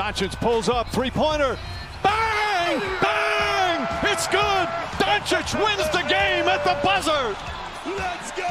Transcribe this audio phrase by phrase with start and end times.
[0.00, 1.58] Doncic pulls up, three-pointer.
[2.02, 2.80] Bang!
[3.02, 3.86] Bang!
[4.10, 4.66] It's good!
[4.96, 7.36] Doncic wins the game at the buzzer!
[7.84, 8.42] Let's go!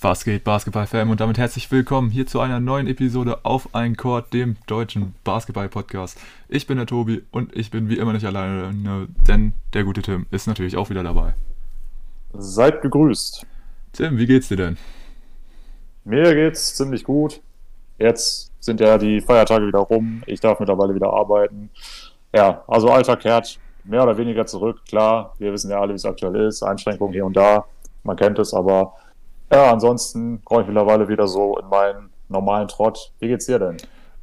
[0.00, 1.08] Was geht, Basketball-Fan?
[1.08, 6.20] Und damit herzlich willkommen hier zu einer neuen Episode auf ein Court, dem deutschen Basketball-Podcast.
[6.50, 10.26] Ich bin der Tobi und ich bin wie immer nicht alleine, denn der gute Tim
[10.30, 11.32] ist natürlich auch wieder dabei.
[12.34, 13.46] Seid gegrüßt.
[13.94, 14.76] Tim, wie geht's dir denn?
[16.04, 17.40] Mir geht's ziemlich gut.
[17.98, 20.22] Jetzt sind ja die Feiertage wieder rum.
[20.26, 21.70] Ich darf mittlerweile wieder arbeiten.
[22.34, 24.84] Ja, also Alter kehrt mehr oder weniger zurück.
[24.86, 26.62] Klar, wir wissen ja alle, wie es aktuell ist.
[26.62, 27.64] Einschränkungen hier und da.
[28.02, 28.94] Man kennt es, aber
[29.52, 33.12] ja, ansonsten komme ich mittlerweile wieder so in meinen normalen Trott.
[33.18, 33.76] Wie geht's dir denn?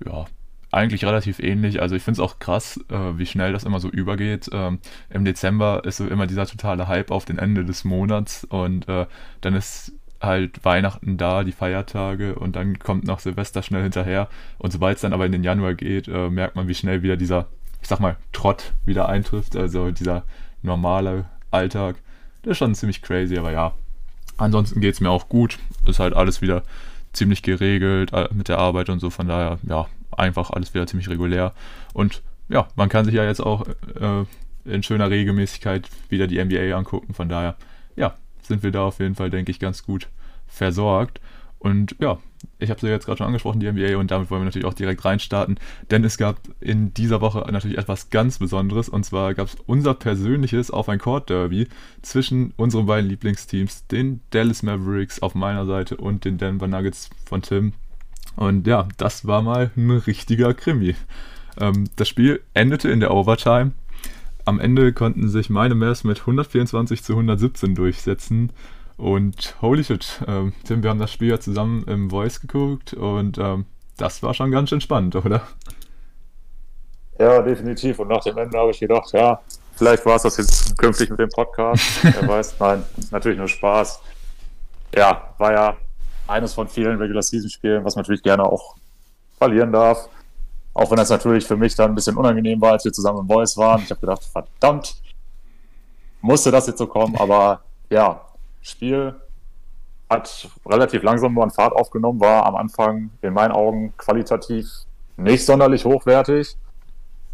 [0.06, 0.26] Ja,
[0.72, 1.82] eigentlich relativ ähnlich.
[1.82, 4.50] Also ich finde es auch krass, äh, wie schnell das immer so übergeht.
[4.52, 8.88] Ähm, Im Dezember ist so immer dieser totale Hype auf den Ende des Monats und
[8.88, 9.06] äh,
[9.42, 14.30] dann ist halt Weihnachten da, die Feiertage und dann kommt noch Silvester schnell hinterher.
[14.58, 17.18] Und sobald es dann aber in den Januar geht, äh, merkt man, wie schnell wieder
[17.18, 17.48] dieser,
[17.82, 19.56] ich sag mal, Trott wieder eintrifft.
[19.56, 20.24] Also dieser
[20.62, 21.98] normale Alltag.
[22.44, 23.74] Das ist schon ziemlich crazy, aber ja.
[24.38, 25.58] Ansonsten geht es mir auch gut.
[25.86, 26.64] Ist halt alles wieder
[27.14, 29.10] ziemlich geregelt äh, mit der Arbeit und so.
[29.10, 31.54] Von daher, ja, einfach alles wieder ziemlich regulär.
[31.94, 34.26] Und ja, man kann sich ja jetzt auch äh,
[34.66, 37.14] in schöner Regelmäßigkeit wieder die NBA angucken.
[37.14, 37.56] Von daher,
[37.96, 40.08] ja, sind wir da auf jeden Fall, denke ich, ganz gut
[40.58, 41.22] versorgt.
[41.60, 42.20] Und ja,
[42.60, 44.68] ich habe es ja jetzt gerade schon angesprochen, die NBA, und damit wollen wir natürlich
[44.68, 49.34] auch direkt reinstarten, denn es gab in dieser Woche natürlich etwas ganz Besonderes, und zwar
[49.34, 51.68] gab es unser persönliches Auf ein Court Derby
[52.04, 57.42] zwischen unseren beiden Lieblingsteams, den Dallas Mavericks auf meiner Seite und den Denver Nuggets von
[57.42, 57.74] Tim.
[58.36, 60.96] Und ja, das war mal ein richtiger Krimi.
[61.60, 63.72] Ähm, das Spiel endete in der Overtime
[64.48, 68.52] am Ende konnten sich meine Mavs mit 124 zu 117 durchsetzen.
[68.98, 73.38] Und holy shit, ähm, Tim, wir haben das Spiel ja zusammen im Voice geguckt und
[73.38, 75.42] ähm, das war schon ganz schön spannend, oder?
[77.20, 78.00] Ja, definitiv.
[78.00, 79.40] Und nach dem Ende habe ich gedacht, ja,
[79.76, 81.84] vielleicht war es das jetzt künftig mit dem Podcast.
[82.04, 84.00] Wer weiß, nein, ist natürlich nur Spaß.
[84.96, 85.78] Ja, war ja
[86.28, 88.76] eines von vielen Regular Season Spielen, was man natürlich gerne auch
[89.38, 90.10] verlieren darf.
[90.74, 93.28] Auch wenn das natürlich für mich dann ein bisschen unangenehm war, als wir zusammen im
[93.28, 93.82] Boys waren.
[93.82, 94.96] Ich habe gedacht, verdammt,
[96.22, 97.16] musste das jetzt so kommen.
[97.16, 98.22] Aber ja,
[98.68, 99.16] Spiel
[100.10, 104.68] hat relativ langsam nur an Fahrt aufgenommen, war am Anfang in meinen Augen qualitativ
[105.18, 106.56] nicht sonderlich hochwertig.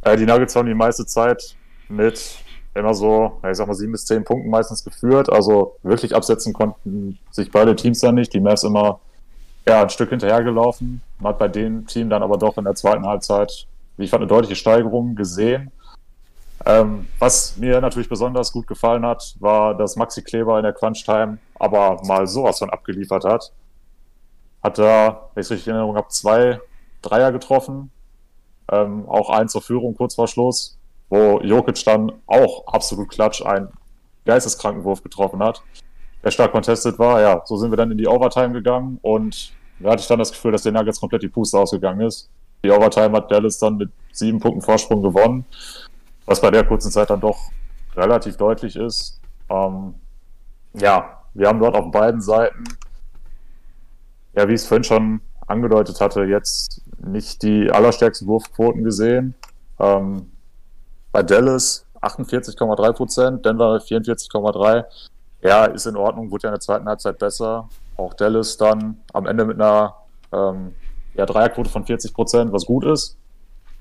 [0.01, 1.55] Äh, die Nuggets haben die meiste Zeit
[1.89, 2.38] mit
[2.75, 5.31] immer so, ich sag mal, sieben bis zehn Punkten meistens geführt.
[5.31, 8.33] Also wirklich absetzen konnten sich beide Teams dann nicht.
[8.33, 8.99] Die Mavs immer
[9.67, 11.01] ja, ein Stück hinterhergelaufen.
[11.19, 13.67] Man hat bei dem Team dann aber doch in der zweiten Halbzeit,
[13.97, 15.72] wie ich fand, eine deutliche Steigerung gesehen.
[16.66, 21.38] Ähm, was mir natürlich besonders gut gefallen hat, war, dass Maxi Kleber in der Crunch-Time
[21.59, 23.52] aber mal sowas von abgeliefert hat.
[24.62, 26.62] Hat da, wenn ich es richtig in Erinnerung habe, zwei
[27.02, 27.91] Dreier getroffen.
[28.72, 30.78] Ähm, auch eins zur Führung kurz vor Schluss,
[31.09, 33.68] wo Jokic dann auch absolut klatsch einen
[34.25, 35.62] geisteskranken Wurf getroffen hat
[36.24, 37.22] der stark contested war.
[37.22, 40.31] Ja, so sind wir dann in die Overtime gegangen und da hatte ich dann das
[40.31, 42.30] Gefühl, dass der Nuggets komplett die Puste ausgegangen ist.
[42.64, 45.46] Die Overtime hat Dallas dann mit sieben Punkten Vorsprung gewonnen,
[46.25, 47.51] was bei der kurzen Zeit dann doch
[47.95, 49.19] relativ deutlich ist.
[49.50, 49.95] Ähm,
[50.73, 52.63] ja, wir haben dort auf beiden Seiten,
[54.35, 59.35] ja, wie ich es vorhin schon angedeutet hatte, jetzt nicht die allerstärksten Wurfquoten gesehen.
[59.79, 60.31] Ähm,
[61.11, 64.85] bei Dallas 48,3 Prozent, Denver 44,3
[65.41, 67.69] ja, ist in Ordnung, wurde ja in der zweiten Halbzeit besser.
[67.97, 69.95] Auch Dallas dann am Ende mit einer
[70.31, 70.73] ähm,
[71.13, 73.17] ja, Dreierquote von 40 Prozent, was gut ist.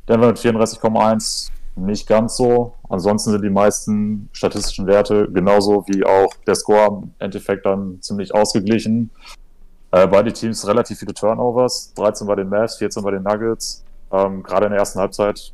[0.08, 2.74] Denver mit 34,1 nicht ganz so.
[2.88, 8.34] Ansonsten sind die meisten statistischen Werte genauso wie auch der Score im Endeffekt dann ziemlich
[8.34, 9.10] ausgeglichen.
[9.90, 11.92] Äh, beide Teams relativ viele Turnovers.
[11.94, 13.84] 13 bei den Mavs, 14 bei den Nuggets.
[14.10, 15.52] Ähm, Gerade in der ersten Halbzeit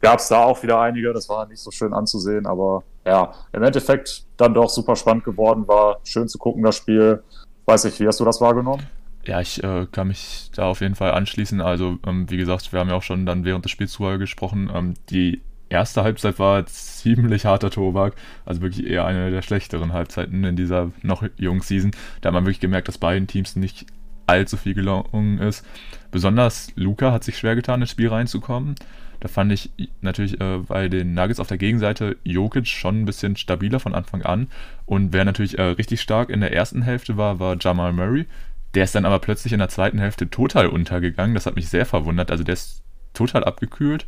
[0.00, 1.12] gab es da auch wieder einige.
[1.12, 5.66] Das war nicht so schön anzusehen, aber ja, im Endeffekt dann doch super spannend geworden,
[5.66, 7.22] war schön zu gucken, das Spiel.
[7.64, 8.82] Weiß ich, wie hast du das wahrgenommen?
[9.24, 11.60] Ja, ich äh, kann mich da auf jeden Fall anschließen.
[11.60, 14.70] Also, ähm, wie gesagt, wir haben ja auch schon dann während des Spiels vorher gesprochen.
[14.74, 18.14] Ähm, die erste Halbzeit war ziemlich harter Tobak.
[18.44, 21.92] Also wirklich eher eine der schlechteren Halbzeiten in dieser noch jungen Season.
[22.20, 23.86] Da hat man wirklich gemerkt, dass beiden Teams nicht
[24.26, 25.64] allzu viel gelungen ist.
[26.10, 28.74] Besonders Luca hat sich schwer getan, ins Spiel reinzukommen.
[29.20, 29.70] Da fand ich
[30.00, 34.22] natürlich äh, bei den Nuggets auf der Gegenseite Jokic schon ein bisschen stabiler von Anfang
[34.22, 34.48] an.
[34.84, 38.26] Und wer natürlich äh, richtig stark in der ersten Hälfte war, war Jamal Murray.
[38.74, 41.34] Der ist dann aber plötzlich in der zweiten Hälfte total untergegangen.
[41.34, 42.30] Das hat mich sehr verwundert.
[42.30, 42.82] Also der ist
[43.12, 44.06] total abgekühlt.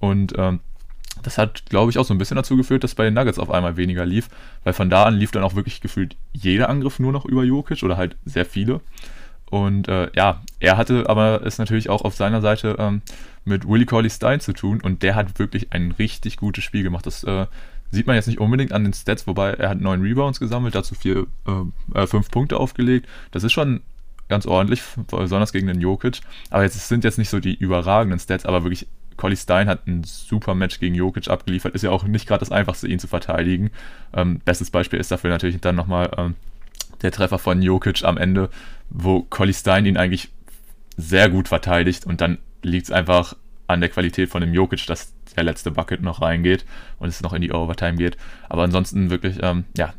[0.00, 0.60] Und ähm,
[1.22, 3.50] das hat, glaube ich, auch so ein bisschen dazu geführt, dass bei den Nuggets auf
[3.50, 4.28] einmal weniger lief.
[4.64, 7.82] Weil von da an lief dann auch wirklich gefühlt jeder Angriff nur noch über Jokic
[7.82, 8.80] oder halt sehr viele.
[9.52, 13.02] Und äh, ja, er hatte aber es natürlich auch auf seiner Seite ähm,
[13.44, 17.04] mit Willie Corley Stein zu tun und der hat wirklich ein richtig gutes Spiel gemacht.
[17.04, 17.46] Das äh,
[17.90, 20.94] sieht man jetzt nicht unbedingt an den Stats, wobei er hat neun Rebounds gesammelt, dazu
[20.94, 23.06] vier, äh, äh fünf Punkte aufgelegt.
[23.30, 23.82] Das ist schon
[24.32, 26.20] ganz ordentlich, besonders gegen den Jokic.
[26.48, 28.88] Aber jetzt sind jetzt nicht so die überragenden Stats, aber wirklich
[29.18, 31.74] Collie Stein hat ein super Match gegen Jokic abgeliefert.
[31.74, 33.70] Ist ja auch nicht gerade das einfachste, ihn zu verteidigen.
[34.14, 36.34] Ähm, bestes Beispiel ist dafür natürlich dann nochmal ähm,
[37.02, 38.48] der Treffer von Jokic am Ende,
[38.88, 40.30] wo Collie Stein ihn eigentlich
[40.96, 43.36] sehr gut verteidigt und dann liegt es einfach
[43.66, 46.64] an der Qualität von dem Jokic, dass der letzte Bucket noch reingeht
[46.98, 48.16] und es noch in die Overtime geht.
[48.48, 49.92] Aber ansonsten wirklich, ähm, ja,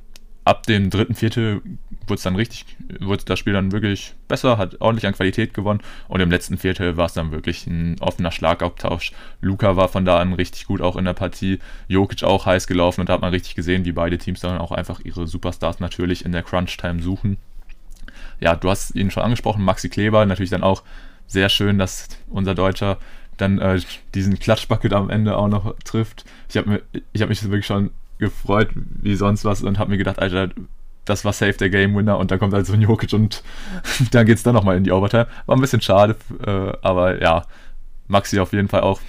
[0.45, 1.62] ab dem dritten Viertel
[2.06, 2.66] wurde es dann richtig,
[3.00, 6.98] wurde das Spiel dann wirklich besser, hat ordentlich an Qualität gewonnen und im letzten Viertel
[6.98, 9.13] war es dann wirklich ein offener Schlagabtausch.
[9.42, 13.01] Luca war von da an richtig gut auch in der Partie, Jokic auch heiß gelaufen
[13.01, 16.25] und da hat man richtig gesehen, wie beide Teams dann auch einfach ihre Superstars natürlich
[16.25, 17.38] in der Crunch-Time suchen.
[18.40, 20.84] Ja, du hast ihn schon angesprochen, Maxi Kleber, natürlich dann auch
[21.28, 22.98] sehr schön, dass unser Deutscher
[23.38, 23.80] dann äh,
[24.13, 26.25] diesen Klatschbucket am Ende auch noch trifft.
[26.50, 26.84] Ich habe
[27.18, 27.92] hab mich wirklich schon
[28.23, 30.49] gefreut wie sonst was und habe mir gedacht, Alter,
[31.05, 33.43] das war safe der Game Winner und dann kommt halt so ein Jokic und
[34.11, 35.27] dann geht es dann nochmal in die Overtime.
[35.45, 36.15] War ein bisschen schade,
[36.45, 37.45] äh, aber ja,
[38.07, 39.01] Maxi auf jeden Fall auch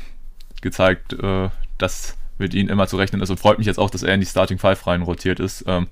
[0.60, 4.02] gezeigt, äh, dass mit ihm immer zu rechnen ist und freut mich jetzt auch, dass
[4.02, 5.64] er in die Starting Five rein rotiert ist.
[5.68, 5.86] Ähm,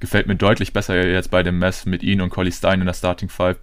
[0.00, 2.94] gefällt mir deutlich besser jetzt bei dem Mess mit ihm und Collie Stein in der
[2.94, 3.58] Starting Five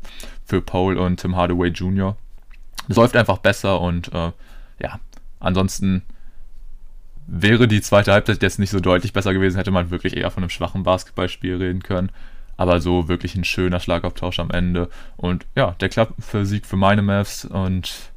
[0.46, 2.16] für Paul und Tim Hardaway Jr.
[2.88, 4.32] Es läuft einfach besser und äh,
[4.82, 5.00] ja,
[5.40, 6.04] ansonsten
[7.34, 10.44] Wäre die zweite Halbzeit jetzt nicht so deutlich besser gewesen, hätte man wirklich eher von
[10.44, 12.12] einem schwachen Basketballspiel reden können.
[12.58, 14.90] Aber so wirklich ein schöner Schlagabtausch am Ende.
[15.16, 17.46] Und ja, der klappt für Sieg für meine Mavs.
[17.46, 18.12] Und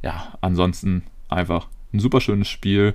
[0.00, 2.94] ja, ansonsten einfach ein super schönes Spiel.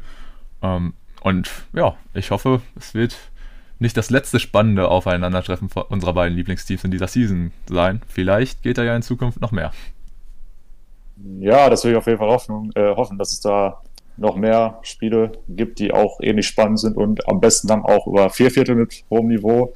[0.64, 3.16] Ähm, und ja, ich hoffe, es wird
[3.78, 8.02] nicht das letzte spannende Aufeinandertreffen unserer beiden Lieblingsteams in dieser Season sein.
[8.08, 9.72] Vielleicht geht da ja in Zukunft noch mehr.
[11.40, 13.82] Ja, das will ich auf jeden Fall hoffen, äh, hoffen dass es da
[14.20, 18.30] noch mehr Spiele gibt, die auch ähnlich spannend sind und am besten dann auch über
[18.30, 19.74] vier Viertel mit hohem Niveau.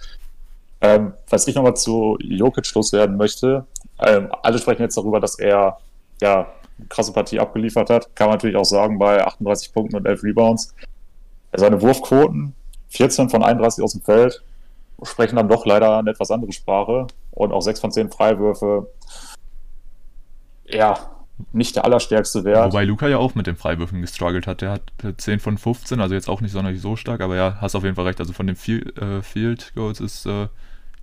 [0.82, 3.66] Ähm, was ich nochmal zu Jokic loswerden möchte,
[4.00, 5.78] ähm, alle sprechen jetzt darüber, dass er
[6.22, 6.48] ja
[6.78, 8.16] eine krasse Partie abgeliefert hat.
[8.16, 10.74] Kann man natürlich auch sagen, bei 38 Punkten und 11 Rebounds.
[11.54, 12.54] Seine Wurfquoten,
[12.90, 14.44] 14 von 31 aus dem Feld,
[15.04, 17.08] sprechen dann doch leider eine etwas andere Sprache.
[17.32, 18.88] Und auch 6 von 10 Freiwürfe.
[20.66, 21.13] Ja,
[21.52, 22.74] nicht der allerstärkste Wert.
[22.74, 24.62] Wobei Luca ja auch mit den Freiwürfen gestruggelt hat.
[24.62, 27.76] Der hat 10 von 15, also jetzt auch nicht sonderlich so stark, aber ja, hast
[27.76, 28.20] auf jeden Fall recht.
[28.20, 30.48] Also von den äh, Field Goals ist äh,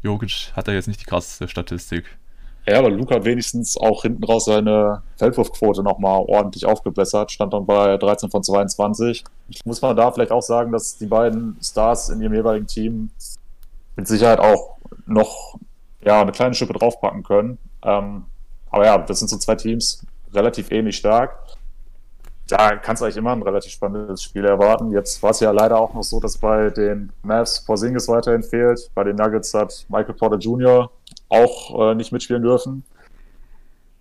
[0.02, 2.04] Jokic hat er jetzt nicht die krasseste Statistik.
[2.66, 7.66] Ja, aber Luca hat wenigstens auch hinten raus seine Feldwurfquote nochmal ordentlich aufgebessert, stand dann
[7.66, 9.24] bei 13 von 22.
[9.64, 13.10] Muss man da vielleicht auch sagen, dass die beiden Stars in ihrem jeweiligen Team
[13.96, 15.58] mit Sicherheit auch noch
[16.04, 17.58] ja, eine kleine Schippe draufpacken können.
[17.82, 18.24] Ähm,
[18.70, 21.36] aber ja, das sind so zwei Teams, relativ ähnlich stark.
[22.48, 24.90] Da kannst du eigentlich immer ein relativ spannendes Spiel erwarten.
[24.90, 28.90] Jetzt war es ja leider auch noch so, dass bei den Mavs Porzingis weiterhin fehlt.
[28.94, 30.90] Bei den Nuggets hat Michael Porter Jr.
[31.28, 32.82] auch äh, nicht mitspielen dürfen.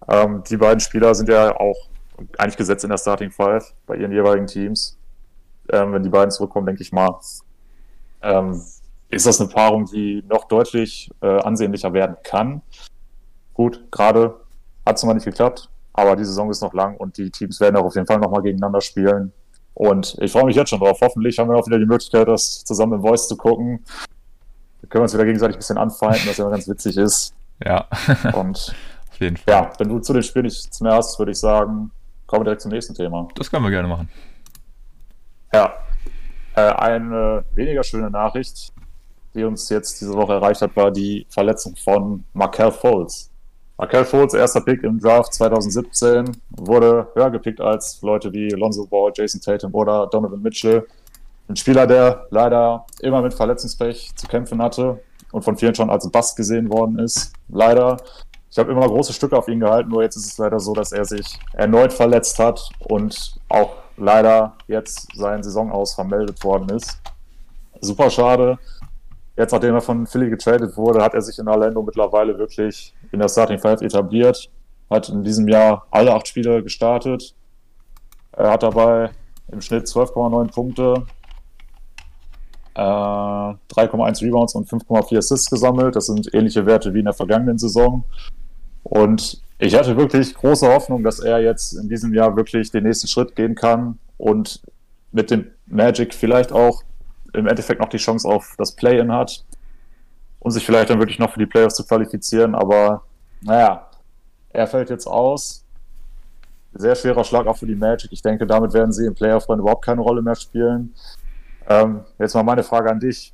[0.08, 1.78] Ähm, die beiden Spieler sind ja auch
[2.38, 4.98] eigentlich gesetzt in der Starting Five bei ihren jeweiligen Teams.
[5.72, 7.20] Ähm, wenn die beiden zurückkommen, denke ich mal,
[8.24, 8.62] ähm,
[9.10, 12.62] ist das eine Paarung, die noch deutlich äh, ansehnlicher werden kann.
[13.54, 14.40] Gut, gerade
[14.86, 15.70] hat es noch nicht geklappt.
[16.00, 18.42] Aber die Saison ist noch lang und die Teams werden auch auf jeden Fall nochmal
[18.42, 19.34] gegeneinander spielen.
[19.74, 20.98] Und ich freue mich jetzt schon drauf.
[21.02, 23.84] Hoffentlich haben wir auch wieder die Möglichkeit, das zusammen im Voice zu gucken.
[24.82, 27.34] Da können wir uns wieder gegenseitig ein bisschen anfeinden, was immer ganz witzig ist.
[27.66, 27.88] Ja.
[28.34, 28.74] und
[29.12, 29.54] auf jeden Fall.
[29.54, 31.92] Ja, wenn du zu den Spielen nichts mehr hast, würde ich sagen,
[32.28, 33.28] kommen wir direkt zum nächsten Thema.
[33.36, 34.10] Das können wir gerne machen.
[35.54, 35.74] Ja.
[36.56, 38.72] Äh, eine weniger schöne Nachricht,
[39.34, 43.29] die uns jetzt diese Woche erreicht hat, war die Verletzung von Markel Foles.
[43.80, 49.14] Markel Fultz, erster Pick im Draft 2017, wurde höher gepickt als Leute wie Lonzo Ball,
[49.16, 50.86] Jason Tatum oder Donovan Mitchell.
[51.48, 55.00] Ein Spieler, der leider immer mit Verletzungspech zu kämpfen hatte
[55.32, 57.32] und von vielen schon als Bast gesehen worden ist.
[57.48, 57.96] Leider.
[58.52, 60.92] Ich habe immer große Stücke auf ihn gehalten, nur jetzt ist es leider so, dass
[60.92, 67.00] er sich erneut verletzt hat und auch leider jetzt sein Saisonaus vermeldet worden ist.
[67.80, 68.60] Super schade.
[69.38, 73.20] Jetzt, nachdem er von Philly getradet wurde, hat er sich in Orlando mittlerweile wirklich in
[73.20, 74.50] der Starting Five etabliert.
[74.90, 77.36] Hat in diesem Jahr alle acht Spiele gestartet.
[78.32, 79.12] Er hat dabei
[79.52, 81.06] im Schnitt 12,9 Punkte,
[82.76, 85.96] äh, 3,1 Rebounds und 5,4 Assists gesammelt.
[85.96, 88.04] Das sind ähnliche Werte wie in der vergangenen Saison.
[88.84, 93.08] Und ich hatte wirklich große Hoffnung, dass er jetzt in diesem Jahr wirklich den nächsten
[93.08, 94.62] Schritt gehen kann und
[95.12, 96.84] mit dem Magic vielleicht auch
[97.34, 99.46] im Endeffekt noch die Chance auf das Play-In hat,
[100.40, 102.56] um sich vielleicht dann wirklich noch für die Playoffs zu qualifizieren.
[102.56, 103.04] Aber
[103.42, 103.88] naja,
[104.52, 105.66] er fällt jetzt aus.
[106.74, 108.12] Sehr schwerer Schlag auch für die Magic.
[108.12, 110.94] Ich denke, damit werden sie im Playoff dann überhaupt keine Rolle mehr spielen.
[111.68, 113.34] Ähm, jetzt mal meine Frage an dich.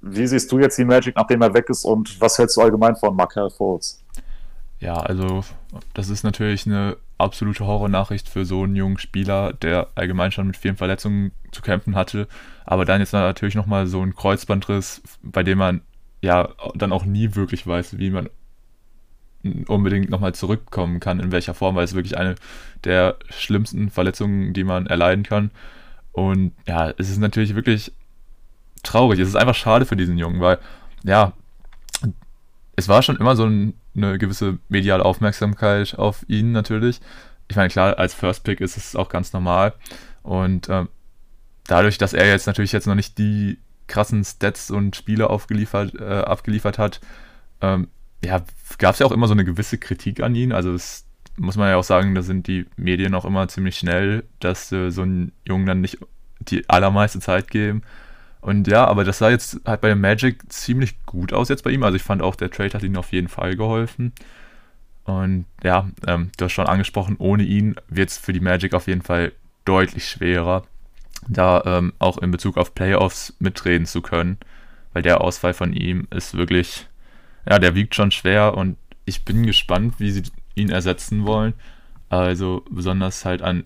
[0.00, 2.96] Wie siehst du jetzt die Magic, nachdem er weg ist und was hältst du allgemein
[2.96, 4.02] von Markel Fultz?
[4.78, 5.44] Ja, also
[5.92, 10.56] das ist natürlich eine absolute Horrornachricht für so einen jungen Spieler, der allgemein schon mit
[10.56, 12.28] vielen Verletzungen zu kämpfen hatte,
[12.64, 15.82] aber dann jetzt natürlich nochmal so ein Kreuzbandriss, bei dem man
[16.22, 18.28] ja dann auch nie wirklich weiß, wie man
[19.68, 22.34] unbedingt nochmal zurückkommen kann, in welcher Form, weil es wirklich eine
[22.84, 25.50] der schlimmsten Verletzungen, die man erleiden kann.
[26.12, 27.92] Und ja, es ist natürlich wirklich
[28.82, 29.18] traurig.
[29.18, 30.58] Es ist einfach schade für diesen Jungen, weil
[31.04, 31.32] ja,
[32.76, 37.00] es war schon immer so ein eine gewisse mediale Aufmerksamkeit auf ihn natürlich.
[37.48, 39.74] Ich meine, klar, als First Pick ist es auch ganz normal.
[40.22, 40.88] Und ähm,
[41.66, 43.58] dadurch, dass er jetzt natürlich jetzt noch nicht die
[43.90, 47.00] krassen Stats und Spiele aufgeliefert, äh, abgeliefert hat,
[47.60, 47.88] ähm,
[48.24, 48.42] ja,
[48.78, 50.52] gab es ja auch immer so eine gewisse Kritik an ihn.
[50.52, 51.06] Also es
[51.36, 54.90] muss man ja auch sagen, da sind die Medien auch immer ziemlich schnell, dass äh,
[54.90, 55.98] so einen Jungen dann nicht
[56.40, 57.82] die allermeiste Zeit geben.
[58.40, 61.82] Und ja, aber das sah jetzt halt bei Magic ziemlich gut aus jetzt bei ihm.
[61.82, 64.12] Also ich fand auch, der Trade hat ihm auf jeden Fall geholfen.
[65.04, 68.86] Und ja, ähm, du hast schon angesprochen, ohne ihn wird es für die Magic auf
[68.86, 69.32] jeden Fall
[69.64, 70.64] deutlich schwerer,
[71.32, 74.38] da ähm, auch in Bezug auf Playoffs mitreden zu können.
[74.92, 76.88] Weil der Ausfall von ihm ist wirklich,
[77.48, 80.22] ja, der wiegt schon schwer und ich bin gespannt, wie sie
[80.54, 81.54] ihn ersetzen wollen.
[82.08, 83.62] Also besonders halt an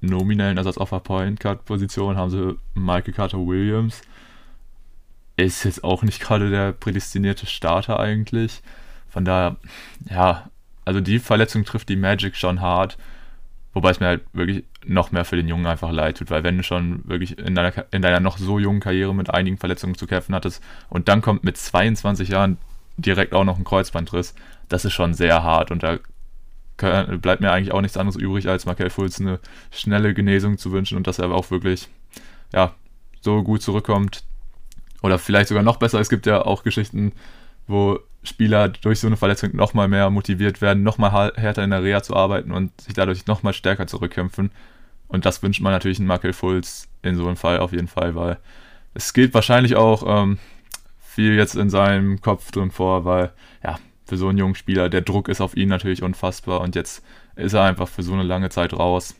[0.00, 4.02] nominellen Ersatz auf der Point Guard Position haben sie Michael Carter Williams
[5.36, 8.62] ist jetzt auch nicht gerade der prädestinierte Starter eigentlich.
[9.08, 9.56] Von daher,
[10.08, 10.50] ja,
[10.84, 12.98] also die Verletzung trifft die Magic schon hart.
[13.72, 16.56] Wobei es mir halt wirklich noch mehr für den Jungen einfach leid tut, weil wenn
[16.56, 20.06] du schon wirklich in deiner, in deiner noch so jungen Karriere mit einigen Verletzungen zu
[20.06, 22.58] kämpfen hattest und dann kommt mit 22 Jahren
[22.96, 24.34] direkt auch noch ein Kreuzbandriss,
[24.68, 25.70] das ist schon sehr hart.
[25.70, 25.98] Und da
[26.76, 29.38] bleibt mir eigentlich auch nichts anderes übrig, als Markel Fultz eine
[29.70, 31.88] schnelle Genesung zu wünschen und dass er auch wirklich
[32.52, 32.74] ja,
[33.20, 34.24] so gut zurückkommt,
[35.02, 37.12] oder vielleicht sogar noch besser, es gibt ja auch Geschichten,
[37.66, 42.02] wo Spieler durch so eine Verletzung nochmal mehr motiviert werden, nochmal härter in der Reha
[42.02, 44.50] zu arbeiten und sich dadurch nochmal stärker zurückkämpfen.
[45.08, 48.14] Und das wünscht man natürlich einen Markel Fultz in so einem Fall auf jeden Fall,
[48.14, 48.38] weil
[48.94, 50.38] es geht wahrscheinlich auch ähm,
[51.00, 55.00] viel jetzt in seinem Kopf drin vor, weil ja, für so einen jungen Spieler, der
[55.02, 57.04] Druck ist auf ihn natürlich unfassbar und jetzt
[57.36, 59.14] ist er einfach für so eine lange Zeit raus.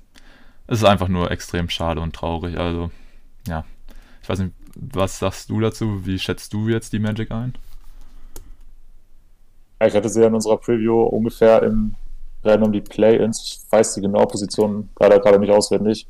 [0.66, 2.56] Es ist einfach nur extrem schade und traurig.
[2.56, 2.90] Also,
[3.46, 3.64] ja,
[4.22, 6.06] ich weiß nicht, was sagst du dazu?
[6.06, 7.54] Wie schätzt du jetzt die Magic ein?
[9.86, 11.94] Ich hatte sie ja in unserer Preview ungefähr im
[12.44, 13.42] Rennen um die Play-Ins.
[13.42, 16.06] Ich weiß die genaue Position gerade, gerade nicht auswendig.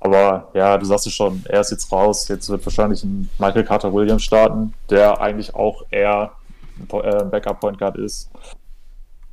[0.00, 2.28] Aber ja, du sagst es schon, er ist jetzt raus.
[2.28, 6.32] Jetzt wird wahrscheinlich ein Michael Carter Williams starten, der eigentlich auch eher
[6.78, 8.30] ein äh, Backup-Point Guard ist.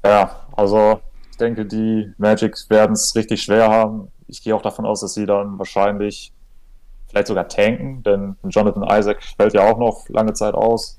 [0.03, 1.01] Ja, also
[1.31, 4.11] ich denke, die Magic werden es richtig schwer haben.
[4.27, 6.31] Ich gehe auch davon aus, dass sie dann wahrscheinlich
[7.09, 10.97] vielleicht sogar tanken, denn Jonathan Isaac fällt ja auch noch lange Zeit aus.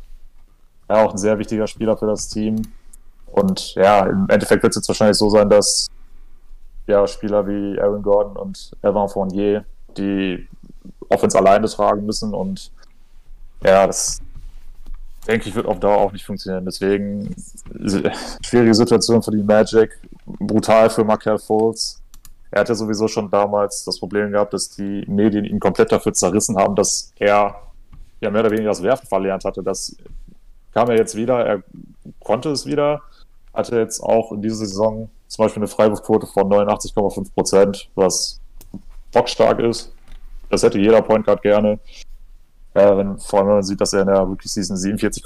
[0.89, 2.62] Ja, auch ein sehr wichtiger Spieler für das Team.
[3.27, 5.89] Und ja, im Endeffekt wird es jetzt wahrscheinlich so sein, dass
[6.87, 9.65] ja, Spieler wie Aaron Gordon und Evan Fournier
[9.97, 10.47] die
[11.09, 12.73] Offense alleine tragen müssen und
[13.62, 14.21] ja, das
[15.27, 16.65] denke ich, wird auf Dauer auch nicht funktionieren.
[16.65, 17.35] Deswegen
[18.45, 19.97] schwierige Situation für die Magic,
[20.27, 22.03] brutal für Markel Fultz
[22.53, 26.59] er hatte sowieso schon damals das Problem gehabt, dass die Medien ihn komplett dafür zerrissen
[26.59, 27.57] haben, dass er
[28.21, 29.62] ja mehr oder weniger das Werfen verlernt hatte.
[29.62, 29.97] Das
[30.73, 31.62] kam er jetzt wieder, er
[32.21, 33.02] konnte es wieder,
[33.55, 38.41] hatte jetzt auch in dieser Saison zum Beispiel eine Freiwurfquote von 89,5 Prozent, was
[39.12, 39.93] bockstark ist.
[40.50, 41.79] Das hätte jeder Point Guard gerne.
[42.75, 45.25] Ja, wenn, vor allem, wenn man sieht, dass er in der Rookie Season 47,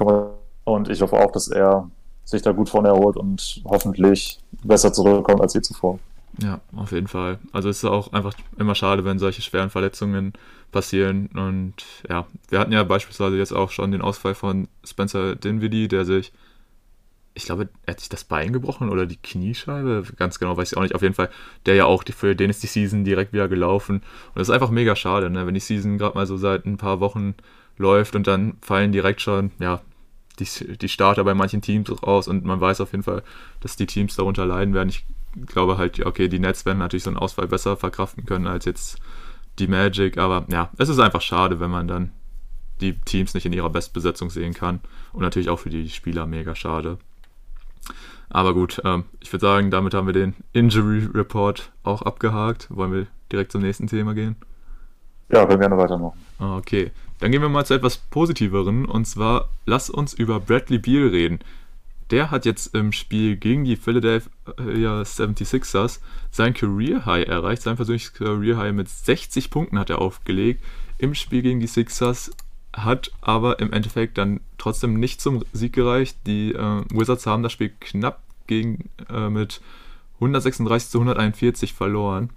[0.65, 1.88] und ich hoffe auch, dass er
[2.25, 5.99] sich da gut von erholt und hoffentlich besser zurückkommt als je zuvor.
[6.43, 7.38] Ja, auf jeden Fall.
[7.52, 10.35] Also es ist auch einfach immer schade, wenn solche schweren Verletzungen
[10.71, 11.28] passieren.
[11.35, 11.75] Und
[12.09, 16.33] ja, wir hatten ja beispielsweise jetzt auch schon den Ausfall von Spencer Dinwiddie, der sich,
[17.33, 20.78] ich glaube, er hat sich das Bein gebrochen oder die Kniescheibe, ganz genau weiß ich
[20.78, 20.95] auch nicht.
[20.95, 21.31] Auf jeden Fall,
[21.64, 23.97] der ja auch, für den ist die Season direkt wieder gelaufen.
[23.97, 25.47] Und das ist einfach mega schade, ne?
[25.47, 27.35] wenn die Season gerade mal so seit ein paar Wochen
[27.78, 29.81] läuft und dann fallen direkt schon, ja,
[30.38, 33.23] die, die Starter bei manchen Teams raus und man weiß auf jeden Fall,
[33.61, 34.90] dass die Teams darunter leiden werden.
[34.90, 35.07] Ich
[35.45, 38.99] glaube halt, okay, die Nets werden natürlich so einen Ausfall besser verkraften können als jetzt
[39.59, 42.12] die Magic, aber ja, es ist einfach schade, wenn man dann
[42.81, 44.81] die Teams nicht in ihrer Bestbesetzung sehen kann
[45.12, 46.99] und natürlich auch für die Spieler mega schade.
[48.28, 52.66] Aber gut, ähm, ich würde sagen, damit haben wir den Injury Report auch abgehakt.
[52.71, 54.37] Wollen wir direkt zum nächsten Thema gehen?
[55.31, 56.19] Ja, können wir gerne weitermachen.
[56.38, 56.90] Okay,
[57.21, 61.38] dann gehen wir mal zu etwas Positiveren und zwar lass uns über Bradley Beal reden
[62.11, 64.31] der hat jetzt im Spiel gegen die Philadelphia
[65.03, 67.63] 76ers sein Career High erreicht.
[67.63, 70.63] Sein persönliches Career High mit 60 Punkten hat er aufgelegt
[70.99, 72.31] im Spiel gegen die Sixers.
[72.73, 76.19] Hat aber im Endeffekt dann trotzdem nicht zum Sieg gereicht.
[76.27, 79.61] Die äh, Wizards haben das Spiel knapp gegen, äh, mit
[80.17, 82.31] 136 zu 141 verloren.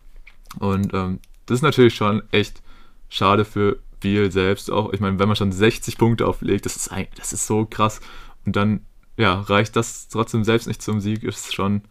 [0.60, 2.62] Und ähm, das ist natürlich schon echt
[3.10, 4.94] schade für Biel selbst auch.
[4.94, 8.02] Ich meine, wenn man schon 60 Punkte auflegt, das ist, das ist so krass.
[8.46, 8.86] Und dann
[9.20, 11.82] ja, reicht das trotzdem selbst nicht zum Sieg, ist schon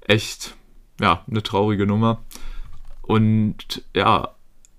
[0.00, 0.56] echt
[0.98, 2.22] ja, eine traurige Nummer.
[3.02, 4.30] Und ja,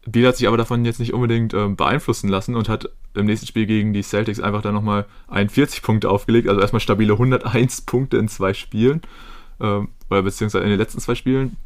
[0.08, 3.46] Biel hat sich aber davon jetzt nicht unbedingt äh, beeinflussen lassen und hat im nächsten
[3.46, 6.50] Spiel gegen die Celtics einfach dann nochmal 41 Punkte aufgelegt.
[6.50, 9.02] Also erstmal stabile 101 Punkte in zwei Spielen.
[9.60, 11.58] Ähm, oder beziehungsweise in den letzten zwei Spielen.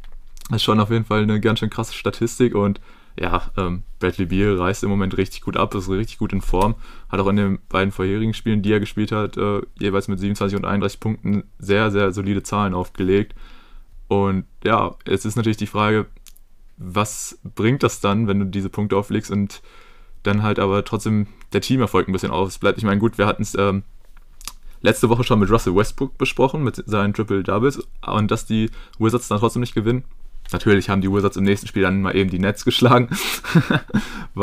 [0.49, 2.81] Das ist schon auf jeden Fall eine ganz schön krasse Statistik und
[3.19, 6.75] ja, ähm, Bradley Beal reißt im Moment richtig gut ab, ist richtig gut in Form.
[7.09, 10.57] Hat auch in den beiden vorherigen Spielen, die er gespielt hat, äh, jeweils mit 27
[10.57, 13.33] und 31 Punkten sehr, sehr solide Zahlen aufgelegt.
[14.07, 16.05] Und ja, es ist natürlich die Frage,
[16.77, 19.61] was bringt das dann, wenn du diese Punkte auflegst und
[20.23, 22.77] dann halt aber trotzdem der Teamerfolg ein bisschen ausbleibt.
[22.77, 23.83] Ich meine, gut, wir hatten es ähm,
[24.81, 28.69] letzte Woche schon mit Russell Westbrook besprochen, mit seinen Triple Doubles, und dass die
[28.99, 30.03] Wizards dann trotzdem nicht gewinnen.
[30.51, 33.09] Natürlich haben die Wizards im nächsten Spiel dann mal eben die Nets geschlagen.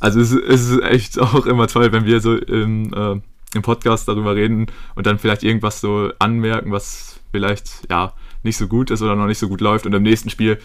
[0.00, 3.20] also es, ist echt auch immer toll, wenn wir so im, äh,
[3.54, 8.12] im Podcast darüber reden und dann vielleicht irgendwas so anmerken, was vielleicht ja
[8.42, 10.58] nicht so gut ist oder noch nicht so gut läuft und im nächsten Spiel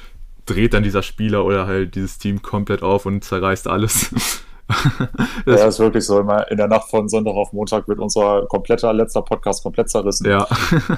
[0.46, 4.44] dreht dann dieser Spieler oder halt dieses Team komplett auf und zerreißt alles.
[5.46, 6.20] ja, ist wirklich so.
[6.20, 10.28] Immer in der Nacht von Sonntag auf Montag wird unser kompletter letzter Podcast komplett zerrissen.
[10.30, 10.48] Ja.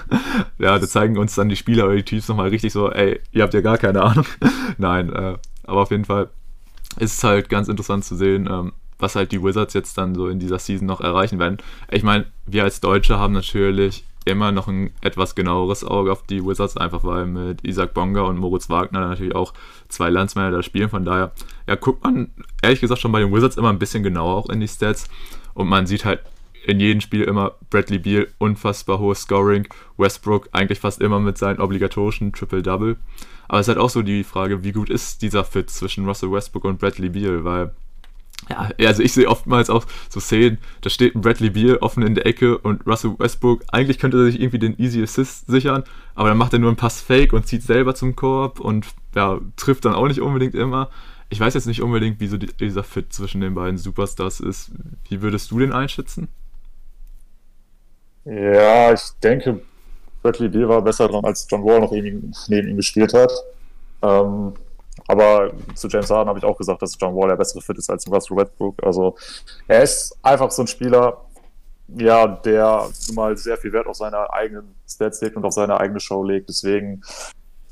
[0.57, 3.43] ja, da zeigen uns dann die Spieler oder die Teams nochmal richtig so, ey, ihr
[3.43, 4.25] habt ja gar keine Ahnung.
[4.77, 6.29] Nein, äh, aber auf jeden Fall
[6.97, 10.27] ist es halt ganz interessant zu sehen, ähm, was halt die Wizards jetzt dann so
[10.27, 11.57] in dieser Season noch erreichen werden.
[11.89, 16.45] Ich meine, wir als Deutsche haben natürlich immer noch ein etwas genaueres Auge auf die
[16.45, 19.53] Wizards, einfach weil mit Isaac Bonga und Moritz Wagner natürlich auch
[19.89, 20.89] zwei Landsmänner da spielen.
[20.89, 21.31] Von daher,
[21.67, 22.31] ja, guckt man
[22.61, 25.09] ehrlich gesagt schon bei den Wizards immer ein bisschen genauer auch in die Stats
[25.53, 26.21] und man sieht halt
[26.63, 31.59] in jedem Spiel immer Bradley Beal, unfassbar hohes Scoring, Westbrook eigentlich fast immer mit seinen
[31.59, 32.97] obligatorischen Triple-Double.
[33.47, 36.31] Aber es ist halt auch so die Frage, wie gut ist dieser Fit zwischen Russell
[36.31, 37.73] Westbrook und Bradley Beal, weil
[38.49, 42.15] ja, also ich sehe oftmals auch so Szenen, da steht ein Bradley Beal offen in
[42.15, 45.83] der Ecke und Russell Westbrook, eigentlich könnte er sich irgendwie den Easy Assist sichern,
[46.15, 49.39] aber dann macht er nur einen Pass Fake und zieht selber zum Korb und ja,
[49.55, 50.89] trifft dann auch nicht unbedingt immer.
[51.29, 54.71] Ich weiß jetzt nicht unbedingt, wie so dieser Fit zwischen den beiden Superstars ist.
[55.07, 56.27] Wie würdest du den einschätzen?
[58.25, 59.61] Ja, ich denke,
[60.21, 63.31] Bradley Beal war besser dran, als John Wall noch neben ihm gespielt hat.
[64.01, 64.53] Ähm,
[65.11, 67.89] aber zu James Harden habe ich auch gesagt, dass John Wall der bessere Fit ist
[67.89, 68.81] als Russell Westbrook.
[68.81, 69.17] Also
[69.67, 71.25] er ist einfach so ein Spieler,
[71.97, 75.99] ja, der mal sehr viel Wert auf seine eigenen Stats legt und auf seine eigene
[75.99, 76.47] Show legt.
[76.47, 77.01] Deswegen,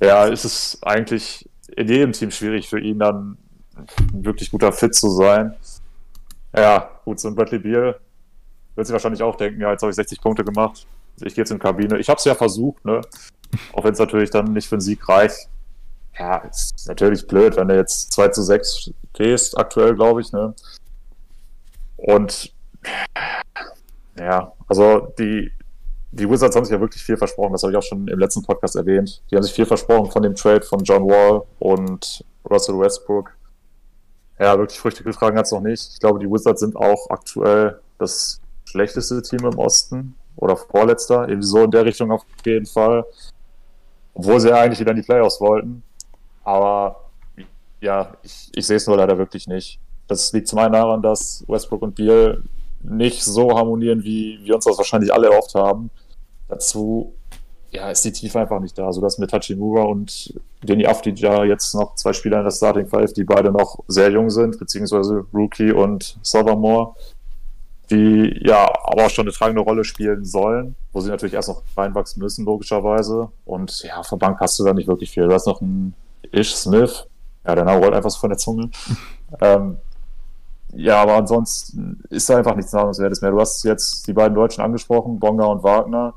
[0.02, 3.38] ja, ist es eigentlich in jedem Team schwierig für ihn dann
[3.78, 5.54] ein wirklich guter Fit zu sein.
[6.54, 8.02] Ja, gut, so ein Bradley Beal
[8.76, 10.86] wird sich wahrscheinlich auch denken, ja, jetzt habe ich 60 Punkte gemacht.
[11.22, 12.00] Ich gehe jetzt in die Kabine.
[12.00, 13.00] Ich habe es ja versucht, ne?
[13.72, 15.48] Auch wenn es natürlich dann nicht für einen Sieg reicht
[16.20, 20.54] ja, ist natürlich blöd, wenn du jetzt 2 zu 6 stehst, aktuell, glaube ich, ne?
[21.96, 22.54] Und
[24.18, 25.52] ja, also die,
[26.12, 28.44] die Wizards haben sich ja wirklich viel versprochen, das habe ich auch schon im letzten
[28.44, 29.22] Podcast erwähnt.
[29.32, 33.32] Die haben sich viel versprochen von dem Trade von John Wall und Russell Westbrook.
[34.40, 35.94] Ja, wirklich Früchte getragen hat es noch nicht.
[35.94, 41.48] Ich glaube, die Wizards sind auch aktuell das schlechteste Team im Osten oder vorletzter, irgendwie
[41.48, 43.06] so in der Richtung auf jeden Fall.
[44.14, 45.84] Obwohl sie ja eigentlich wieder in die Playoffs wollten.
[46.50, 47.06] Aber
[47.80, 49.80] ja, ich, ich sehe es nur leider wirklich nicht.
[50.08, 52.42] Das liegt zum einen daran, dass Westbrook und Beal
[52.82, 55.92] nicht so harmonieren, wie wir uns das wahrscheinlich alle erhofft haben.
[56.48, 57.14] Dazu
[57.70, 60.34] ja, ist die Tiefe einfach nicht da, sodass mit Hachimura und
[60.64, 64.32] Denny Afdija jetzt noch zwei Spieler in der Starting Five, die beide noch sehr jung
[64.32, 66.96] sind, beziehungsweise Rookie und Southermore,
[67.92, 71.62] die ja aber auch schon eine tragende Rolle spielen sollen, wo sie natürlich erst noch
[71.78, 73.30] reinwachsen müssen, logischerweise.
[73.46, 75.28] Und ja, der Bank hast du da nicht wirklich viel.
[75.28, 75.94] Du hast noch einen
[76.32, 77.08] Ish Smith.
[77.46, 78.70] Ja, der Name rollt einfach so von der Zunge.
[79.42, 79.78] ähm,
[80.74, 83.32] ja, aber ansonsten ist da einfach nichts Nahungswertes mehr.
[83.32, 86.14] Du hast jetzt die beiden Deutschen angesprochen, Bonga und Wagner.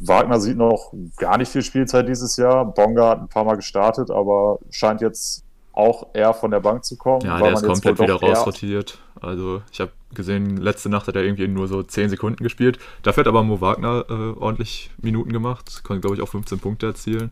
[0.00, 2.64] Wagner sieht noch gar nicht viel Spielzeit dieses Jahr.
[2.64, 6.96] Bonga hat ein paar Mal gestartet, aber scheint jetzt auch eher von der Bank zu
[6.96, 7.24] kommen.
[7.24, 8.98] Ja, der ist komplett wieder rausrotiert.
[9.20, 12.78] Also ich habe gesehen, letzte Nacht hat er irgendwie nur so 10 Sekunden gespielt.
[13.02, 15.82] Dafür hat aber Mo Wagner äh, ordentlich Minuten gemacht.
[15.84, 17.30] Konnte, glaube ich, auch 15 Punkte erzielen.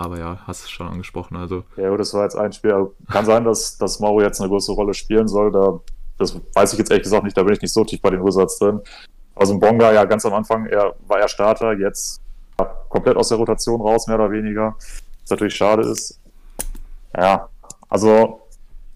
[0.00, 1.36] Aber ja, hast es schon angesprochen.
[1.36, 1.62] Also.
[1.76, 2.90] Ja, das war jetzt ein Spiel.
[3.10, 5.52] Kann sein, dass, dass Mauro jetzt eine größere Rolle spielen soll.
[5.52, 5.78] Da,
[6.16, 8.24] das weiß ich jetzt ehrlich gesagt nicht, da bin ich nicht so tief bei den
[8.24, 8.80] Wizards drin.
[9.34, 12.20] Also Bonga ja ganz am Anfang, er war er Starter, jetzt
[12.88, 14.74] komplett aus der Rotation raus, mehr oder weniger.
[15.22, 16.18] Was natürlich schade ist.
[17.14, 17.48] Ja,
[17.90, 18.40] also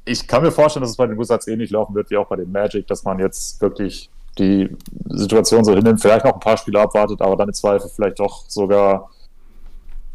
[0.06, 2.36] ich kann mir vorstellen, dass es bei den Wizards ähnlich laufen wird wie auch bei
[2.36, 4.74] den Magic, dass man jetzt wirklich die
[5.10, 8.44] Situation so hinnimmt, vielleicht noch ein paar Spiele abwartet, aber dann im Zweifel vielleicht doch
[8.48, 9.10] sogar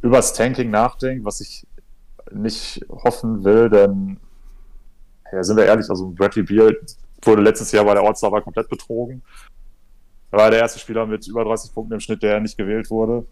[0.02, 1.66] übers Tanking nachdenkt, was ich
[2.32, 4.20] nicht hoffen will, denn
[5.32, 6.78] ja, sind wir ehrlich, also Bradley Beal
[7.24, 9.22] wurde letztes Jahr bei der Ortsdauer komplett betrogen.
[10.32, 13.26] Er war der erste Spieler mit über 30 Punkten im Schnitt, der nicht gewählt wurde.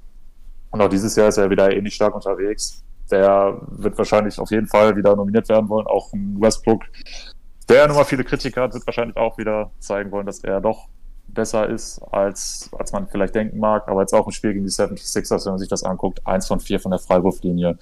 [0.71, 2.83] Und auch dieses Jahr ist er wieder ähnlich stark unterwegs.
[3.09, 5.87] Der wird wahrscheinlich auf jeden Fall wieder nominiert werden wollen.
[5.87, 6.83] Auch ein Westbrook,
[7.69, 10.89] der nun mal viele Kritiker hat, wird wahrscheinlich auch wieder zeigen wollen, dass er doch
[11.37, 13.87] besser ist, als, als man vielleicht denken mag.
[13.87, 16.59] Aber jetzt auch im Spiel gegen die 76ers, wenn man sich das anguckt, eins von
[16.59, 17.77] vier von der Freiwurflinie.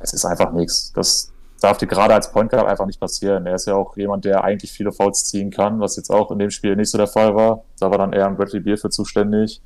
[0.00, 0.92] Es ist einfach nichts.
[0.92, 3.46] Das darf dir gerade als Point Guard einfach nicht passieren.
[3.46, 6.38] Er ist ja auch jemand, der eigentlich viele Fouls ziehen kann, was jetzt auch in
[6.40, 7.62] dem Spiel nicht so der Fall war.
[7.78, 9.60] Da war dann eher ein Bradley Beal für zuständig,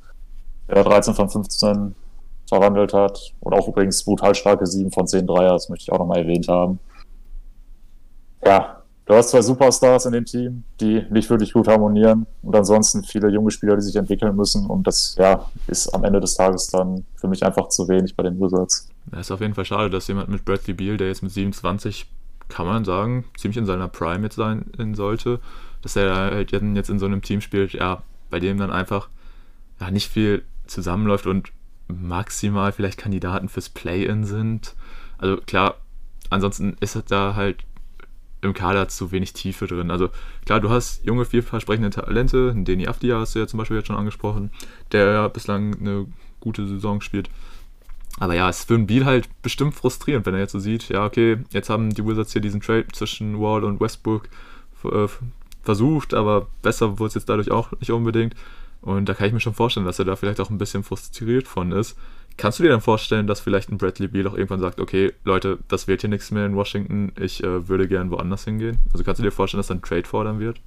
[0.67, 1.95] der 13 von 15
[2.47, 3.33] verwandelt hat.
[3.39, 6.47] Und auch übrigens brutal starke 7 von 10 Dreier, das möchte ich auch nochmal erwähnt
[6.47, 6.79] haben.
[8.45, 13.03] Ja, du hast zwei Superstars in dem Team, die nicht wirklich gut harmonieren und ansonsten
[13.03, 16.67] viele junge Spieler, die sich entwickeln müssen und das ja, ist am Ende des Tages
[16.67, 18.89] dann für mich einfach zu wenig bei den Wizards.
[19.11, 22.07] Ja, ist auf jeden Fall schade, dass jemand mit Bradley Beal, der jetzt mit 27,
[22.49, 25.39] kann man sagen, ziemlich in seiner Prime jetzt sein sollte,
[25.81, 29.09] dass er halt jetzt in so einem Team spielt, ja, bei dem dann einfach
[29.79, 31.51] ja, nicht viel zusammenläuft und
[31.87, 34.75] maximal vielleicht Kandidaten fürs Play-In sind.
[35.17, 35.75] Also klar,
[36.29, 37.63] ansonsten ist da halt
[38.43, 39.91] im Kader zu wenig Tiefe drin.
[39.91, 40.09] Also
[40.45, 43.95] klar, du hast junge, vielversprechende Talente, Deni Afdia hast du ja zum Beispiel jetzt schon
[43.95, 44.51] angesprochen,
[44.91, 46.07] der ja bislang eine
[46.39, 47.29] gute Saison spielt.
[48.19, 50.89] Aber ja, es ist für einen Beal halt bestimmt frustrierend, wenn er jetzt so sieht,
[50.89, 54.29] ja, okay, jetzt haben die Wizards hier diesen Trade zwischen Wall und Westbrook
[54.85, 55.07] äh,
[55.63, 58.35] versucht, aber besser wurde es jetzt dadurch auch nicht unbedingt.
[58.81, 61.47] Und da kann ich mir schon vorstellen, dass er da vielleicht auch ein bisschen frustriert
[61.47, 61.97] von ist.
[62.37, 65.59] Kannst du dir dann vorstellen, dass vielleicht ein Bradley Beal auch irgendwann sagt, okay, Leute,
[65.67, 68.77] das wird hier nichts mehr in Washington, ich äh, würde gern woanders hingehen?
[68.91, 70.59] Also kannst du dir vorstellen, dass er ein Trade fordern wird?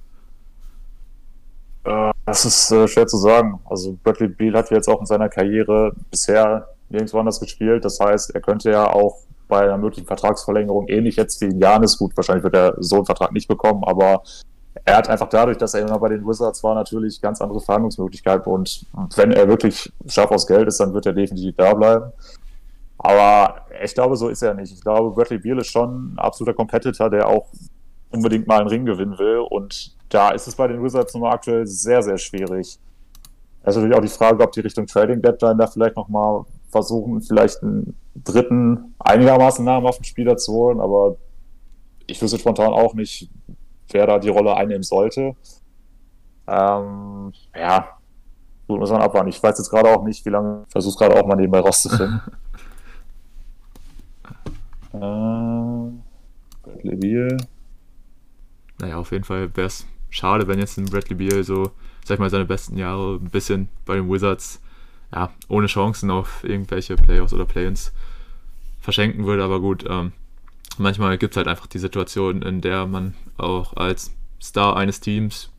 [1.83, 3.59] Äh, das ist äh, schwer zu sagen.
[3.65, 7.83] Also Bradley Beal hat jetzt auch in seiner Karriere bisher nirgendwo anders gespielt.
[7.83, 12.15] Das heißt, er könnte ja auch bei einer möglichen Vertragsverlängerung ähnlich jetzt wie Janis, gut,
[12.15, 14.23] wahrscheinlich wird er so einen Vertrag nicht bekommen, aber
[14.85, 18.51] er hat einfach dadurch, dass er immer bei den Wizards war, natürlich ganz andere Verhandlungsmöglichkeiten.
[18.51, 18.85] Und
[19.15, 22.11] wenn er wirklich scharf aus Geld ist, dann wird er definitiv da bleiben.
[22.97, 24.73] Aber ich glaube, so ist er nicht.
[24.73, 27.47] Ich glaube, Bradley Beal ist schon ein absoluter Competitor, der auch
[28.11, 29.45] unbedingt mal einen Ring gewinnen will.
[29.49, 32.79] Und da ist es bei den Wizards nun mal aktuell sehr, sehr schwierig.
[33.63, 37.21] Es ist natürlich auch die Frage, ob die Richtung Trading Deadline da vielleicht nochmal versuchen,
[37.21, 40.79] vielleicht einen dritten, einigermaßen namhaften Spieler zu holen.
[40.79, 41.17] Aber
[42.07, 43.29] ich wüsste spontan auch nicht,
[43.91, 45.35] wer da die Rolle einnehmen sollte.
[46.47, 47.97] Ähm, ja,
[48.67, 49.29] gut, muss man abwarten.
[49.29, 52.21] Ich weiß jetzt gerade auch nicht, wie lange, ich versuche gerade auch mal nebenbei rauszufinden.
[54.93, 54.97] äh,
[56.63, 57.37] Bradley Beal.
[58.79, 61.71] Naja, auf jeden Fall wäre es schade, wenn jetzt ein Bradley Beal so,
[62.05, 64.61] sag ich mal, seine besten Jahre ein bisschen bei den Wizards,
[65.13, 67.91] ja, ohne Chancen auf irgendwelche Playoffs oder Play-ins
[68.79, 69.43] verschenken würde.
[69.43, 70.13] Aber gut, ähm,
[70.79, 75.49] manchmal gibt es halt einfach die Situation, in der man auch als Star eines Teams,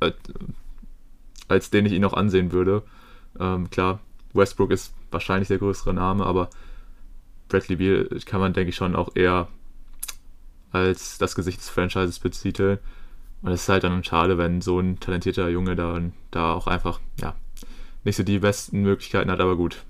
[0.00, 0.12] äh,
[1.48, 2.82] als den ich ihn auch ansehen würde,
[3.38, 4.00] ähm, klar,
[4.32, 6.50] Westbrook ist wahrscheinlich der größere Name, aber
[7.48, 9.48] Bradley Beal kann man, denke ich, schon auch eher
[10.72, 12.78] als das Gesicht des Franchises betiteln.
[13.42, 17.00] Und es ist halt dann schade, wenn so ein talentierter Junge dann da auch einfach,
[17.20, 17.34] ja,
[18.02, 19.84] nicht so die besten Möglichkeiten hat, aber gut,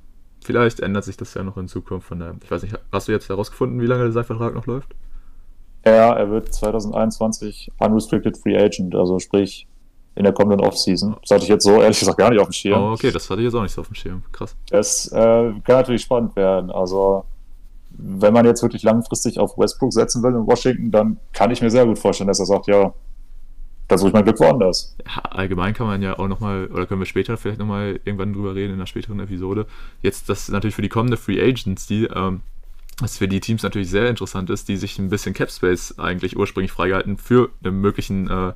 [0.45, 2.07] vielleicht ändert sich das ja noch in Zukunft.
[2.07, 4.95] Von daher, ich weiß nicht, hast du jetzt herausgefunden, wie lange sein Vertrag noch läuft?
[5.85, 9.67] Ja, er wird 2021 Unrestricted Free Agent, also sprich
[10.15, 11.17] in der kommenden Offseason.
[11.23, 12.81] Das hatte ich jetzt so ehrlich gesagt gar nicht auf dem Schirm.
[12.81, 14.23] Oh, okay, das hatte ich jetzt auch nicht so auf dem Schirm.
[14.33, 14.55] Krass.
[14.71, 16.71] Das äh, kann natürlich spannend werden.
[16.71, 17.25] Also,
[17.91, 21.71] wenn man jetzt wirklich langfristig auf Westbrook setzen will in Washington, dann kann ich mir
[21.71, 22.95] sehr gut vorstellen, dass er sagt, ja,
[23.89, 24.97] dann suche ich mein Glück woanders.
[25.23, 28.75] Allgemein kann man ja auch nochmal, oder können wir später vielleicht nochmal irgendwann drüber reden
[28.75, 29.67] in einer späteren Episode.
[30.03, 32.41] Jetzt, das ist natürlich für die kommende Free Agents, die, ähm,
[33.01, 36.37] was für die Teams natürlich sehr interessant ist, die sich ein bisschen Cap Space eigentlich
[36.37, 38.53] ursprünglich freigehalten für einen möglichen äh,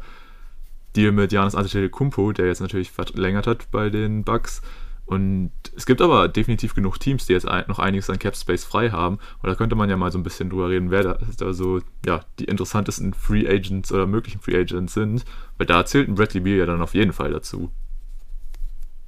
[0.96, 4.62] Deal mit Janis Antetokounmpo, der jetzt natürlich verlängert hat bei den Bucks.
[5.08, 8.90] Und es gibt aber definitiv genug Teams, die jetzt noch einiges an Cap Space frei
[8.90, 9.18] haben.
[9.42, 11.80] Und da könnte man ja mal so ein bisschen drüber reden, wer da, da so
[12.04, 15.24] ja, die interessantesten Free Agents oder möglichen Free Agents sind.
[15.56, 17.70] Weil da zählt ein Bradley Beal ja dann auf jeden Fall dazu.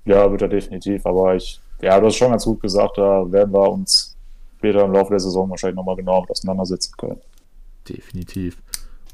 [0.07, 1.05] Ja, wird er definitiv.
[1.05, 4.17] Aber ich, ja, du hast schon ganz gut gesagt, da werden wir uns
[4.57, 7.21] später im Laufe der Saison wahrscheinlich nochmal genau auseinandersetzen können.
[7.87, 8.57] Definitiv.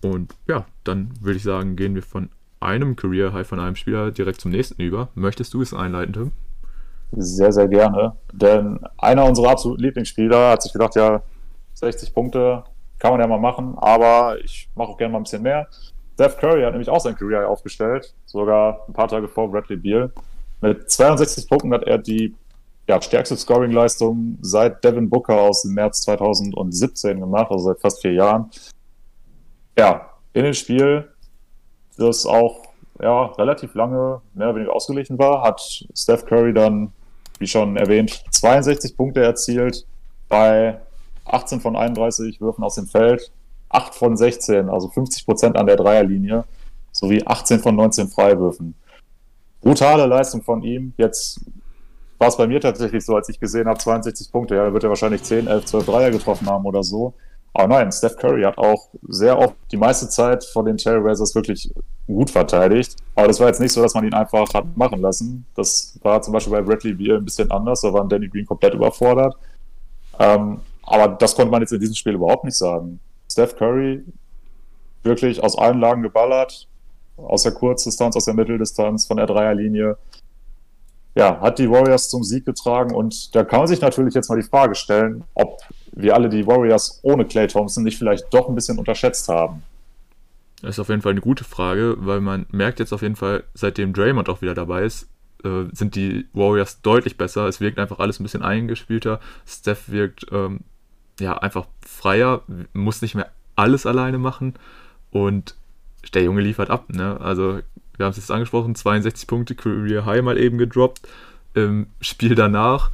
[0.02, 2.28] Und ja, dann würde ich sagen, gehen wir von
[2.60, 5.08] einem Career High von einem Spieler direkt zum nächsten über.
[5.16, 6.32] Möchtest du es einleiten, Tim?
[7.12, 8.16] Sehr, sehr gerne.
[8.32, 11.22] Denn einer unserer absoluten Lieblingsspieler hat sich gedacht, ja,
[11.74, 12.64] 60 Punkte
[12.98, 15.68] kann man ja mal machen, aber ich mache auch gerne mal ein bisschen mehr.
[16.14, 20.10] Steph Curry hat nämlich auch sein Career aufgestellt, sogar ein paar Tage vor Bradley Beal.
[20.62, 22.34] Mit 62 Punkten hat er die
[22.88, 28.12] ja, stärkste Scoring-Leistung seit Devin Booker aus dem März 2017 gemacht, also seit fast vier
[28.12, 28.50] Jahren.
[29.78, 31.08] Ja, in dem Spiel,
[31.98, 32.62] das auch
[33.00, 35.60] ja, relativ lange mehr oder weniger ausgeglichen war, hat
[35.94, 36.92] Steph Curry dann,
[37.38, 39.86] wie schon erwähnt, 62 Punkte erzielt
[40.28, 40.80] bei
[41.24, 43.30] 18 von 31 Würfen aus dem Feld,
[43.68, 46.44] 8 von 16, also 50 Prozent an der Dreierlinie,
[46.92, 48.74] sowie 18 von 19 Freiwürfen.
[49.60, 50.92] Brutale Leistung von ihm.
[50.96, 51.40] Jetzt
[52.18, 54.54] war es bei mir tatsächlich so, als ich gesehen habe, 62 Punkte.
[54.54, 57.14] Ja, wird er wahrscheinlich 10, 11, 12 Dreier getroffen haben oder so.
[57.58, 61.72] Aber nein, Steph Curry hat auch sehr oft die meiste Zeit von den Trailblazers wirklich
[62.06, 62.96] gut verteidigt.
[63.14, 65.46] Aber das war jetzt nicht so, dass man ihn einfach hat machen lassen.
[65.54, 67.80] Das war zum Beispiel bei Bradley Beal ein bisschen anders.
[67.80, 69.36] Da war Danny Green komplett überfordert.
[70.18, 73.00] Ähm, aber das konnte man jetzt in diesem Spiel überhaupt nicht sagen.
[73.26, 74.04] Steph Curry
[75.02, 76.68] wirklich aus allen Lagen geballert,
[77.16, 79.96] aus der Kurzdistanz, aus der Mitteldistanz, von der Dreierlinie.
[81.14, 84.36] Ja, hat die Warriors zum Sieg getragen und da kann man sich natürlich jetzt mal
[84.36, 85.62] die Frage stellen, ob
[85.96, 89.62] wir alle die Warriors ohne Clay Thompson nicht vielleicht doch ein bisschen unterschätzt haben.
[90.62, 93.44] Das ist auf jeden Fall eine gute Frage, weil man merkt jetzt auf jeden Fall,
[93.54, 95.08] seitdem Draymond auch wieder dabei ist,
[95.44, 97.46] äh, sind die Warriors deutlich besser.
[97.46, 99.20] Es wirkt einfach alles ein bisschen eingespielter.
[99.46, 100.60] Steph wirkt ähm,
[101.18, 104.54] ja einfach freier, muss nicht mehr alles alleine machen
[105.10, 105.56] und
[106.14, 106.90] der Junge liefert ab.
[106.90, 107.18] Ne?
[107.20, 107.60] Also
[107.96, 111.08] wir haben es jetzt angesprochen, 62 Punkte, Career High mal eben gedroppt.
[111.54, 112.90] Im Spiel danach,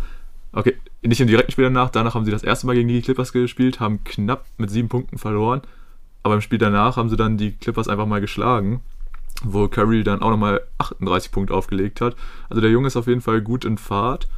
[0.52, 3.32] okay, nicht im direkten Spiel danach, danach haben sie das erste Mal gegen die Clippers
[3.32, 5.62] gespielt, haben knapp mit sieben Punkten verloren.
[6.22, 8.80] Aber im Spiel danach haben sie dann die Clippers einfach mal geschlagen,
[9.42, 12.14] wo Curry dann auch nochmal 38 Punkte aufgelegt hat.
[12.48, 14.28] Also der Junge ist auf jeden Fall gut in Fahrt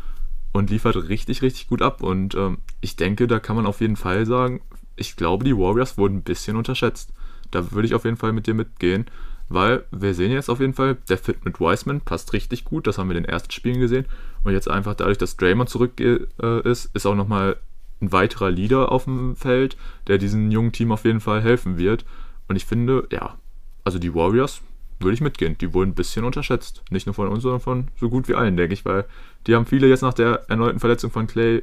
[0.53, 2.03] und liefert richtig, richtig gut ab.
[2.03, 4.63] Und ähm, ich denke, da kann man auf jeden Fall sagen,
[4.97, 7.13] ich glaube, die Warriors wurden ein bisschen unterschätzt.
[7.51, 9.07] Da würde ich auf jeden Fall mit dir mitgehen,
[9.49, 12.87] weil wir sehen jetzt auf jeden Fall, der Fit mit Wiseman passt richtig gut.
[12.87, 14.07] Das haben wir in den ersten Spielen gesehen.
[14.43, 16.21] Und jetzt einfach dadurch, dass Draymond zurück äh,
[16.65, 17.57] ist, ist auch nochmal
[18.01, 19.77] ein weiterer Leader auf dem Feld,
[20.07, 22.05] der diesem jungen Team auf jeden Fall helfen wird.
[22.49, 23.37] Und ich finde, ja,
[23.85, 24.63] also die Warriors
[25.01, 25.57] würde ich mitgehen.
[25.59, 26.83] Die wurden ein bisschen unterschätzt.
[26.91, 29.05] Nicht nur von uns, sondern von so gut wie allen, denke ich, weil
[29.47, 31.63] die haben viele jetzt nach der erneuten Verletzung von Clay,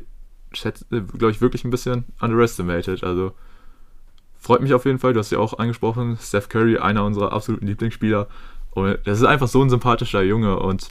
[0.64, 3.04] äh, glaube ich, wirklich ein bisschen underestimated.
[3.04, 3.34] Also
[4.42, 5.14] freut mich auf jeden Fall.
[5.14, 8.28] Du hast ja auch angesprochen, Steph Curry, einer unserer absoluten Lieblingsspieler.
[8.72, 10.90] Und das ist einfach so ein sympathischer Junge und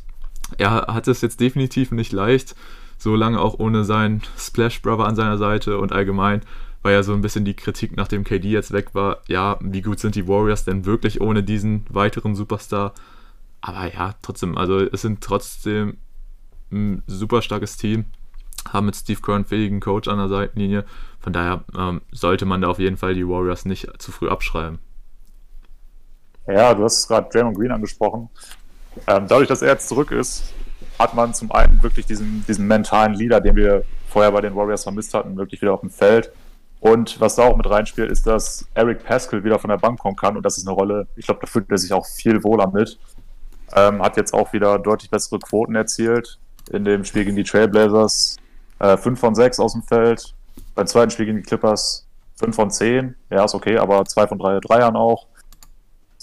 [0.59, 2.55] er hat es jetzt definitiv nicht leicht,
[2.99, 6.43] so lange auch ohne seinen Splash Brother an seiner Seite und allgemein
[6.83, 10.01] war ja so ein bisschen die Kritik, nachdem KD jetzt weg war, ja, wie gut
[10.01, 12.95] sind die Warriors denn wirklich ohne diesen weiteren Superstar?
[13.61, 15.99] Aber ja, trotzdem, also es sind trotzdem
[16.71, 18.07] ein super starkes Team,
[18.69, 20.85] haben mit Steve Kerr einen fähigen Coach an der Seitenlinie.
[21.21, 24.79] Von daher ähm, sollte man da auf jeden Fall die Warriors nicht zu früh abschreiben.
[26.47, 28.29] Ja, du hast gerade Draymond Green angesprochen.
[29.07, 30.53] Ähm, dadurch, dass er jetzt zurück ist,
[30.99, 34.83] hat man zum einen wirklich diesen, diesen mentalen Leader, den wir vorher bei den Warriors
[34.83, 36.33] vermisst hatten, wirklich wieder auf dem Feld.
[36.81, 40.17] Und was da auch mit reinspielt, ist, dass Eric Pascal wieder von der Bank kommen
[40.17, 40.37] kann.
[40.37, 42.99] Und das ist eine Rolle, ich glaube, da fühlt er sich auch viel wohler mit.
[43.77, 46.39] Ähm, hat jetzt auch wieder deutlich bessere Quoten erzielt.
[46.73, 48.37] In dem Spiel gegen die Trailblazers
[48.79, 50.35] äh, 5 von 6 aus dem Feld.
[50.75, 52.07] Beim zweiten Spiel gegen die Clippers
[52.39, 53.15] 5 von 10.
[53.31, 55.27] Ja, ist okay, aber 2 von 3 Dreiern auch.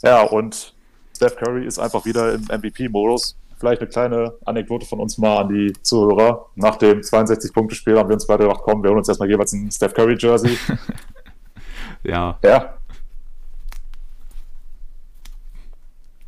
[0.04, 0.74] Ja, und
[1.16, 5.50] Steph Curry ist einfach wieder im MVP-Modus vielleicht eine kleine Anekdote von uns mal an
[5.50, 6.48] die Zuhörer.
[6.56, 9.72] Nach dem 62-Punkte-Spiel haben wir uns beide gedacht, komm, wir holen uns erstmal jeweils ein
[9.72, 10.58] Steph Curry-Jersey.
[12.04, 12.38] ja.
[12.44, 12.74] Ja.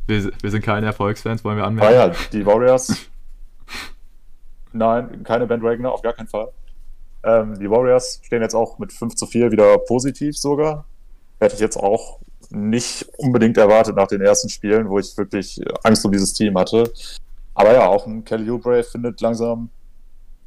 [0.07, 1.93] Wir, wir, sind keine Erfolgsfans, wollen wir anmerken.
[1.93, 3.09] Ah ja, die Warriors.
[4.71, 6.51] Nein, keine Bandwagoner, auf gar keinen Fall.
[7.23, 10.85] Ähm, die Warriors stehen jetzt auch mit 5 zu 4 wieder positiv sogar.
[11.39, 16.05] Hätte ich jetzt auch nicht unbedingt erwartet nach den ersten Spielen, wo ich wirklich Angst
[16.05, 16.91] um dieses Team hatte.
[17.53, 19.69] Aber ja, auch ein Kelly Oubre findet langsam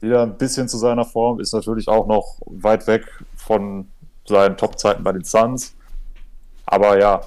[0.01, 3.05] wieder ein bisschen zu seiner Form, ist natürlich auch noch weit weg
[3.37, 3.87] von
[4.27, 5.75] seinen Top-Zeiten bei den Suns.
[6.67, 7.21] Aber ja,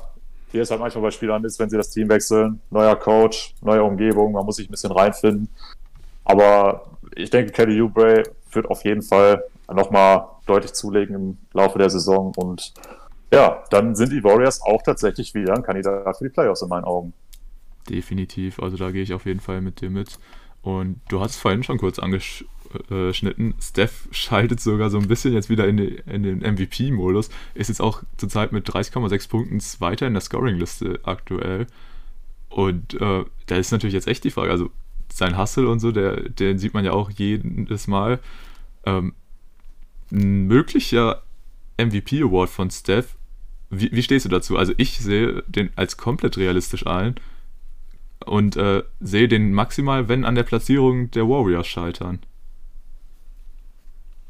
[0.51, 3.83] wie es halt manchmal bei Spielern ist, wenn sie das Team wechseln, neuer Coach, neue
[3.83, 5.49] Umgebung, man muss sich ein bisschen reinfinden.
[6.23, 8.23] Aber ich denke, Kelly Oubre
[8.55, 12.73] wird auf jeden Fall nochmal deutlich zulegen im Laufe der Saison und
[13.31, 16.85] ja, dann sind die Warriors auch tatsächlich wieder ein Kandidat für die Playoffs in meinen
[16.85, 17.13] Augen.
[17.89, 20.19] Definitiv, also da gehe ich auf jeden Fall mit dir mit.
[20.61, 23.53] Und du hast es vorhin schon kurz angeschnitten.
[23.61, 27.29] Steph schaltet sogar so ein bisschen jetzt wieder in, die, in den MVP-Modus.
[27.53, 31.67] Ist jetzt auch zurzeit mit 30,6 Punkten weiter in der Scoring-Liste aktuell.
[32.49, 34.71] Und äh, da ist natürlich jetzt echt die Frage, also
[35.13, 38.19] sein Hustle und so, der, den sieht man ja auch jedes Mal.
[38.85, 39.13] Ähm,
[40.11, 41.23] ein möglicher
[41.77, 43.15] MVP-Award von Steph,
[43.69, 44.57] wie, wie stehst du dazu?
[44.57, 47.15] Also ich sehe den als komplett realistisch ein
[48.25, 52.19] und äh, sehe den maximal, wenn an der Platzierung der Warriors scheitern.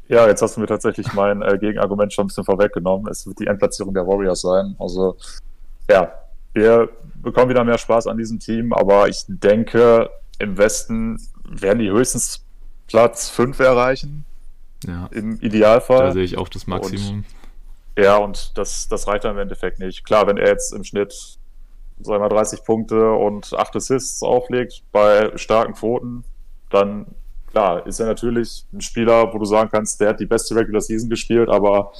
[0.08, 3.08] Ja, jetzt hast du mir tatsächlich mein äh, Gegenargument schon ein bisschen vorweggenommen.
[3.10, 4.76] Es wird die Endplatzierung der Warriors sein.
[4.78, 5.16] Also,
[5.90, 6.12] ja,
[6.54, 11.90] wir bekommen wieder mehr Spaß an diesem Team, aber ich denke, im Westen werden die
[11.90, 12.44] höchstens
[12.86, 14.24] Platz 5 erreichen.
[14.84, 15.08] Ja.
[15.12, 16.06] Im Idealfall.
[16.06, 17.18] Da sehe ich auch das Maximum.
[17.18, 17.24] Und,
[18.04, 20.04] ja, und das, das reicht dann im Endeffekt nicht.
[20.04, 21.38] Klar, wenn er jetzt im Schnitt
[22.00, 26.24] sagen wir 30 Punkte und 8 Assists auflegt bei starken Quoten,
[26.70, 27.06] dann
[27.50, 30.80] klar, ist er natürlich ein Spieler, wo du sagen kannst, der hat die beste Regular
[30.80, 31.92] Season gespielt, aber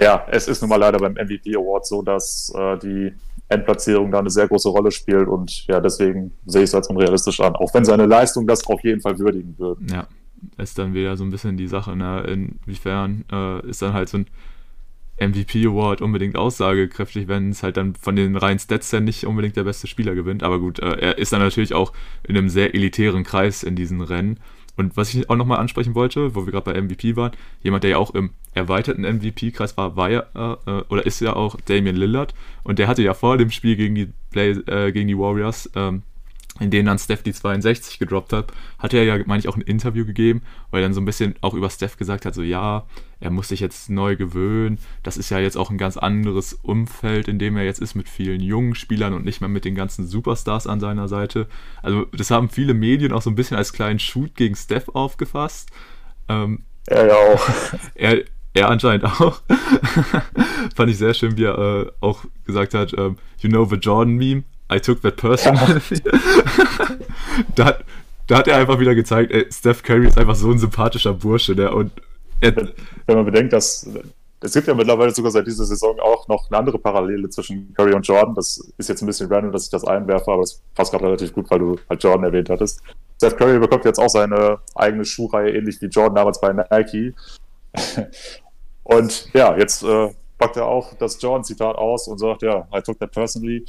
[0.00, 3.14] ja, es ist nun mal leider beim MVP Award so, dass äh, die
[3.48, 7.40] Endplatzierung da eine sehr große Rolle spielt und ja, deswegen sehe ich es als unrealistisch
[7.40, 9.80] an, auch wenn seine Leistung das auf jeden Fall würdigen würde.
[9.88, 10.08] Ja,
[10.58, 12.20] ist dann wieder so ein bisschen die Sache, ne?
[12.22, 14.26] inwiefern äh, ist dann halt so ein
[15.20, 19.56] MVP Award unbedingt aussagekräftig, wenn es halt dann von den reinen Stats dann nicht unbedingt
[19.56, 20.42] der beste Spieler gewinnt.
[20.42, 21.92] Aber gut, äh, er ist dann natürlich auch
[22.26, 24.38] in einem sehr elitären Kreis in diesen Rennen.
[24.76, 27.90] Und was ich auch nochmal ansprechen wollte, wo wir gerade bei MVP waren, jemand, der
[27.92, 32.34] ja auch im erweiterten MVP-Kreis war, war ja, äh, oder ist ja auch Damian Lillard.
[32.62, 36.02] Und der hatte ja vor dem Spiel gegen die, Play, äh, gegen die Warriors ähm,
[36.60, 39.62] in denen dann Steph die 62 gedroppt hat, hat er ja, meine ich, auch ein
[39.62, 42.84] Interview gegeben, weil er dann so ein bisschen auch über Steph gesagt hat, so ja,
[43.20, 47.28] er muss sich jetzt neu gewöhnen, das ist ja jetzt auch ein ganz anderes Umfeld,
[47.28, 50.06] in dem er jetzt ist mit vielen jungen Spielern und nicht mehr mit den ganzen
[50.06, 51.46] Superstars an seiner Seite.
[51.82, 55.70] Also das haben viele Medien auch so ein bisschen als kleinen Shoot gegen Steph aufgefasst.
[56.28, 57.48] Ähm, er ja auch.
[57.94, 59.40] Er, er anscheinend auch.
[60.76, 64.14] Fand ich sehr schön, wie er äh, auch gesagt hat, ähm, you know the Jordan
[64.14, 65.80] Meme, I took that personally.
[67.54, 67.78] Da,
[68.26, 71.56] da hat er einfach wieder gezeigt, ey, Steph Curry ist einfach so ein sympathischer Bursche,
[71.56, 71.90] der und
[72.40, 72.54] er,
[73.06, 73.88] wenn man bedenkt, dass
[74.44, 77.94] es gibt ja mittlerweile sogar seit dieser Saison auch noch eine andere Parallele zwischen Curry
[77.94, 78.34] und Jordan.
[78.34, 81.32] Das ist jetzt ein bisschen random, dass ich das einwerfe, aber das passt gerade relativ
[81.32, 82.82] gut, weil du halt Jordan erwähnt hattest.
[83.16, 87.14] Steph Curry bekommt jetzt auch seine eigene Schuhreihe, ähnlich wie Jordan damals bei Nike.
[88.82, 90.08] Und ja, jetzt äh,
[90.38, 93.64] packt er auch das Jordan-Zitat aus und sagt, ja, I took that personally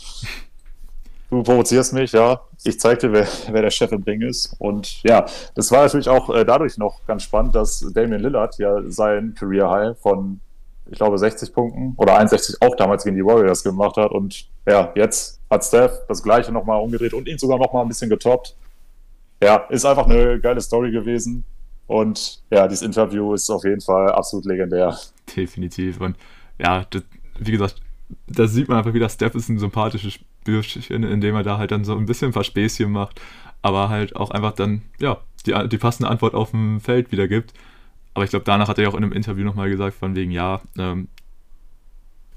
[1.34, 4.56] du provozierst mich, ja, ich zeig dir, wer, wer der Chef im Ding ist.
[4.60, 8.82] Und ja, das war natürlich auch äh, dadurch noch ganz spannend, dass Damian Lillard ja
[8.88, 10.40] sein Career High von,
[10.90, 14.12] ich glaube, 60 Punkten oder 61 auch damals gegen die Warriors gemacht hat.
[14.12, 18.10] Und ja, jetzt hat Steph das gleiche nochmal umgedreht und ihn sogar nochmal ein bisschen
[18.10, 18.56] getoppt.
[19.42, 21.44] Ja, ist einfach eine geile Story gewesen.
[21.88, 24.98] Und ja, dieses Interview ist auf jeden Fall absolut legendär.
[25.36, 26.00] Definitiv.
[26.00, 26.16] Und
[26.58, 27.04] ja, das,
[27.40, 27.82] wie gesagt,
[28.28, 31.86] da sieht man einfach wieder, Steph ist ein sympathisches Bürschchen, indem er da halt dann
[31.86, 33.22] so ein bisschen Verspäßchen macht,
[33.62, 37.54] aber halt auch einfach dann, ja, die, die passende Antwort auf dem Feld wiedergibt.
[38.14, 40.32] Aber ich glaube, danach hat er ja auch in einem Interview nochmal gesagt, von wegen,
[40.32, 41.08] ja, ähm,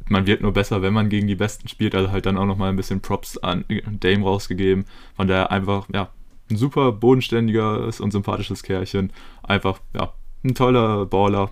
[0.09, 2.71] man wird nur besser, wenn man gegen die Besten spielt, also halt dann auch nochmal
[2.71, 3.65] ein bisschen Props an
[4.01, 4.85] Dame rausgegeben,
[5.17, 6.11] von daher einfach, ja,
[6.49, 10.13] ein super bodenständiges und sympathisches Kerlchen, einfach, ja,
[10.45, 11.51] ein toller Baller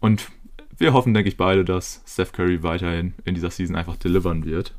[0.00, 0.30] und
[0.78, 4.74] wir hoffen, denke ich, beide, dass Steph Curry weiterhin in dieser Season einfach delivern wird.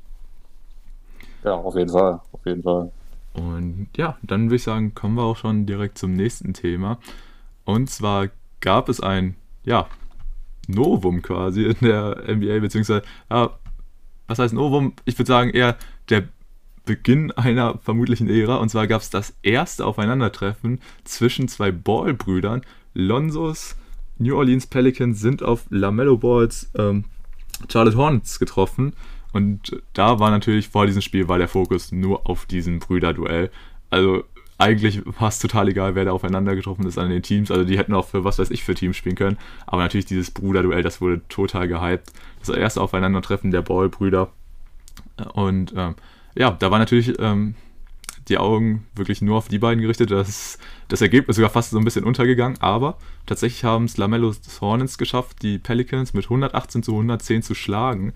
[1.47, 2.91] Ja, auf jeden Fall, auf jeden Fall.
[3.33, 6.99] Und ja, dann würde ich sagen, kommen wir auch schon direkt zum nächsten Thema.
[7.63, 8.27] Und zwar
[8.59, 9.87] gab es ein, ja,
[10.67, 13.51] Novum quasi in der NBA, beziehungsweise, ja,
[14.27, 14.91] was heißt Novum?
[15.05, 15.77] Ich würde sagen eher
[16.09, 16.23] der
[16.83, 18.55] Beginn einer vermutlichen Ära.
[18.55, 23.77] Und zwar gab es das erste Aufeinandertreffen zwischen zwei Ballbrüdern, Lonzos
[24.17, 27.05] New Orleans Pelicans sind auf LaMelo Balls ähm,
[27.69, 28.93] Charlotte Hornets getroffen.
[29.33, 33.51] Und da war natürlich vor diesem Spiel war der Fokus nur auf diesem Brüderduell.
[33.89, 34.23] Also
[34.57, 37.51] eigentlich war es total egal, wer da aufeinander getroffen ist an den Teams.
[37.51, 39.37] Also die hätten auch für was weiß ich für Teams spielen können.
[39.65, 42.11] Aber natürlich dieses Bruderduell, das wurde total gehypt.
[42.39, 44.29] Das erste Aufeinandertreffen der Ballbrüder.
[45.33, 45.95] Und ähm,
[46.35, 47.55] ja, da war natürlich ähm,
[48.29, 50.11] die Augen wirklich nur auf die beiden gerichtet.
[50.11, 54.97] Das, das Ergebnis sogar fast so ein bisschen untergegangen, aber tatsächlich haben es Lamello Hornets
[54.97, 58.13] geschafft, die Pelicans mit 118 zu 110 zu schlagen.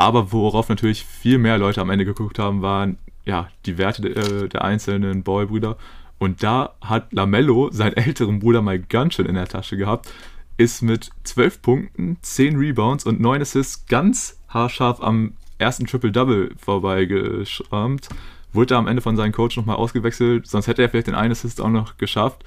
[0.00, 2.96] Aber worauf natürlich viel mehr Leute am Ende geguckt haben, waren
[3.26, 5.76] ja die Werte der, äh, der einzelnen Ballbrüder.
[6.18, 10.10] Und da hat Lamello seinen älteren Bruder mal ganz schön in der Tasche gehabt,
[10.56, 18.08] ist mit 12 Punkten, 10 Rebounds und 9 Assists ganz haarscharf am ersten Triple-Double vorbeigeschrammt
[18.54, 21.60] Wurde am Ende von seinem Coach nochmal ausgewechselt, sonst hätte er vielleicht den einen Assist
[21.60, 22.42] auch noch geschafft.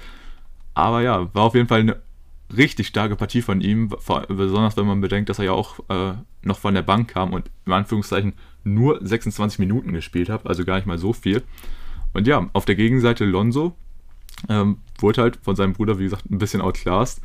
[0.74, 2.02] Aber ja, war auf jeden Fall eine
[2.56, 3.88] richtig starke Partie von ihm,
[4.28, 7.50] besonders wenn man bedenkt, dass er ja auch äh, noch von der Bank kam und
[7.66, 8.34] in Anführungszeichen
[8.64, 11.42] nur 26 Minuten gespielt hat, also gar nicht mal so viel.
[12.12, 13.74] Und ja, auf der Gegenseite Lonzo
[14.48, 17.20] ähm, wurde halt von seinem Bruder, wie gesagt, ein bisschen outclassed,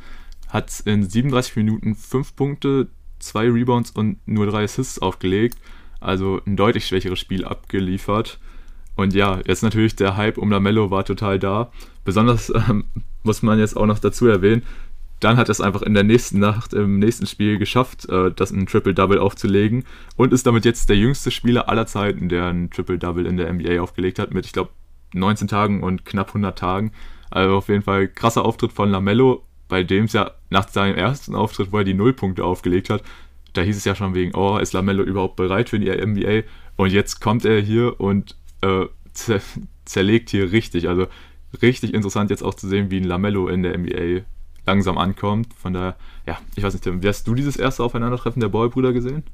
[0.48, 2.88] hat in 37 Minuten 5 Punkte,
[3.20, 5.58] 2 Rebounds und nur 3 Assists aufgelegt,
[6.00, 8.38] also ein deutlich schwächeres Spiel abgeliefert.
[8.96, 11.70] Und ja, jetzt natürlich der Hype um Lamello war total da.
[12.04, 12.84] Besonders ähm,
[13.22, 14.62] muss man jetzt auch noch dazu erwähnen,
[15.20, 18.50] dann hat er es einfach in der nächsten Nacht im nächsten Spiel geschafft, äh, das
[18.50, 19.84] ein Triple-Double aufzulegen
[20.16, 23.80] und ist damit jetzt der jüngste Spieler aller Zeiten, der ein Triple-Double in der NBA
[23.80, 24.70] aufgelegt hat, mit, ich glaube,
[25.12, 26.92] 19 Tagen und knapp 100 Tagen.
[27.30, 31.34] Also auf jeden Fall krasser Auftritt von Lamello, bei dem es ja nach seinem ersten
[31.34, 33.02] Auftritt, wo er die Nullpunkte aufgelegt hat,
[33.52, 36.42] da hieß es ja schon wegen, oh, ist Lamello überhaupt bereit für die NBA?
[36.76, 38.86] Und jetzt kommt er hier und äh,
[39.84, 40.88] zerlegt hier richtig.
[40.88, 41.08] Also
[41.60, 44.22] richtig interessant jetzt auch zu sehen, wie ein Lamello in der NBA
[44.66, 45.54] langsam ankommt.
[45.54, 45.96] Von daher,
[46.26, 49.24] ja, ich weiß nicht, Tim, hast du dieses erste Aufeinandertreffen der Boy-Brüder gesehen?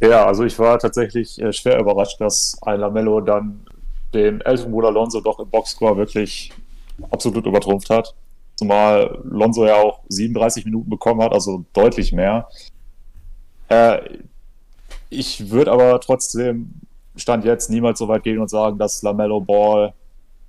[0.00, 3.64] Ja, also ich war tatsächlich äh, schwer überrascht, dass ein Lamello dann
[4.12, 6.52] den älteren Bruder Lonzo doch im Boxscore wirklich
[7.10, 8.14] absolut übertrumpft hat.
[8.56, 12.48] Zumal Lonzo ja auch 37 Minuten bekommen hat, also deutlich mehr.
[13.68, 14.18] Äh,
[15.08, 16.72] ich würde aber trotzdem,
[17.16, 19.94] Stand jetzt, niemals so weit gehen und sagen, dass Lamello Ball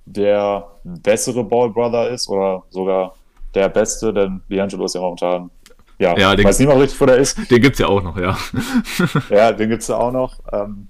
[0.06, 3.14] der bessere Ball Brother ist oder sogar
[3.54, 5.50] der beste, denn D'Angelo ist ja momentan,
[5.98, 7.38] ja, ja den, weiß niemand richtig, wo der ist.
[7.50, 8.36] Den gibt es ja auch noch, ja.
[9.30, 10.38] ja, den gibt es ja auch noch.
[10.52, 10.88] Ähm,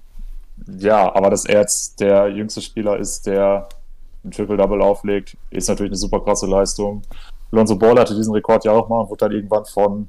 [0.79, 3.69] ja, aber dass er jetzt der jüngste Spieler ist, der
[4.23, 7.03] ein Triple-Double auflegt, ist natürlich eine super krasse Leistung.
[7.51, 10.07] Lonzo Ball hatte diesen Rekord ja auch mal und wurde dann irgendwann von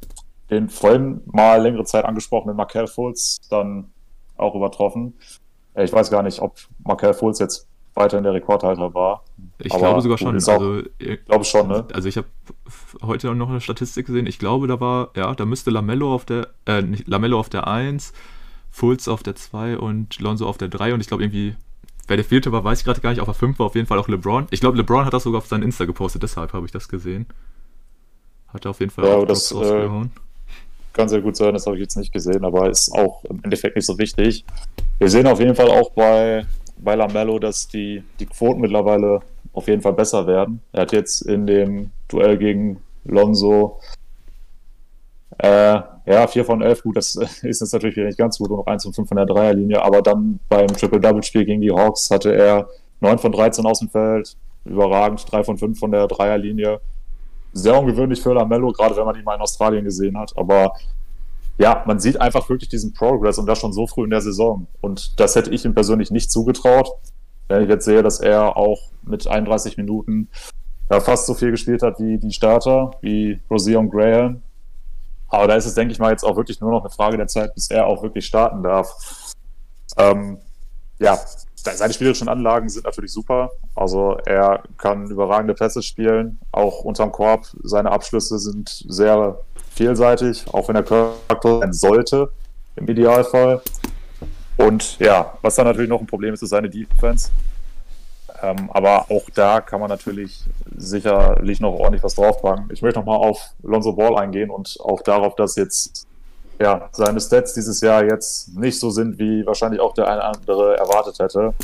[0.50, 3.92] den vorhin mal längere Zeit angesprochenen Markel Fultz dann
[4.36, 5.14] auch übertroffen.
[5.74, 7.66] Ich weiß gar nicht, ob Markel Fultz jetzt
[7.96, 9.24] weiterhin der Rekordhalter war.
[9.58, 10.34] Ich Aber glaube sogar schon.
[10.34, 11.86] Also, ich glaube schon, ne?
[11.92, 12.28] Also ich habe
[13.02, 14.26] heute noch eine Statistik gesehen.
[14.26, 18.12] Ich glaube, da war, ja, da müsste Lamello auf der, äh, Lamello auf der 1,
[18.70, 21.56] Fulz auf der 2 und Lonzo auf der 3 und ich glaube irgendwie,
[22.06, 23.86] wer der vierte war, weiß ich gerade gar nicht, auf der 5 war auf jeden
[23.86, 24.46] Fall auch LeBron.
[24.50, 27.26] Ich glaube, LeBron hat das sogar auf seinen Insta gepostet, deshalb habe ich das gesehen.
[28.48, 29.88] Hat er auf jeden Fall ja, das, äh,
[30.92, 33.76] kann sehr gut sein, das habe ich jetzt nicht gesehen, aber ist auch im Endeffekt
[33.76, 34.44] nicht so wichtig.
[34.98, 36.46] Wir sehen auf jeden Fall auch bei
[36.78, 39.20] bei Lamello, dass die, die Quoten mittlerweile
[39.52, 40.60] auf jeden Fall besser werden.
[40.72, 43.80] Er hat jetzt in dem Duell gegen Lonzo
[45.38, 48.66] äh, ja, 4 von 11, gut, das ist jetzt natürlich nicht ganz gut, und noch
[48.66, 52.68] 1 von 5 von der Dreierlinie, aber dann beim Triple-Double-Spiel gegen die Hawks hatte er
[53.00, 56.80] 9 von 13 aus dem Feld, überragend, 3 von 5 von der Dreierlinie.
[57.52, 60.74] Sehr ungewöhnlich für Lamello, gerade wenn man ihn mal in Australien gesehen hat, aber
[61.58, 64.66] ja, man sieht einfach wirklich diesen Progress und das schon so früh in der Saison.
[64.80, 66.90] Und das hätte ich ihm persönlich nicht zugetraut.
[67.48, 70.28] Wenn ich jetzt sehe, dass er auch mit 31 Minuten
[70.90, 74.42] ja, fast so viel gespielt hat wie die Starter, wie Rosier und Graham.
[75.28, 77.26] Aber da ist es, denke ich mal, jetzt auch wirklich nur noch eine Frage der
[77.26, 79.34] Zeit, bis er auch wirklich starten darf.
[79.96, 80.38] Ähm,
[80.98, 81.18] ja,
[81.54, 83.50] seine spielerischen Anlagen sind natürlich super.
[83.74, 87.46] Also er kann überragende Pässe spielen, auch unterm Korb.
[87.62, 89.40] Seine Abschlüsse sind sehr
[89.76, 92.30] vielseitig, auch wenn er Charakter sein sollte,
[92.76, 93.60] im Idealfall.
[94.56, 97.30] Und ja, was dann natürlich noch ein Problem ist, ist seine Defense.
[98.42, 100.44] Ähm, aber auch da kann man natürlich
[100.76, 102.68] sicherlich noch ordentlich was draufpacken.
[102.72, 106.06] Ich möchte nochmal auf Lonzo Ball eingehen und auch darauf, dass jetzt
[106.58, 110.28] ja, seine Stats dieses Jahr jetzt nicht so sind, wie wahrscheinlich auch der eine oder
[110.28, 111.54] andere erwartet hätte.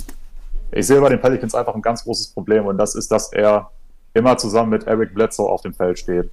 [0.71, 3.71] Ich sehe bei den Pelicans einfach ein ganz großes Problem und das ist, dass er
[4.15, 6.31] immer zusammen mit Eric Bledsoe auf dem Feld steht.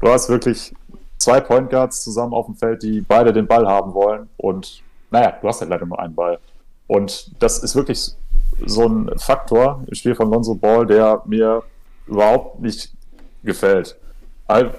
[0.00, 0.74] Du hast wirklich
[1.22, 4.28] zwei Point Guards zusammen auf dem Feld, die beide den Ball haben wollen.
[4.36, 6.38] Und naja, du hast halt leider nur einen Ball.
[6.86, 8.12] Und das ist wirklich
[8.66, 11.62] so ein Faktor im Spiel von Lonzo Ball, der mir
[12.06, 12.92] überhaupt nicht
[13.42, 13.96] gefällt.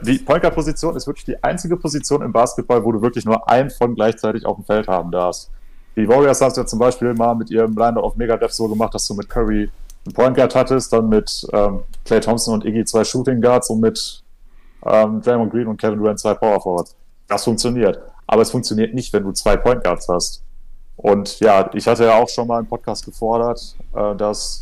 [0.03, 3.49] Die Point Guard Position ist wirklich die einzige Position im Basketball, wo du wirklich nur
[3.49, 5.49] einen von gleichzeitig auf dem Feld haben darfst.
[5.95, 8.93] Die Warriors haben es ja zum Beispiel mal mit ihrem Blinder auf Megadef so gemacht,
[8.93, 9.71] dass du mit Curry
[10.05, 13.79] einen Point Guard hattest, dann mit ähm, Clay Thompson und Iggy zwei Shooting Guards und
[13.79, 14.22] mit
[14.85, 16.95] ähm, Draymond Green und Kevin Durant zwei Power Forwards.
[17.27, 17.99] Das funktioniert.
[18.27, 20.43] Aber es funktioniert nicht, wenn du zwei Point Guards hast.
[20.95, 24.59] Und ja, ich hatte ja auch schon mal im Podcast gefordert, äh, dass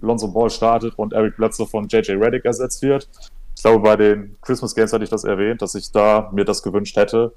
[0.00, 3.08] Lonzo Ball startet und Eric Bledsoe von JJ Reddick ersetzt wird.
[3.54, 6.62] Ich glaube, bei den Christmas Games hatte ich das erwähnt, dass ich da mir das
[6.62, 7.32] gewünscht hätte.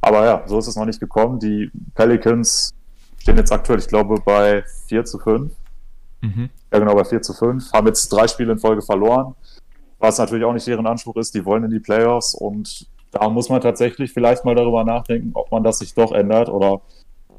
[0.00, 1.38] Aber ja, so ist es noch nicht gekommen.
[1.38, 2.74] Die Pelicans
[3.18, 5.52] stehen jetzt aktuell, ich glaube, bei 4 zu 5.
[6.22, 6.50] Mhm.
[6.72, 7.72] Ja, genau, bei 4 zu 5.
[7.72, 9.34] Haben jetzt drei Spiele in Folge verloren
[10.00, 11.34] was natürlich auch nicht deren Anspruch ist.
[11.34, 15.50] Die wollen in die Playoffs und da muss man tatsächlich vielleicht mal darüber nachdenken, ob
[15.52, 16.80] man das sich doch ändert oder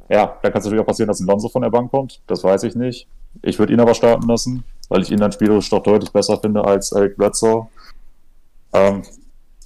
[0.09, 2.21] ja, da kann es natürlich auch passieren, dass ein Lonzo von der Bank kommt.
[2.27, 3.07] Das weiß ich nicht.
[3.41, 6.65] Ich würde ihn aber starten lassen, weil ich ihn dann spielerisch doch deutlich besser finde
[6.65, 7.67] als Eric Bledsoe.
[8.73, 9.03] Ähm,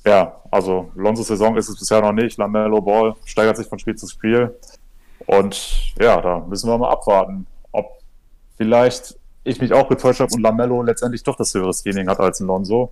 [0.05, 2.37] ja, also Lonzos Saison ist es bisher noch nicht.
[2.37, 4.55] Lamello Ball steigert sich von Spiel zu Spiel.
[5.25, 7.97] Und ja, da müssen wir mal abwarten, ob
[8.55, 12.39] vielleicht ich mich auch getäuscht habe und Lamello letztendlich doch das höhere Screening hat als
[12.39, 12.91] ein Lonzo.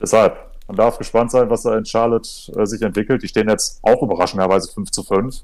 [0.00, 0.36] Deshalb,
[0.68, 3.22] man darf gespannt sein, was da in Charlotte äh, sich entwickelt.
[3.22, 5.42] Die stehen jetzt auch überraschenderweise 5 zu 5.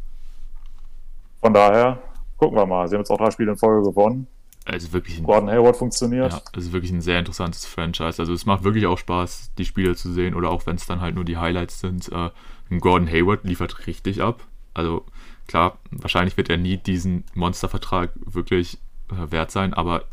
[1.40, 1.98] Von daher,
[2.36, 2.86] gucken wir mal.
[2.86, 4.26] Sie haben jetzt auch drei Spiele in Folge gewonnen.
[4.66, 6.32] Also wirklich ein, Gordon Hayward funktioniert.
[6.32, 8.20] Ja, also wirklich ein sehr interessantes Franchise.
[8.20, 11.00] Also es macht wirklich auch Spaß, die Spiele zu sehen oder auch wenn es dann
[11.00, 12.12] halt nur die Highlights sind.
[12.12, 12.30] Äh,
[12.78, 14.46] Gordon Hayward liefert richtig ab.
[14.74, 15.06] Also
[15.48, 18.78] klar, wahrscheinlich wird er nie diesen Monstervertrag wirklich
[19.10, 20.04] wert sein, aber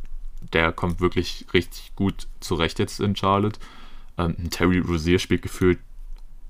[0.54, 3.60] der kommt wirklich richtig gut zurecht jetzt in Charlotte.
[4.18, 5.80] Ähm, Terry Rozier spielt gefühlt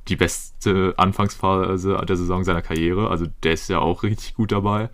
[0.08, 3.10] die beste Anfangsphase der Saison seiner Karriere.
[3.10, 4.90] Also der ist ja auch richtig gut dabei.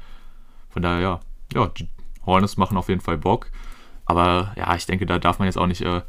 [0.69, 1.19] Von daher, ja,
[1.53, 1.87] ja, die
[2.25, 3.51] Hornets machen auf jeden Fall Bock.
[4.05, 6.01] Aber ja, ich denke, da darf man jetzt auch nicht, äh,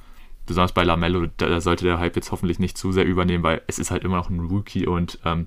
[0.47, 3.63] besonders bei Lamello, da, da, sollte der Hype jetzt hoffentlich nicht zu sehr übernehmen, weil
[3.67, 5.47] es ist halt immer noch ein Rookie und ähm,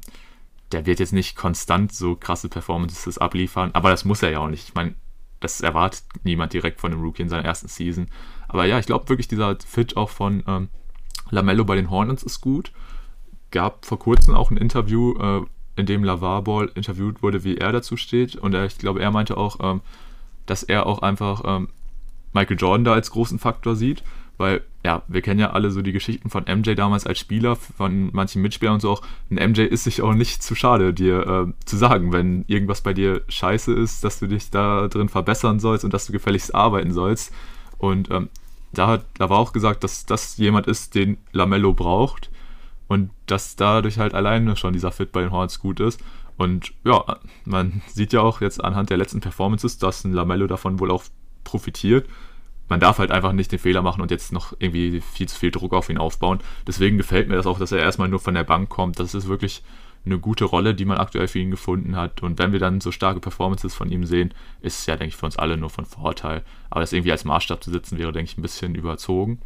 [0.71, 3.71] der wird jetzt nicht konstant so krasse Performances abliefern.
[3.73, 4.67] Aber das muss er ja auch nicht.
[4.69, 4.95] Ich meine,
[5.39, 8.07] das erwartet niemand direkt von einem Rookie in seiner ersten Season.
[8.47, 10.69] Aber ja, ich glaube wirklich, dieser Fit auch von ähm,
[11.29, 12.71] Lamello bei den Hornets ist gut.
[13.51, 17.71] Gab vor kurzem auch ein Interview, äh, in dem Lavar Ball interviewt wurde, wie er
[17.71, 18.35] dazu steht.
[18.35, 19.81] Und er, ich glaube, er meinte auch, ähm,
[20.45, 21.69] dass er auch einfach ähm,
[22.33, 24.03] Michael Jordan da als großen Faktor sieht.
[24.37, 28.09] Weil, ja, wir kennen ja alle so die Geschichten von MJ damals als Spieler, von
[28.13, 29.01] manchen Mitspielern und so auch.
[29.31, 32.93] Ein MJ ist sich auch nicht zu schade, dir äh, zu sagen, wenn irgendwas bei
[32.93, 36.91] dir scheiße ist, dass du dich da drin verbessern sollst und dass du gefälligst arbeiten
[36.91, 37.33] sollst.
[37.79, 38.29] Und ähm,
[38.73, 42.29] da, hat, da war auch gesagt, dass das jemand ist, den Lamello braucht
[42.87, 45.99] und dass dadurch halt alleine schon dieser Fit bei den Hornets gut ist.
[46.37, 50.79] Und ja, man sieht ja auch jetzt anhand der letzten Performances, dass ein Lamello davon
[50.79, 51.03] wohl auch
[51.43, 52.07] profitiert
[52.69, 55.51] man darf halt einfach nicht den Fehler machen und jetzt noch irgendwie viel zu viel
[55.51, 56.39] Druck auf ihn aufbauen.
[56.65, 58.99] Deswegen gefällt mir das auch, dass er erstmal nur von der Bank kommt.
[58.99, 59.63] Das ist wirklich
[60.05, 62.23] eine gute Rolle, die man aktuell für ihn gefunden hat.
[62.23, 65.15] Und wenn wir dann so starke Performances von ihm sehen, ist es ja, denke ich,
[65.15, 66.43] für uns alle nur von Vorteil.
[66.69, 69.39] Aber das irgendwie als Maßstab zu setzen, wäre, denke ich, ein bisschen überzogen.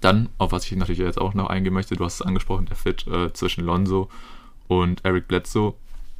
[0.00, 2.76] Dann, auf was ich natürlich jetzt auch noch eingehen möchte, du hast es angesprochen, der
[2.76, 4.08] Fit äh, zwischen Lonzo
[4.68, 5.74] und Eric Bledsoe.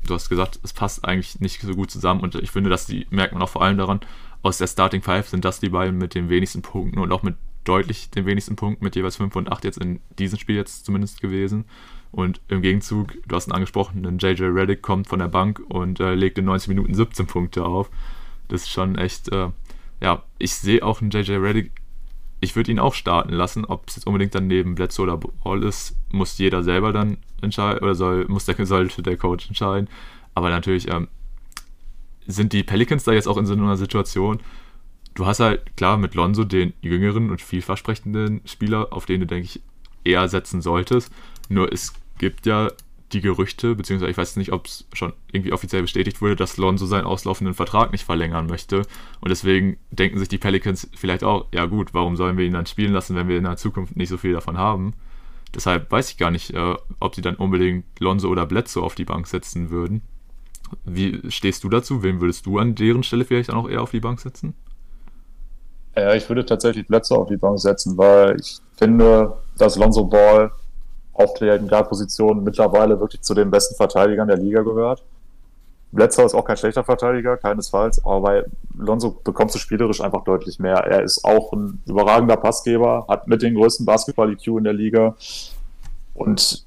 [0.06, 3.32] Du hast gesagt, es passt eigentlich nicht so gut zusammen und ich finde, die merkt
[3.32, 4.00] man auch vor allem daran,
[4.44, 7.34] aus der Starting Five sind das die beiden mit den wenigsten Punkten und auch mit
[7.64, 11.22] deutlich den wenigsten Punkten, mit jeweils 5 und 8 jetzt in diesem Spiel jetzt zumindest
[11.22, 11.64] gewesen.
[12.12, 15.98] Und im Gegenzug, du hast ihn angesprochen, ein JJ Reddick kommt von der Bank und
[15.98, 17.90] äh, legt in 90 Minuten 17 Punkte auf.
[18.48, 19.48] Das ist schon echt, äh,
[20.02, 21.72] ja, ich sehe auch einen JJ Reddick,
[22.40, 23.64] ich würde ihn auch starten lassen.
[23.64, 27.82] Ob es jetzt unbedingt dann neben Bledsoe oder Ball ist, muss jeder selber dann entscheiden,
[27.82, 29.88] oder soll, muss der, sollte der Coach entscheiden.
[30.34, 31.08] Aber natürlich, ähm,
[32.26, 34.40] sind die Pelicans da jetzt auch in so einer Situation,
[35.14, 39.46] du hast halt klar mit Lonzo den jüngeren und vielversprechenden Spieler, auf den du, denke
[39.46, 39.60] ich,
[40.04, 41.12] eher setzen solltest.
[41.48, 42.70] Nur es gibt ja
[43.12, 46.86] die Gerüchte, beziehungsweise ich weiß nicht, ob es schon irgendwie offiziell bestätigt wurde, dass Lonzo
[46.86, 48.82] seinen auslaufenden Vertrag nicht verlängern möchte.
[49.20, 52.66] Und deswegen denken sich die Pelicans vielleicht auch, ja gut, warum sollen wir ihn dann
[52.66, 54.94] spielen lassen, wenn wir in der Zukunft nicht so viel davon haben?
[55.54, 59.04] Deshalb weiß ich gar nicht, äh, ob sie dann unbedingt Lonzo oder Bledsoe auf die
[59.04, 60.02] Bank setzen würden.
[60.84, 62.02] Wie stehst du dazu?
[62.02, 64.54] Wen würdest du an deren Stelle vielleicht auch eher auf die Bank setzen?
[65.96, 70.50] Ja, ich würde tatsächlich Plätze auf die Bank setzen, weil ich finde, dass Lonzo Ball
[71.12, 75.04] auf der Guard-Position mittlerweile wirklich zu den besten Verteidigern der Liga gehört.
[75.92, 78.44] Bledsoe ist auch kein schlechter Verteidiger, keinesfalls, aber bei
[78.76, 80.78] Lonzo bekommst du spielerisch einfach deutlich mehr.
[80.78, 85.14] Er ist auch ein überragender Passgeber, hat mit den größten Basketball-IQ in der Liga.
[86.14, 86.64] Und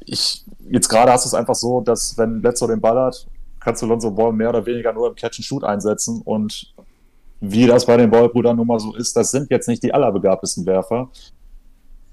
[0.00, 3.26] ich, jetzt gerade hast du es einfach so, dass wenn Bledsoe den Ball hat
[3.66, 6.72] kannst du Lonzo Ball mehr oder weniger nur im Catch and Shoot einsetzen und
[7.40, 10.64] wie das bei den Ballbrüdern nun mal so ist, das sind jetzt nicht die allerbegabtesten
[10.66, 11.10] Werfer.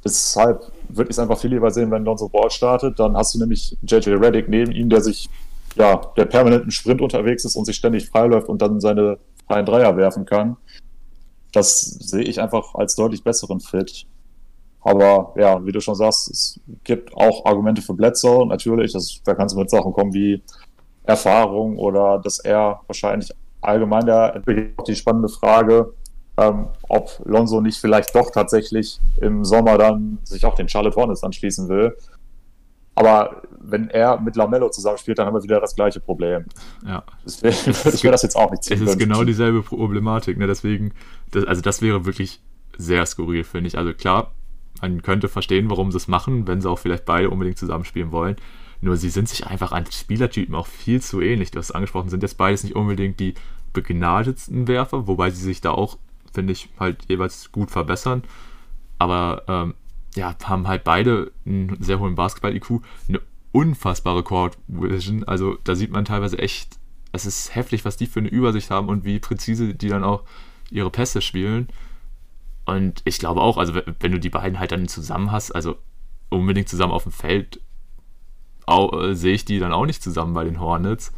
[0.04, 2.99] Deshalb würde ich es einfach viel lieber sehen, wenn Lonzo Ball startet.
[2.99, 5.30] Dann hast du nämlich JJ Reddick neben ihm, der sich,
[5.76, 9.66] ja, der permanent im Sprint unterwegs ist und sich ständig freiläuft und dann seine freien
[9.66, 10.58] Dreier werfen kann.
[11.51, 14.08] Das sehe ich einfach als deutlich besseren Fit.
[14.82, 18.47] Aber ja, wie du schon sagst, es gibt auch Argumente für Bledsoe.
[18.47, 20.41] Natürlich, das, da kannst du mit Sachen kommen wie
[21.04, 23.32] Erfahrung oder dass er wahrscheinlich
[23.62, 24.41] allgemein der
[24.78, 25.93] auch die spannende Frage,
[26.38, 31.24] ähm, ob Lonzo nicht vielleicht doch tatsächlich im Sommer dann sich auch den Charlotte Hornets
[31.24, 31.95] anschließen will.
[32.95, 36.45] Aber wenn er mit Lamello zusammenspielt, dann haben wir wieder das gleiche Problem.
[36.86, 37.04] Ja.
[37.26, 38.82] Deswegen würde ich mir das jetzt auch nicht ziehen.
[38.84, 40.38] Es ist genau dieselbe Problematik.
[40.38, 40.45] Ne?
[40.47, 40.93] Deswegen,
[41.32, 42.41] das, also das wäre wirklich
[42.78, 43.78] sehr skurril, finde ich.
[43.78, 44.32] Also klar,
[44.82, 48.36] man könnte verstehen, warum sie es machen, wenn sie auch vielleicht beide unbedingt zusammenspielen wollen.
[48.84, 51.52] Nur sie sind sich einfach als Spielertypen auch viel zu ähnlich.
[51.52, 53.34] Du hast angesprochen, sind jetzt beides nicht unbedingt die
[53.72, 55.98] begnadetsten Werfer, wobei sie sich da auch,
[56.34, 58.24] finde ich, halt jeweils gut verbessern.
[59.00, 59.74] Aber ähm,
[60.16, 63.22] ja, haben halt beide einen sehr hohen Basketball-IQ, eine
[63.54, 65.24] unfassbare Court Vision.
[65.24, 66.78] Also da sieht man teilweise echt,
[67.14, 70.24] es ist heftig, was die für eine Übersicht haben und wie präzise die dann auch
[70.70, 71.70] ihre Pässe spielen.
[72.66, 75.78] Und ich glaube auch, also wenn du die beiden halt dann zusammen hast, also
[76.28, 77.62] unbedingt zusammen auf dem Feld,
[78.68, 81.14] äh, sehe ich die dann auch nicht zusammen bei den Hornets.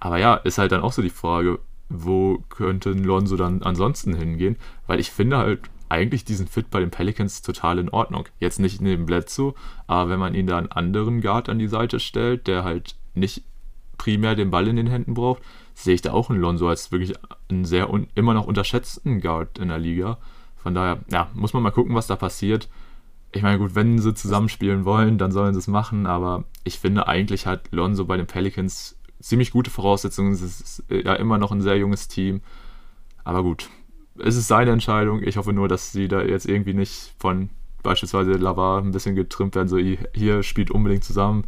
[0.00, 1.58] Aber ja, ist halt dann auch so die Frage,
[1.88, 4.56] wo könnte Lonzo dann ansonsten hingehen?
[4.86, 8.26] Weil ich finde halt eigentlich diesen Fit bei den Pelicans total in Ordnung.
[8.40, 9.54] Jetzt nicht neben Bledsoe,
[9.86, 13.44] aber wenn man ihn da einen anderen Guard an die Seite stellt, der halt nicht
[13.96, 15.42] primär den Ball in den Händen braucht,
[15.74, 17.14] sehe ich da auch einen Lonzo als wirklich
[17.48, 20.18] einen sehr immer noch unterschätzten Guard in der Liga.
[20.56, 22.68] Von daher, ja, muss man mal gucken, was da passiert.
[23.36, 27.06] Ich meine, gut, wenn sie zusammenspielen wollen, dann sollen sie es machen, aber ich finde
[27.06, 30.32] eigentlich hat Lonzo bei den Pelicans ziemlich gute Voraussetzungen.
[30.32, 32.40] Es ist ja immer noch ein sehr junges Team.
[33.24, 33.68] Aber gut,
[34.18, 35.22] es ist seine Entscheidung.
[35.22, 37.50] Ich hoffe nur, dass sie da jetzt irgendwie nicht von
[37.82, 41.44] beispielsweise Lavar ein bisschen getrimmt werden, so hier spielt unbedingt zusammen.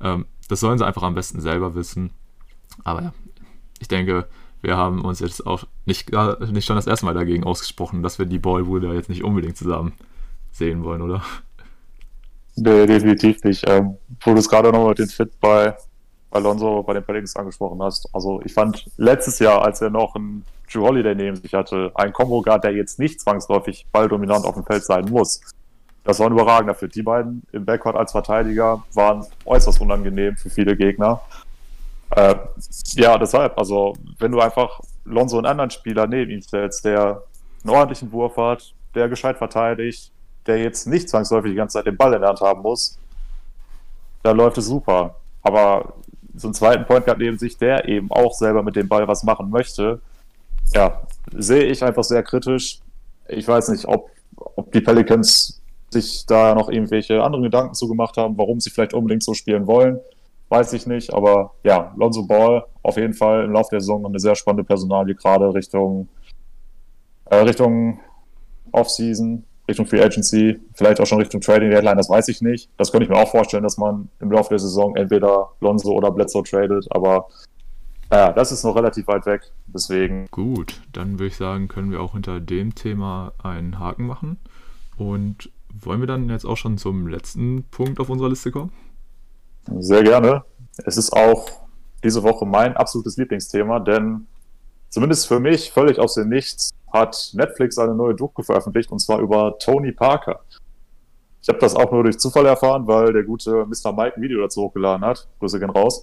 [0.00, 2.12] Ähm, das sollen sie einfach am besten selber wissen.
[2.82, 3.12] Aber ja,
[3.78, 4.26] ich denke,
[4.62, 6.10] wir haben uns jetzt auch nicht,
[6.50, 9.92] nicht schon das erste Mal dagegen ausgesprochen, dass wir die Ballbrüder jetzt nicht unbedingt zusammen
[10.56, 11.22] sehen wollen, oder?
[12.56, 13.68] Nee, definitiv nicht.
[13.68, 15.76] Ähm, wo du es gerade noch mit den Fit bei
[16.30, 18.08] Alonso bei den Pelicans angesprochen hast.
[18.12, 22.12] Also ich fand letztes Jahr, als er noch einen Drew Holiday neben sich hatte, ein
[22.12, 25.40] Combo Guard, der jetzt nicht zwangsläufig balldominant auf dem Feld sein muss.
[26.04, 26.94] Das war ein überragender Fit.
[26.94, 31.20] Die beiden im Backcourt als Verteidiger waren äußerst unangenehm für viele Gegner.
[32.10, 32.36] Äh,
[32.94, 37.22] ja, deshalb, also wenn du einfach Lonzo einen anderen Spieler neben ihm stellst, der
[37.64, 40.12] einen ordentlichen Wurf hat, der gescheit verteidigt,
[40.46, 42.98] der jetzt nicht zwangsläufig die ganze Zeit den Ball in der Hand haben muss,
[44.22, 45.16] dann läuft es super.
[45.42, 45.94] Aber
[46.34, 49.22] so einen zweiten Point Guard neben sich, der eben auch selber mit dem Ball was
[49.22, 50.00] machen möchte,
[50.74, 51.00] ja,
[51.32, 52.80] sehe ich einfach sehr kritisch.
[53.28, 58.36] Ich weiß nicht, ob, ob die Pelicans sich da noch irgendwelche anderen Gedanken zugemacht haben,
[58.36, 60.00] warum sie vielleicht unbedingt so spielen wollen.
[60.48, 64.20] Weiß ich nicht, aber ja, Lonzo Ball auf jeden Fall im Laufe der Saison eine
[64.20, 66.08] sehr spannende Personalie, gerade Richtung,
[67.24, 67.98] äh, Richtung
[68.70, 69.44] Offseason.
[69.68, 72.70] Richtung Free Agency, vielleicht auch schon Richtung Trading Deadline, das weiß ich nicht.
[72.76, 76.10] Das könnte ich mir auch vorstellen, dass man im Laufe der Saison entweder Lonzo oder
[76.10, 77.28] Bledsoe tradet, aber
[78.12, 80.26] ja, das ist noch relativ weit weg, deswegen.
[80.30, 84.38] Gut, dann würde ich sagen, können wir auch hinter dem Thema einen Haken machen.
[84.96, 88.72] Und wollen wir dann jetzt auch schon zum letzten Punkt auf unserer Liste kommen?
[89.78, 90.44] Sehr gerne.
[90.84, 91.48] Es ist auch
[92.04, 94.26] diese Woche mein absolutes Lieblingsthema, denn
[94.96, 99.20] zumindest für mich völlig aus dem Nichts hat Netflix eine neue Doku veröffentlicht und zwar
[99.20, 100.40] über Tony Parker.
[101.42, 103.92] Ich habe das auch nur durch Zufall erfahren, weil der gute Mr.
[103.92, 105.28] Mike ein Video dazu hochgeladen hat.
[105.38, 106.02] Grüße gehen raus.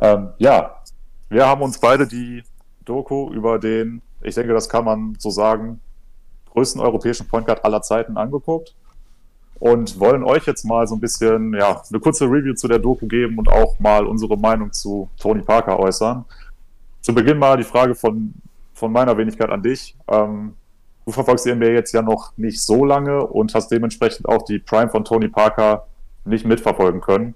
[0.00, 0.80] Ähm, ja,
[1.28, 2.44] wir haben uns beide die
[2.84, 5.80] Doku über den, ich denke, das kann man so sagen,
[6.52, 8.76] größten europäischen Point Guard aller Zeiten angeguckt
[9.58, 13.08] und wollen euch jetzt mal so ein bisschen, ja, eine kurze Review zu der Doku
[13.08, 16.24] geben und auch mal unsere Meinung zu Tony Parker äußern.
[17.00, 18.34] Zu Beginn mal die Frage von
[18.78, 19.96] von meiner Wenigkeit an dich.
[20.08, 20.54] Ähm,
[21.04, 24.58] du verfolgst die NBA jetzt ja noch nicht so lange und hast dementsprechend auch die
[24.58, 25.86] Prime von Tony Parker
[26.24, 27.34] nicht mitverfolgen können.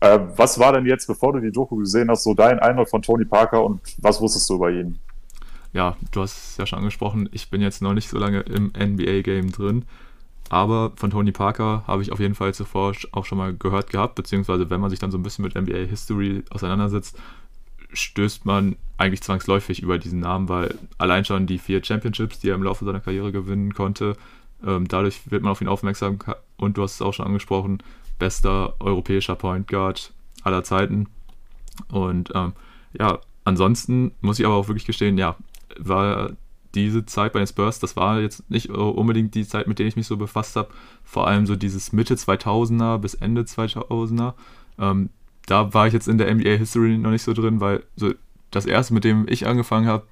[0.00, 3.02] Äh, was war denn jetzt, bevor du die Doku gesehen hast, so dein Eindruck von
[3.02, 4.98] Tony Parker und was wusstest du über ihn?
[5.72, 8.72] Ja, du hast es ja schon angesprochen, ich bin jetzt noch nicht so lange im
[8.78, 9.84] NBA-Game drin,
[10.48, 14.14] aber von Tony Parker habe ich auf jeden Fall zuvor auch schon mal gehört gehabt,
[14.14, 17.18] beziehungsweise wenn man sich dann so ein bisschen mit NBA-History auseinandersetzt,
[17.92, 22.54] stößt man eigentlich zwangsläufig über diesen Namen, weil allein schon die vier Championships, die er
[22.54, 24.16] im Laufe seiner Karriere gewinnen konnte,
[24.64, 26.18] ähm, dadurch wird man auf ihn aufmerksam
[26.56, 27.82] und du hast es auch schon angesprochen,
[28.18, 30.12] bester europäischer Point Guard
[30.42, 31.08] aller Zeiten.
[31.88, 32.54] Und ähm,
[32.98, 35.36] ja, ansonsten muss ich aber auch wirklich gestehen, ja,
[35.78, 36.30] war
[36.74, 39.96] diese Zeit bei den Spurs, das war jetzt nicht unbedingt die Zeit, mit der ich
[39.96, 40.68] mich so befasst habe.
[41.04, 44.34] Vor allem so dieses Mitte 2000er bis Ende 2000er.
[44.78, 45.10] Ähm,
[45.46, 48.12] da war ich jetzt in der NBA History noch nicht so drin, weil so
[48.50, 50.06] das erste, mit dem ich angefangen habe,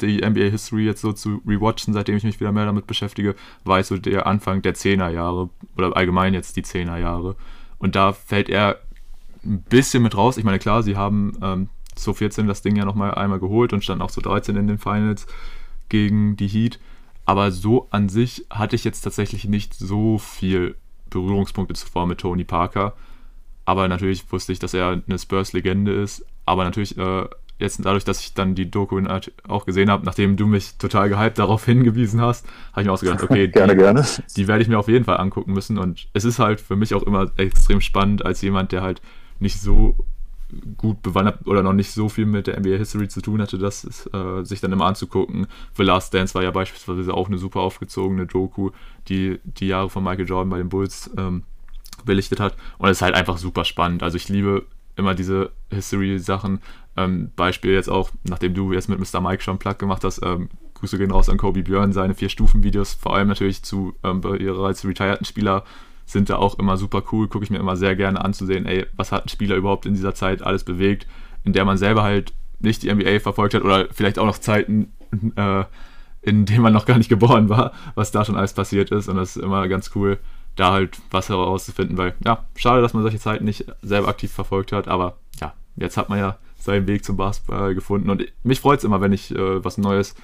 [0.00, 3.34] die NBA History jetzt so zu rewatchen, seitdem ich mich wieder mehr damit beschäftige,
[3.64, 7.36] war so der Anfang der 10er Jahre oder allgemein jetzt die 10er Jahre.
[7.78, 8.80] Und da fällt er
[9.44, 10.36] ein bisschen mit raus.
[10.36, 14.02] Ich meine, klar, sie haben ähm, 2014 das Ding ja nochmal einmal geholt und standen
[14.02, 15.26] auch zu 13 in den Finals
[15.88, 16.78] gegen die Heat.
[17.24, 20.76] Aber so an sich hatte ich jetzt tatsächlich nicht so viel
[21.10, 22.94] Berührungspunkte zuvor mit Tony Parker.
[23.66, 26.24] Aber natürlich wusste ich, dass er eine Spurs-Legende ist.
[26.46, 27.24] Aber natürlich, äh,
[27.58, 29.02] jetzt dadurch, dass ich dann die Doku
[29.48, 32.98] auch gesehen habe, nachdem du mich total gehypt darauf hingewiesen hast, habe ich mir auch
[32.98, 34.06] so gedacht, okay, gerne, die, gerne.
[34.36, 35.78] die werde ich mir auf jeden Fall angucken müssen.
[35.78, 39.02] Und es ist halt für mich auch immer extrem spannend, als jemand, der halt
[39.40, 39.96] nicht so
[40.76, 43.82] gut bewandert oder noch nicht so viel mit der NBA History zu tun hatte, das
[43.82, 45.48] ist, äh, sich dann immer anzugucken.
[45.76, 48.70] The Last Dance war ja beispielsweise auch eine super aufgezogene Doku,
[49.08, 51.42] die die Jahre von Michael Jordan bei den Bulls ähm,
[52.06, 52.56] belichtet hat.
[52.78, 54.02] Und es ist halt einfach super spannend.
[54.02, 54.64] Also ich liebe
[54.96, 56.60] immer diese History-Sachen.
[56.96, 59.20] Ähm, Beispiel jetzt auch, nachdem du jetzt mit Mr.
[59.20, 63.14] Mike schon Plug gemacht hast, ähm, Grüße gehen raus an Kobe Björn, seine Vier-Stufen-Videos, vor
[63.14, 65.64] allem natürlich zu ähm, bereits retireden Spieler
[66.06, 69.10] sind da auch immer super cool, gucke ich mir immer sehr gerne anzusehen, ey, was
[69.10, 71.06] hat ein Spieler überhaupt in dieser Zeit alles bewegt,
[71.44, 74.92] in der man selber halt nicht die NBA verfolgt hat oder vielleicht auch noch Zeiten,
[75.36, 75.64] äh,
[76.22, 79.16] in denen man noch gar nicht geboren war, was da schon alles passiert ist und
[79.16, 80.18] das ist immer ganz cool,
[80.56, 84.72] da halt was herauszufinden, weil ja, schade, dass man solche Zeiten nicht selber aktiv verfolgt
[84.72, 88.78] hat, aber ja, jetzt hat man ja seinen Weg zum Basketball gefunden und mich freut
[88.78, 90.14] es immer, wenn ich äh, was Neues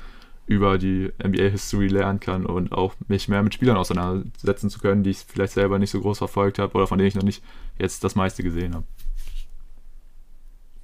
[0.47, 5.11] über die NBA-History lernen kann und auch mich mehr mit Spielern auseinandersetzen zu können, die
[5.11, 7.43] ich vielleicht selber nicht so groß verfolgt habe oder von denen ich noch nicht
[7.79, 8.85] jetzt das meiste gesehen habe.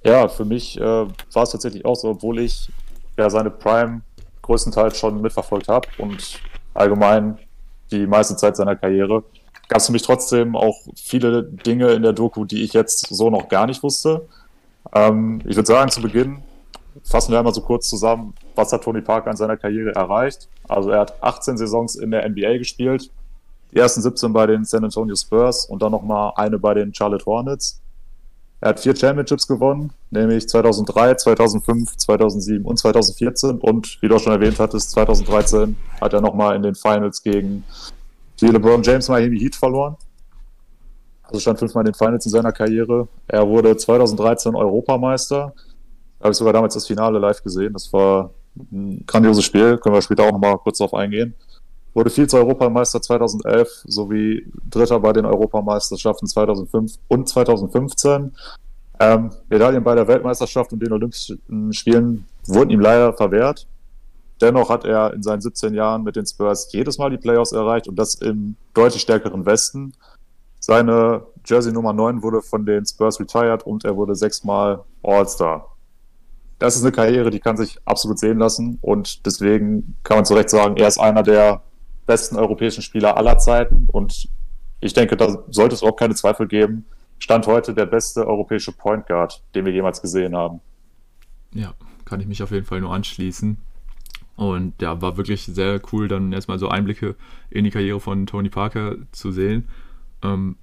[0.03, 2.71] Ja, für mich äh, war es tatsächlich auch so, obwohl ich
[3.17, 4.01] ja seine Prime
[4.43, 6.39] größtenteils schon mitverfolgt habe und
[6.73, 7.37] allgemein
[7.91, 9.23] die meiste Zeit seiner Karriere,
[9.69, 13.29] gab es für mich trotzdem auch viele Dinge in der Doku, die ich jetzt so
[13.29, 14.27] noch gar nicht wusste.
[14.93, 16.39] Ähm, ich würde sagen, zu Beginn
[17.03, 20.49] fassen wir einmal so kurz zusammen, was hat Tony Parker in seiner Karriere erreicht.
[20.67, 23.11] Also er hat 18 Saisons in der NBA gespielt,
[23.71, 27.25] die ersten 17 bei den San Antonio Spurs und dann nochmal eine bei den Charlotte
[27.25, 27.79] Hornets.
[28.61, 33.59] Er hat vier Championships gewonnen, nämlich 2003, 2005, 2007 und 2014.
[33.59, 37.63] Und wie du auch schon erwähnt hattest, 2013 hat er nochmal in den Finals gegen
[38.41, 39.95] die LeBron James Miami Heat verloren.
[41.23, 43.07] Also stand fünfmal in den Finals in seiner Karriere.
[43.27, 45.53] Er wurde 2013 Europameister.
[46.17, 47.73] Da habe ich sogar damals das Finale live gesehen.
[47.73, 48.31] Das war
[48.71, 49.77] ein grandioses Spiel.
[49.77, 51.35] Können wir später auch nochmal kurz darauf eingehen.
[51.93, 58.31] Wurde Vize-Europameister 2011 sowie Dritter bei den Europameisterschaften 2005 und 2015.
[58.99, 61.39] Ähm, Medaillen bei der Weltmeisterschaft und den Olympischen
[61.71, 63.67] Spielen wurden ihm leider verwehrt.
[64.41, 67.87] Dennoch hat er in seinen 17 Jahren mit den Spurs jedes Mal die Playoffs erreicht
[67.87, 69.93] und das im deutlich stärkeren Westen.
[70.59, 75.69] Seine Jersey Nummer 9 wurde von den Spurs retired und er wurde sechsmal All-Star
[76.59, 80.35] das ist eine Karriere, die kann sich absolut sehen lassen und deswegen kann man zu
[80.35, 81.63] Recht sagen, er ist einer der
[82.05, 84.27] besten europäischen Spieler aller Zeiten und
[84.81, 86.85] ich denke, da sollte es auch keine Zweifel geben.
[87.17, 90.59] Stand heute der beste europäische Point Guard, den wir jemals gesehen haben.
[91.53, 91.73] Ja,
[92.05, 93.57] kann ich mich auf jeden Fall nur anschließen.
[94.39, 97.15] Und ja, war wirklich sehr cool, dann erstmal so Einblicke
[97.49, 99.67] in die Karriere von Tony Parker zu sehen.
[100.23, 100.55] Ähm,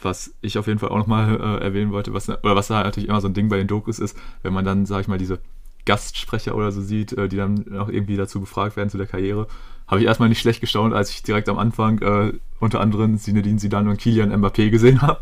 [0.00, 3.10] was ich auf jeden Fall auch nochmal äh, erwähnen wollte, was, oder was da natürlich
[3.10, 5.38] immer so ein Ding bei den Dokus ist, wenn man dann, sag ich mal, diese
[5.84, 9.48] Gastsprecher oder so sieht, äh, die dann auch irgendwie dazu befragt werden zu der Karriere,
[9.86, 13.58] habe ich erstmal nicht schlecht gestaunt, als ich direkt am Anfang äh, unter anderem Zinedine
[13.58, 15.20] Zidane und Kilian Mbappé gesehen habe.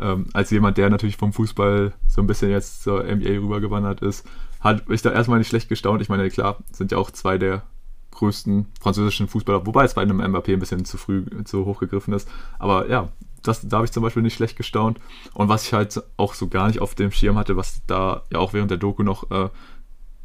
[0.00, 4.26] Ähm, als jemand, der natürlich vom Fußball so ein bisschen jetzt zur NBA rübergewandert ist,
[4.60, 6.02] hat ich da erstmal nicht schlecht gestaunt.
[6.02, 7.62] Ich meine, klar, sind ja auch zwei der
[8.10, 12.12] größten französischen Fußballer, wobei es bei einem Mbappé ein bisschen zu früh, zu hoch gegriffen
[12.14, 12.28] ist.
[12.58, 13.08] Aber ja,
[13.42, 14.98] das, da habe ich zum Beispiel nicht schlecht gestaunt.
[15.34, 18.38] Und was ich halt auch so gar nicht auf dem Schirm hatte, was da ja
[18.38, 19.48] auch während der Doku noch, äh,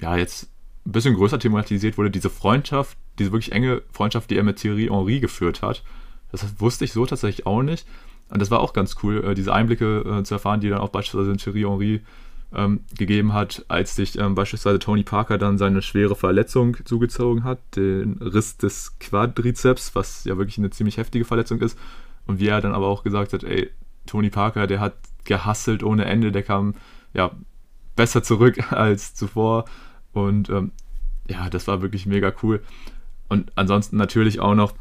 [0.01, 0.49] ja, jetzt
[0.85, 4.87] ein bisschen größer thematisiert wurde, diese Freundschaft, diese wirklich enge Freundschaft, die er mit Thierry
[4.87, 5.83] Henry geführt hat.
[6.31, 7.85] Das wusste ich so tatsächlich auch nicht.
[8.29, 10.89] Und das war auch ganz cool, äh, diese Einblicke äh, zu erfahren, die dann auch
[10.89, 12.01] beispielsweise Thierry Henry
[12.55, 17.59] ähm, gegeben hat, als sich ähm, beispielsweise Tony Parker dann seine schwere Verletzung zugezogen hat,
[17.75, 21.77] den Riss des Quadrizeps, was ja wirklich eine ziemlich heftige Verletzung ist.
[22.25, 23.69] Und wie er dann aber auch gesagt hat, ey,
[24.05, 24.95] Tony Parker, der hat
[25.25, 26.75] gehasselt ohne Ende, der kam
[27.13, 27.31] ja
[27.95, 29.65] besser zurück als zuvor.
[30.13, 30.71] Und ähm,
[31.27, 32.61] ja, das war wirklich mega cool.
[33.29, 34.73] Und ansonsten natürlich auch noch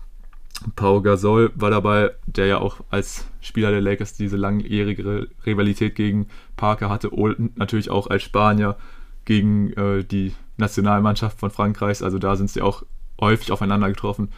[0.76, 6.28] Pau Gasol war dabei, der ja auch als Spieler der Lakers diese langjährige Rivalität gegen
[6.56, 8.76] Parker hatte und natürlich auch als Spanier
[9.24, 12.02] gegen äh, die Nationalmannschaft von Frankreichs.
[12.02, 12.84] Also da sind sie auch
[13.20, 14.30] häufig aufeinander getroffen.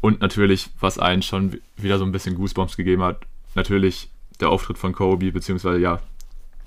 [0.00, 4.78] Und natürlich, was einen schon wieder so ein bisschen Goosebumps gegeben hat, natürlich der Auftritt
[4.78, 6.00] von Kobe, beziehungsweise ja,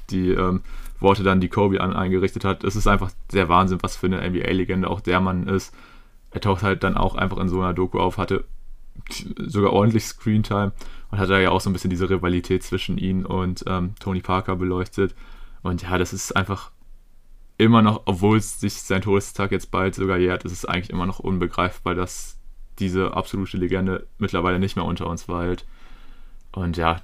[0.09, 0.61] die ähm,
[0.99, 2.63] Worte dann, die Kobe an, eingerichtet hat.
[2.63, 5.73] Es ist einfach der Wahnsinn, was für eine NBA-Legende auch der Mann ist.
[6.31, 8.43] Er taucht halt dann auch einfach in so einer Doku auf, hatte
[9.37, 10.71] sogar ordentlich Screentime
[11.11, 14.21] und hat da ja auch so ein bisschen diese Rivalität zwischen ihn und ähm, Tony
[14.21, 15.15] Parker beleuchtet.
[15.61, 16.71] Und ja, das ist einfach
[17.57, 21.19] immer noch, obwohl sich sein Todestag jetzt bald sogar jährt, ist es eigentlich immer noch
[21.19, 22.37] unbegreifbar, dass
[22.79, 25.65] diese absolute Legende mittlerweile nicht mehr unter uns weilt.
[26.51, 27.01] Und ja,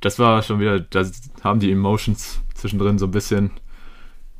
[0.00, 1.04] das war schon wieder, da
[1.44, 3.52] haben die Emotions zwischendrin so ein bisschen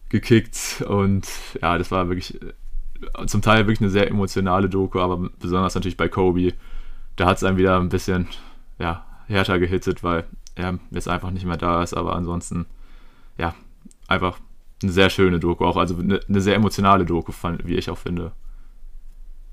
[0.09, 1.27] gekickt und
[1.61, 5.97] ja, das war wirklich äh, zum Teil wirklich eine sehr emotionale Doku, aber besonders natürlich
[5.97, 6.53] bei Kobe,
[7.23, 8.27] da hat es einem wieder ein bisschen
[8.81, 10.25] ja, härter gehittet, weil
[10.57, 12.67] er jetzt einfach nicht mehr da ist, aber ansonsten
[13.39, 13.55] ja,
[14.09, 14.41] einfach
[14.83, 18.33] eine sehr schöne Doku, auch also eine, eine sehr emotionale Doku, wie ich auch finde.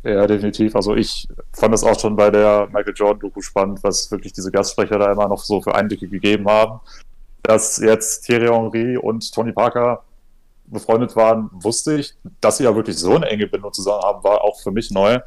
[0.01, 0.75] Ja, definitiv.
[0.75, 4.97] Also ich fand das auch schon bei der Michael Jordan-Doku spannend, was wirklich diese Gastsprecher
[4.97, 6.79] da immer noch so für Einblicke gegeben haben.
[7.43, 10.03] Dass jetzt Thierry Henry und Tony Parker
[10.65, 12.15] befreundet waren, wusste ich.
[12.41, 15.19] Dass sie ja wirklich so eine enge Bindung zusammen haben, war auch für mich neu.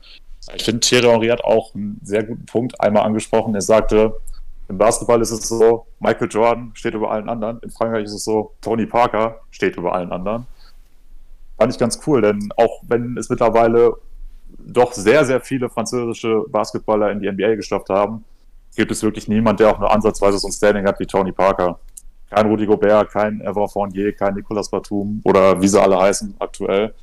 [0.54, 3.54] Ich finde, Thierry Henry hat auch einen sehr guten Punkt einmal angesprochen.
[3.54, 4.20] Er sagte,
[4.68, 7.60] im Basketball ist es so, Michael Jordan steht über allen anderen.
[7.60, 10.46] In Frankreich ist es so, Tony Parker steht über allen anderen.
[11.58, 13.94] Fand ich ganz cool, denn auch wenn es mittlerweile
[14.58, 18.24] doch sehr, sehr viele französische Basketballer in die NBA geschafft haben,
[18.74, 21.78] gibt es wirklich niemand, der auch nur ansatzweise so ein Standing hat wie Tony Parker.
[22.30, 26.94] Kein Rudi Gobert, kein Evan Fournier, kein Nicolas Batum oder wie sie alle heißen aktuell.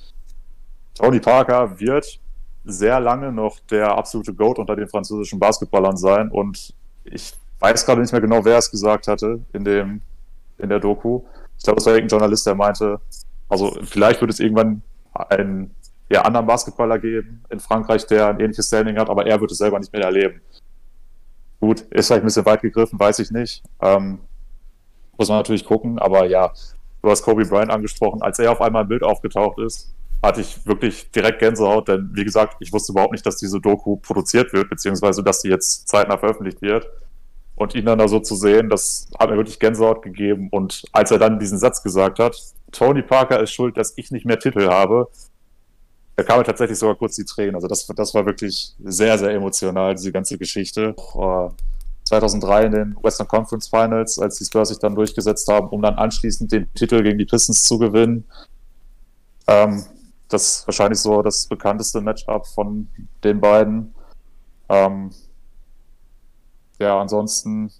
[0.95, 2.19] Tony Parker wird
[2.65, 8.01] sehr lange noch der absolute Goat unter den französischen Basketballern sein und ich weiß gerade
[8.01, 10.01] nicht mehr genau, wer es gesagt hatte in dem
[10.57, 11.23] in der Doku.
[11.57, 12.99] Ich glaube, es war irgendein Journalist, der meinte,
[13.47, 14.81] also vielleicht wird es irgendwann
[15.13, 15.75] einen
[16.09, 19.57] ja, anderen Basketballer geben in Frankreich, der ein ähnliches Standing hat, aber er wird es
[19.57, 20.41] selber nicht mehr erleben.
[21.59, 23.63] Gut, ist vielleicht ein bisschen weit gegriffen, weiß ich nicht.
[23.81, 24.19] Ähm,
[25.17, 26.51] muss man natürlich gucken, aber ja,
[27.01, 28.21] du hast Kobe Bryant angesprochen.
[28.21, 32.25] Als er auf einmal im Bild aufgetaucht ist, hatte ich wirklich direkt Gänsehaut, denn wie
[32.25, 36.17] gesagt, ich wusste überhaupt nicht, dass diese Doku produziert wird, beziehungsweise dass die jetzt zeitnah
[36.17, 36.87] veröffentlicht wird.
[37.55, 40.47] Und ihn dann da so zu sehen, das hat mir wirklich Gänsehaut gegeben.
[40.49, 42.37] Und als er dann diesen Satz gesagt hat,
[42.71, 45.09] Tony Parker ist schuld, dass ich nicht mehr Titel habe,
[46.15, 47.55] da kamen tatsächlich sogar kurz die Tränen.
[47.55, 50.93] Also das, das war wirklich sehr, sehr emotional, diese ganze Geschichte.
[50.97, 51.51] Auch, äh,
[52.09, 55.95] 2003 in den Western Conference Finals, als die Spurs sich dann durchgesetzt haben, um dann
[55.95, 58.25] anschließend den Titel gegen die Pistons zu gewinnen.
[59.47, 59.83] Ähm,
[60.29, 62.87] das ist wahrscheinlich so das bekannteste Matchup von
[63.23, 63.93] den beiden.
[64.69, 65.11] Ähm,
[66.79, 67.71] ja, ansonsten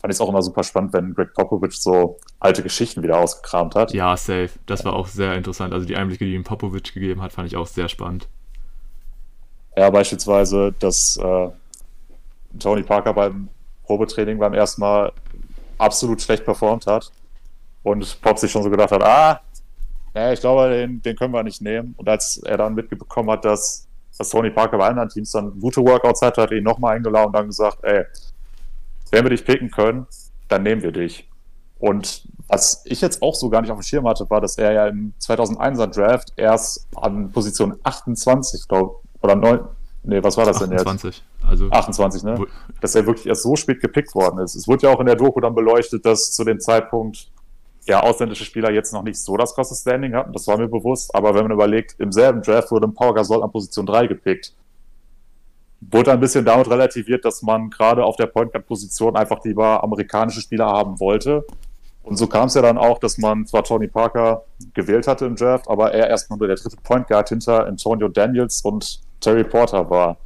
[0.00, 3.74] fand ich es auch immer super spannend, wenn Greg Popovich so alte Geschichten wieder ausgekramt
[3.74, 3.92] hat.
[3.92, 4.50] Ja, safe.
[4.66, 5.74] Das war auch sehr interessant.
[5.74, 8.28] Also die Einblicke, die ihm Popovich gegeben hat, fand ich auch sehr spannend.
[9.76, 11.48] Ja, beispielsweise, dass äh,
[12.58, 13.48] Tony Parker beim
[13.84, 15.12] Probetraining beim ersten Mal
[15.78, 17.10] absolut schlecht performt hat
[17.82, 19.40] und Pop sich schon so gedacht hat, ah,
[20.14, 21.94] naja, ich glaube, den, den können wir nicht nehmen.
[21.96, 23.86] Und als er dann mitbekommen hat, dass,
[24.18, 27.26] dass Tony Parker bei anderen Teams dann gute Workouts hatte, hat er ihn nochmal eingeladen
[27.26, 28.04] und dann gesagt, ey,
[29.10, 30.06] wenn wir dich picken können,
[30.48, 31.28] dann nehmen wir dich.
[31.78, 34.72] Und was ich jetzt auch so gar nicht auf dem Schirm hatte, war, dass er
[34.72, 39.60] ja im 2001er Draft erst an Position 28, glaube oder 9,
[40.02, 41.24] nee, was war das 28, denn jetzt?
[41.42, 42.46] Also 28, ne?
[42.80, 44.54] Dass er wirklich erst so spät gepickt worden ist.
[44.54, 47.30] Es wurde ja auch in der Doku dann beleuchtet, dass zu dem Zeitpunkt
[47.86, 51.14] ja ausländische Spieler jetzt noch nicht so das krasse Standing hatten, das war mir bewusst,
[51.14, 54.54] aber wenn man überlegt, im selben Draft wurde ein Pau Gasol an Position 3 gepickt
[55.80, 59.82] wurde ein bisschen damit relativiert, dass man gerade auf der Point Guard Position einfach lieber
[59.82, 61.46] amerikanische Spieler haben wollte.
[62.02, 65.36] Und so kam es ja dann auch, dass man zwar Tony Parker gewählt hatte im
[65.36, 69.88] Draft, aber er erstmal nur der dritte Point Guard hinter Antonio Daniels und Terry Porter
[69.90, 70.16] war.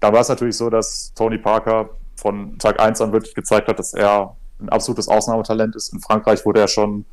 [0.00, 3.78] Da war es natürlich so, dass Tony Parker von Tag 1 an wirklich gezeigt hat,
[3.78, 5.92] dass er ein absolutes Ausnahmetalent ist.
[5.92, 7.04] In Frankreich wurde er schon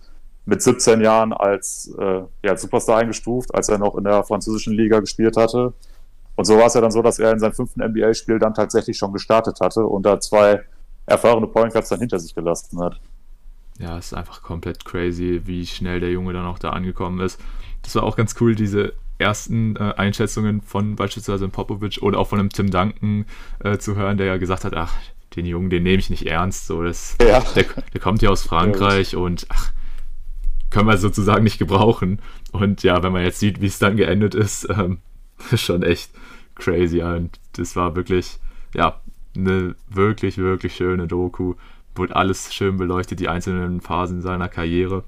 [0.45, 4.99] mit 17 Jahren als äh, ja, Superstar eingestuft, als er noch in der französischen Liga
[4.99, 5.73] gespielt hatte.
[6.35, 8.97] Und so war es ja dann so, dass er in seinem fünften NBA-Spiel dann tatsächlich
[8.97, 10.63] schon gestartet hatte und da zwei
[11.05, 12.99] erfahrene Point Guards dann hinter sich gelassen hat.
[13.77, 17.39] Ja, es ist einfach komplett crazy, wie schnell der Junge dann auch da angekommen ist.
[17.81, 22.39] Das war auch ganz cool, diese ersten äh, Einschätzungen von beispielsweise Popovic oder auch von
[22.39, 23.25] einem Tim Duncan
[23.63, 24.93] äh, zu hören, der ja gesagt hat, ach,
[25.35, 26.67] den Jungen, den nehme ich nicht ernst.
[26.67, 27.41] So, das, ja.
[27.55, 29.71] der, der, kommt ja aus Frankreich ja, und ach,
[30.69, 32.21] können wir sozusagen nicht gebrauchen.
[32.51, 34.99] Und ja, wenn man jetzt sieht, wie es dann geendet ist, ähm,
[35.55, 36.11] schon echt
[36.55, 37.01] crazy.
[37.01, 38.39] Und das war wirklich,
[38.73, 38.99] ja,
[39.35, 41.55] eine wirklich, wirklich schöne Doku.
[41.95, 45.03] Wurde alles schön beleuchtet, die einzelnen Phasen seiner Karriere.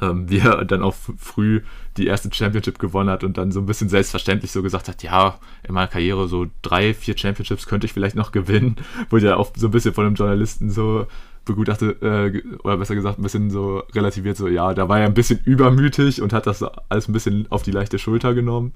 [0.00, 1.62] Ähm, wie er dann auch früh
[1.96, 5.38] die erste Championship gewonnen hat und dann so ein bisschen selbstverständlich so gesagt hat, ja,
[5.66, 8.76] in meiner Karriere so drei, vier Championships könnte ich vielleicht noch gewinnen.
[9.10, 11.06] Wurde ja auch so ein bisschen von einem Journalisten so
[11.44, 15.14] begutachtet, äh, oder besser gesagt, ein bisschen so relativiert, so, ja, da war er ein
[15.14, 18.74] bisschen übermütig und hat das alles ein bisschen auf die leichte Schulter genommen.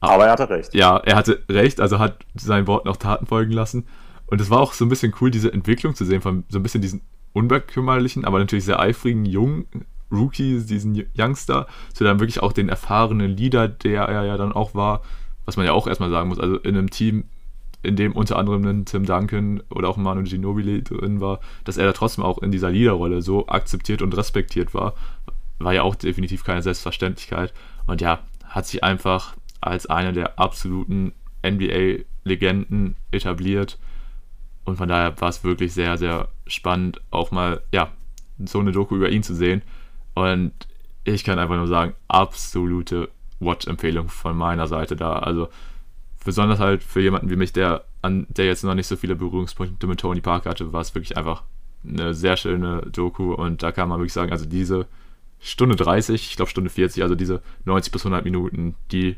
[0.00, 0.74] Aber er hatte recht.
[0.74, 3.86] Ja, er hatte recht, also hat sein Wort noch Taten folgen lassen.
[4.26, 6.62] Und es war auch so ein bisschen cool, diese Entwicklung zu sehen von so ein
[6.62, 7.00] bisschen diesen
[7.32, 9.66] unbekümmerlichen, aber natürlich sehr eifrigen jungen
[10.14, 14.74] Rookie, diesen Youngster, zu dann wirklich auch den erfahrenen Leader, der er ja dann auch
[14.74, 15.02] war,
[15.44, 17.24] was man ja auch erstmal sagen muss, also in einem Team,
[17.82, 21.84] in dem unter anderem ein Tim Duncan oder auch Manu Ginobili drin war, dass er
[21.84, 24.94] da trotzdem auch in dieser Leaderrolle so akzeptiert und respektiert war,
[25.58, 27.52] war ja auch definitiv keine Selbstverständlichkeit.
[27.86, 31.12] Und ja, hat sich einfach als eine der absoluten
[31.44, 33.78] NBA-Legenden etabliert.
[34.64, 37.90] Und von daher war es wirklich sehr, sehr spannend, auch mal ja,
[38.44, 39.62] so eine Doku über ihn zu sehen.
[40.14, 40.52] Und
[41.04, 43.10] ich kann einfach nur sagen, absolute
[43.40, 45.14] Watch-Empfehlung von meiner Seite da.
[45.14, 45.48] Also
[46.24, 49.86] besonders halt für jemanden wie mich, der, an, der jetzt noch nicht so viele Berührungspunkte
[49.86, 51.42] mit Tony Parker hatte, war es wirklich einfach
[51.86, 54.86] eine sehr schöne Doku und da kann man wirklich sagen, also diese
[55.38, 59.16] Stunde 30, ich glaube Stunde 40, also diese 90 bis 100 Minuten, die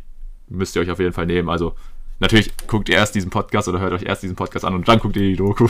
[0.49, 1.49] müsst ihr euch auf jeden Fall nehmen.
[1.49, 1.77] Also
[2.19, 4.99] natürlich guckt ihr erst diesen Podcast oder hört euch erst diesen Podcast an und dann
[4.99, 5.69] guckt ihr die Doku.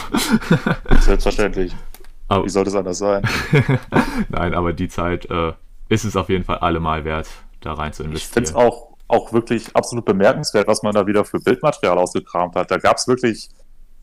[1.00, 1.74] Selbstverständlich.
[2.28, 3.22] Aber, Wie sollte es anders sein?
[4.28, 5.52] Nein, aber die Zeit äh,
[5.88, 7.28] ist es auf jeden Fall allemal wert,
[7.60, 8.44] da rein zu investieren.
[8.44, 12.56] Ich finde es auch, auch wirklich absolut bemerkenswert, was man da wieder für Bildmaterial ausgekramt
[12.56, 12.70] hat.
[12.70, 13.48] Da gab es wirklich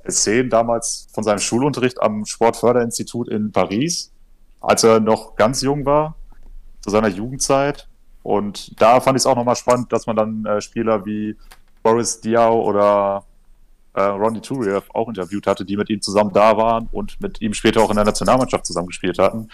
[0.10, 4.12] Szenen damals von seinem Schulunterricht am Sportförderinstitut in Paris,
[4.62, 6.16] als er noch ganz jung war,
[6.82, 7.88] zu seiner Jugendzeit.
[8.22, 11.36] Und da fand ich es auch nochmal spannend, dass man dann äh, Spieler wie
[11.82, 13.26] Boris Diaw oder
[13.94, 17.54] äh, Ronny Turiev auch interviewt hatte, die mit ihm zusammen da waren und mit ihm
[17.54, 19.50] später auch in der Nationalmannschaft zusammengespielt hatten.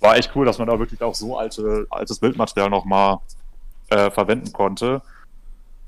[0.00, 3.18] War echt cool, dass man da wirklich auch so alte, altes Bildmaterial nochmal
[3.90, 5.02] äh, verwenden konnte.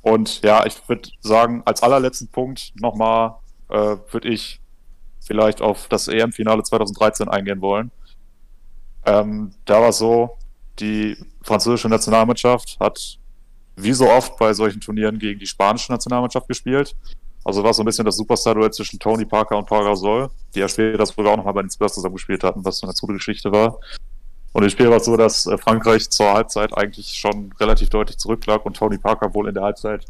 [0.03, 3.37] Und ja, ich würde sagen, als allerletzten Punkt nochmal
[3.71, 4.61] äh, würde ich
[5.21, 7.91] vielleicht auf das EM-Finale 2013 eingehen wollen.
[9.07, 10.37] Ähm, da war so,
[10.79, 13.19] die französische Nationalmannschaft hat
[13.77, 16.95] wie so oft bei solchen Turnieren gegen die spanische Nationalmannschaft gespielt.
[17.45, 20.69] Also war so ein bisschen das Superstar-Duell zwischen Tony Parker und Paul Gasol, die ja
[20.69, 23.53] später sogar auch nochmal bei den Spurs zusammen gespielt hatten, was so eine coole Geschichte
[23.53, 23.79] war.
[24.53, 28.19] Und im Spiel war es so, dass äh, Frankreich zur Halbzeit eigentlich schon relativ deutlich
[28.19, 30.07] zurücklag und Tony Parker wohl in der Halbzeit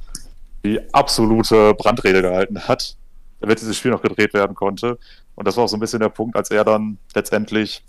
[0.64, 2.96] die absolute Brandrede gehalten hat,
[3.40, 4.98] damit dieses Spiel noch gedreht werden konnte.
[5.34, 7.82] Und das war auch so ein bisschen der Punkt, als er dann letztendlich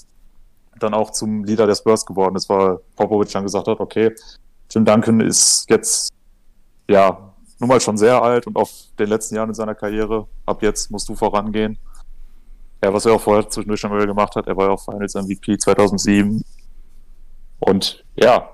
[0.80, 4.14] dann auch zum Leader der Spurs geworden ist, weil Popovic dann gesagt hat, okay,
[4.70, 6.12] Tim Duncan ist jetzt
[6.90, 10.28] ja nun mal schon sehr alt und auf den letzten Jahren in seiner Karriere.
[10.46, 11.78] Ab jetzt musst du vorangehen.
[12.84, 15.16] Ja, was er auch vorher zwischendurch schon mal gemacht hat, er war ja auch Finals
[15.16, 16.44] MVP 2007.
[17.60, 18.50] Und ja,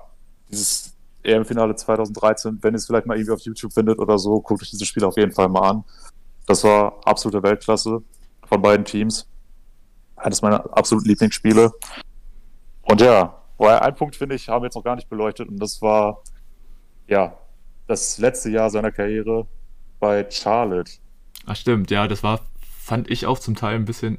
[0.50, 4.62] dieses EM-Finale 2013, wenn ihr es vielleicht mal irgendwie auf YouTube findet oder so, guckt
[4.62, 5.84] euch dieses Spiel auf jeden Fall mal an.
[6.46, 8.02] Das war absolute Weltklasse
[8.46, 9.26] von beiden Teams.
[10.16, 11.72] Eines meiner absoluten Lieblingsspiele.
[12.82, 15.80] Und ja, ein Punkt, finde ich, haben wir jetzt noch gar nicht beleuchtet und das
[15.82, 16.22] war,
[17.06, 17.36] ja,
[17.92, 19.46] das letzte Jahr seiner Karriere
[20.00, 20.92] bei Charlotte.
[21.46, 22.40] Ach stimmt, ja, das war,
[22.78, 24.18] fand ich auch zum Teil ein bisschen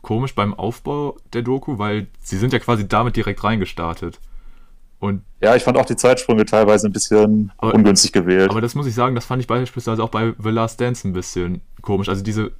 [0.00, 4.20] komisch beim Aufbau der Doku, weil sie sind ja quasi damit direkt reingestartet.
[4.98, 8.50] Und ja, ich fand auch die Zeitsprünge teilweise ein bisschen aber, ungünstig gewählt.
[8.50, 11.12] Aber das muss ich sagen, das fand ich beispielsweise auch bei The Last Dance ein
[11.12, 12.08] bisschen komisch.
[12.08, 12.52] Also diese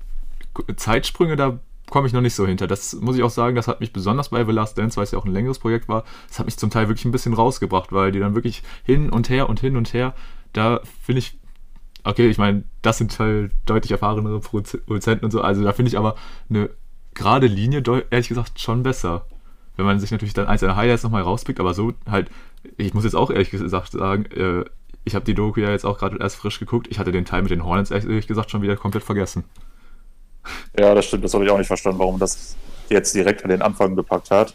[0.76, 2.66] Zeitsprünge, da komme ich noch nicht so hinter.
[2.66, 5.12] Das muss ich auch sagen, das hat mich besonders bei The Last Dance, weil es
[5.12, 7.93] ja auch ein längeres Projekt war, das hat mich zum Teil wirklich ein bisschen rausgebracht,
[7.93, 10.14] weil die dann wirklich hin und her und hin und her,
[10.53, 11.38] da finde ich,
[12.05, 15.98] okay, ich meine, das sind halt deutlich erfahrenere Produzenten und so, also da finde ich
[15.98, 16.16] aber
[16.50, 16.70] eine
[17.14, 19.26] gerade Linie, ehrlich gesagt, schon besser.
[19.76, 22.30] Wenn man sich natürlich dann einzelne Highlights nochmal rauspickt, aber so halt,
[22.76, 24.64] ich muss jetzt auch ehrlich gesagt sagen, äh,
[25.05, 26.88] ich habe die Doku ja jetzt auch gerade erst frisch geguckt.
[26.90, 29.44] Ich hatte den Teil mit den Hornets ehrlich gesagt schon wieder komplett vergessen.
[30.78, 31.24] Ja, das stimmt.
[31.24, 32.57] Das habe ich auch nicht verstanden, warum das
[32.88, 34.55] jetzt direkt an den Anfang gepackt hat.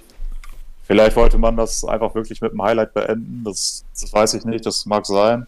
[0.84, 3.44] Vielleicht wollte man das einfach wirklich mit einem Highlight beenden.
[3.44, 4.66] Das, das weiß ich nicht.
[4.66, 5.48] Das mag sein.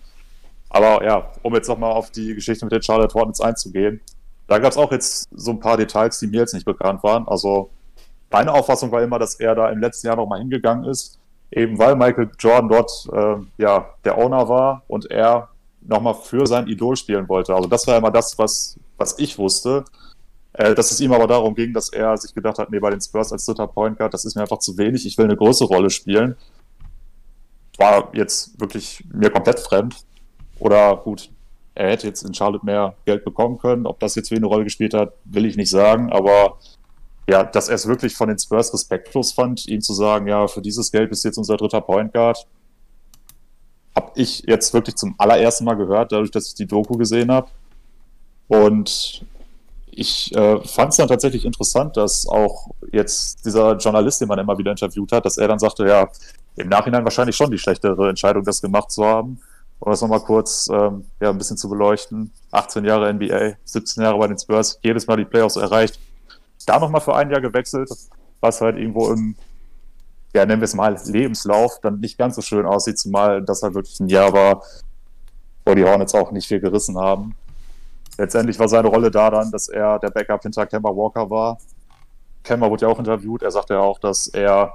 [0.69, 4.01] Aber ja, um jetzt nochmal auf die Geschichte mit den Charlotte Hornets einzugehen.
[4.47, 7.27] Da gab es auch jetzt so ein paar Details, die mir jetzt nicht bekannt waren.
[7.27, 7.69] Also
[8.31, 11.19] meine Auffassung war immer, dass er da im letzten Jahr nochmal hingegangen ist,
[11.51, 15.49] eben weil Michael Jordan dort äh, ja der Owner war und er
[15.81, 17.55] nochmal für sein Idol spielen wollte.
[17.55, 19.85] Also das war immer das, was, was ich wusste.
[20.53, 23.01] Äh, dass es ihm aber darum ging, dass er sich gedacht hat, nee, bei den
[23.01, 25.63] Spurs als dritter Point Guard, das ist mir einfach zu wenig, ich will eine große
[25.63, 26.35] Rolle spielen.
[27.77, 29.95] War jetzt wirklich mir komplett fremd.
[30.59, 31.29] Oder gut,
[31.75, 33.85] er hätte jetzt in Charlotte mehr Geld bekommen können.
[33.85, 36.57] Ob das jetzt wie eine Rolle gespielt hat, will ich nicht sagen, aber
[37.29, 40.61] ja, dass er es wirklich von den Spurs respektlos fand, ihm zu sagen, ja, für
[40.61, 42.45] dieses Geld bist du jetzt unser dritter Point Guard,
[43.95, 47.47] habe ich jetzt wirklich zum allerersten Mal gehört, dadurch, dass ich die Doku gesehen habe.
[48.47, 49.23] Und
[49.91, 54.57] ich äh, fand es dann tatsächlich interessant, dass auch jetzt dieser Journalist, den man immer
[54.57, 56.09] wieder interviewt hat, dass er dann sagte, ja,
[56.55, 59.39] im Nachhinein wahrscheinlich schon die schlechtere Entscheidung, das gemacht zu haben.
[59.79, 62.31] Um das nochmal kurz ähm, ja, ein bisschen zu beleuchten.
[62.51, 65.99] 18 Jahre NBA, 17 Jahre bei den Spurs, jedes Mal die Playoffs erreicht.
[66.65, 67.89] Da nochmal für ein Jahr gewechselt,
[68.41, 69.35] was halt irgendwo im,
[70.33, 73.73] ja, nennen wir es mal, Lebenslauf dann nicht ganz so schön aussieht, zumal das halt
[73.73, 74.63] wirklich ein Jahr war,
[75.65, 77.35] wo die Hornets auch nicht viel gerissen haben
[78.19, 81.57] letztendlich war seine Rolle da dann, dass er der Backup hinter Kemba Walker war.
[82.43, 83.41] Kemba wurde ja auch interviewt.
[83.41, 84.73] Er sagte ja auch, dass er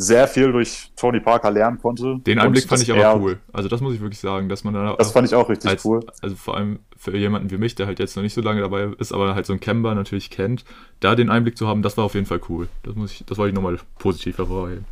[0.00, 2.18] sehr viel durch Tony Parker lernen konnte.
[2.26, 3.38] Den Einblick fand ich aber cool.
[3.52, 5.84] Also das muss ich wirklich sagen, dass man da Das fand ich auch richtig als,
[5.84, 6.00] cool.
[6.22, 8.88] Also vor allem für jemanden wie mich, der halt jetzt noch nicht so lange dabei
[8.98, 10.64] ist, aber halt so ein Kemba natürlich kennt,
[11.00, 12.68] da den Einblick zu haben, das war auf jeden Fall cool.
[12.82, 14.86] Das muss ich, das wollte ich nochmal positiv hervorheben.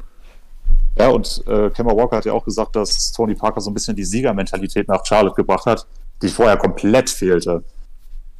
[0.98, 3.96] Ja, und äh, Kemba Walker hat ja auch gesagt, dass Tony Parker so ein bisschen
[3.96, 5.86] die Siegermentalität nach Charlotte gebracht hat,
[6.20, 7.62] die vorher komplett fehlte.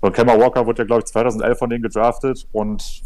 [0.01, 3.03] Und Kemba Walker wurde ja, glaube ich, 2011 von denen gedraftet und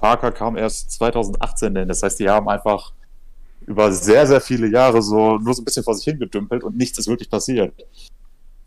[0.00, 1.88] Parker kam erst 2018 denn.
[1.88, 2.92] Das heißt, die haben einfach
[3.66, 6.98] über sehr, sehr viele Jahre so nur so ein bisschen vor sich hingedümpelt und nichts
[6.98, 7.74] ist wirklich passiert.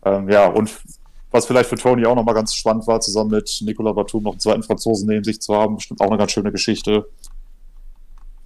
[0.04, 0.70] Ähm, ja, und
[1.32, 4.40] was vielleicht für Tony auch nochmal ganz spannend war, zusammen mit Nicolas Batum noch einen
[4.40, 7.08] zweiten Franzosen neben sich zu haben, bestimmt auch eine ganz schöne Geschichte.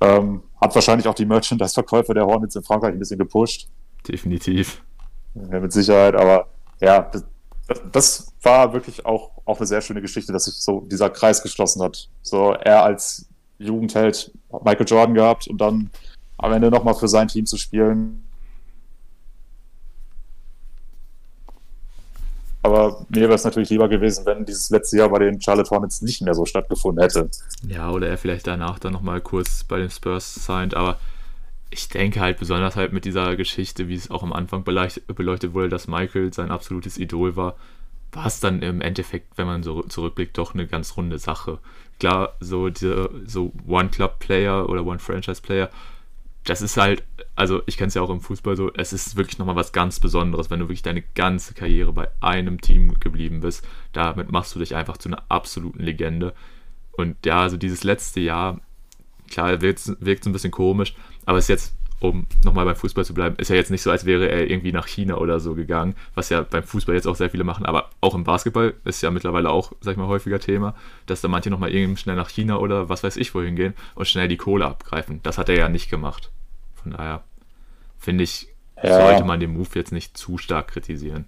[0.01, 3.68] Ähm, hat wahrscheinlich auch die Merchandise-Verkäufe der Hornets in Frankreich ein bisschen gepusht.
[4.07, 4.82] Definitiv.
[5.34, 6.47] Ja, mit Sicherheit, aber
[6.80, 7.11] ja,
[7.69, 11.43] das, das, war wirklich auch, auch eine sehr schöne Geschichte, dass sich so dieser Kreis
[11.43, 12.09] geschlossen hat.
[12.23, 14.33] So er als Jugendheld
[14.64, 15.91] Michael Jordan gehabt und dann
[16.39, 18.25] am Ende nochmal für sein Team zu spielen.
[22.62, 26.03] Aber mir wäre es natürlich lieber gewesen, wenn dieses letzte Jahr bei den Charlotte Hornets
[26.03, 27.31] nicht mehr so stattgefunden hätte.
[27.66, 30.99] Ja, oder er vielleicht danach dann nochmal kurz bei den Spurs signed, aber
[31.71, 35.69] ich denke halt besonders halt mit dieser Geschichte, wie es auch am Anfang beleuchtet wurde,
[35.69, 37.57] dass Michael sein absolutes Idol war,
[38.12, 41.59] war es dann im Endeffekt, wenn man so zurückblickt, doch eine ganz runde Sache.
[41.99, 45.71] Klar, so diese so One-Club-Player oder One-Franchise-Player
[46.49, 47.05] das ist halt,
[47.37, 50.01] also ich kenne es ja auch im Fußball so, es ist wirklich nochmal was ganz
[50.01, 53.66] Besonderes, wenn du wirklich deine ganze Karriere bei einem Team geblieben bist.
[53.93, 56.35] Damit machst du dich einfach zu einer absoluten Legende.
[56.93, 58.61] Und ja, also dieses letzte Jahr,
[59.29, 63.14] klar, wirkt es ein bisschen komisch, aber es ist jetzt, um nochmal beim Fußball zu
[63.14, 65.95] bleiben, ist ja jetzt nicht so, als wäre er irgendwie nach China oder so gegangen,
[66.14, 69.11] was ja beim Fußball jetzt auch sehr viele machen, aber auch im Basketball ist ja
[69.11, 70.74] mittlerweile auch, sag ich mal, häufiger Thema,
[71.07, 74.07] dass da manche nochmal irgendwie schnell nach China oder was weiß ich wohin gehen und
[74.07, 75.20] schnell die Kohle abgreifen.
[75.22, 76.31] Das hat er ja nicht gemacht.
[76.74, 77.24] Von daher
[77.99, 78.49] finde ich,
[78.83, 79.01] ja.
[79.01, 81.26] sollte man den Move jetzt nicht zu stark kritisieren.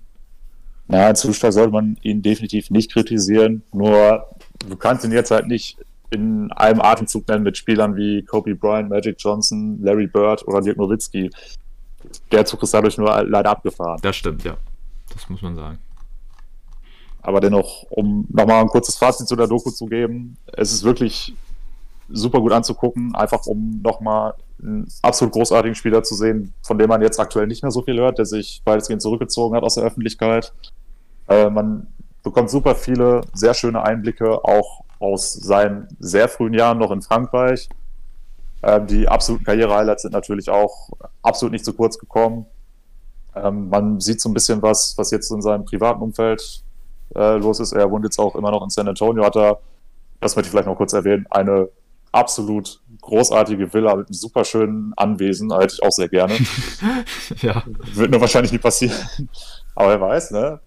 [0.89, 3.63] Ja, zu stark sollte man ihn definitiv nicht kritisieren.
[3.73, 4.27] Nur
[4.69, 5.79] du kannst ihn jetzt halt nicht
[6.11, 10.77] in einem Atemzug nennen mit Spielern wie Kobe Bryant, Magic Johnson, Larry Bird oder Dirk
[10.77, 11.31] Nowitzki.
[12.33, 13.99] Der Zug ist dadurch nur leider abgefahren.
[14.03, 14.57] Das stimmt, ja.
[15.13, 15.79] Das muss man sagen.
[17.23, 21.35] Aber dennoch, um nochmal ein kurzes Fazit zu der Doku zu geben, es ist wirklich
[22.09, 27.03] super gut anzugucken, einfach um nochmal einen absolut großartigen Spieler zu sehen, von dem man
[27.03, 30.53] jetzt aktuell nicht mehr so viel hört, der sich weitestgehend zurückgezogen hat aus der Öffentlichkeit.
[31.29, 31.87] Äh, man
[32.23, 37.69] bekommt super viele sehr schöne Einblicke, auch aus seinen sehr frühen Jahren noch in Frankreich.
[38.63, 40.91] Äh, die absoluten Karriere-Highlights sind natürlich auch
[41.23, 42.47] absolut nicht zu kurz gekommen.
[43.35, 46.63] Ähm, man sieht so ein bisschen was, was jetzt in seinem privaten Umfeld
[47.15, 47.73] äh, los ist.
[47.73, 49.61] Er wohnt jetzt auch immer noch in San Antonio, hat er,
[50.21, 51.69] das möchte ich vielleicht noch kurz erwähnen, eine
[52.13, 56.35] absolut großartige Villa mit einem super schönen Anwesen, hätte ich auch sehr gerne.
[57.41, 57.63] ja.
[57.95, 58.97] Wird nur wahrscheinlich nie passieren.
[59.75, 60.61] Aber wer weiß, ne?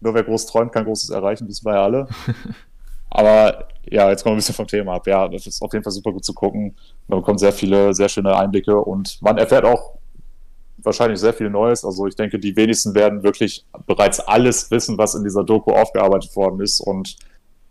[0.00, 2.08] Nur wer groß träumt, kann Großes erreichen, wissen wir ja alle.
[3.10, 5.06] Aber ja, jetzt kommen wir ein bisschen vom Thema ab.
[5.06, 6.76] Ja, das ist auf jeden Fall super gut zu gucken.
[7.08, 9.98] Man bekommt sehr viele, sehr schöne Einblicke und man erfährt auch
[10.78, 11.84] wahrscheinlich sehr viel Neues.
[11.84, 16.34] Also ich denke, die wenigsten werden wirklich bereits alles wissen, was in dieser Doku aufgearbeitet
[16.36, 16.80] worden ist.
[16.80, 17.16] Und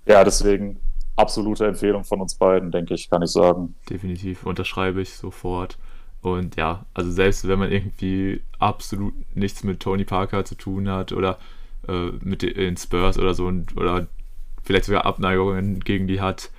[0.05, 0.79] ja, deswegen
[1.15, 3.75] absolute Empfehlung von uns beiden, denke ich, kann ich sagen.
[3.89, 5.77] Definitiv, unterschreibe ich sofort.
[6.21, 11.13] Und ja, also selbst wenn man irgendwie absolut nichts mit Tony Parker zu tun hat
[11.13, 11.37] oder
[11.87, 14.07] äh, mit den Spurs oder so und, oder
[14.69, 16.51] vielleicht sogar Abneigungen gegen die hat,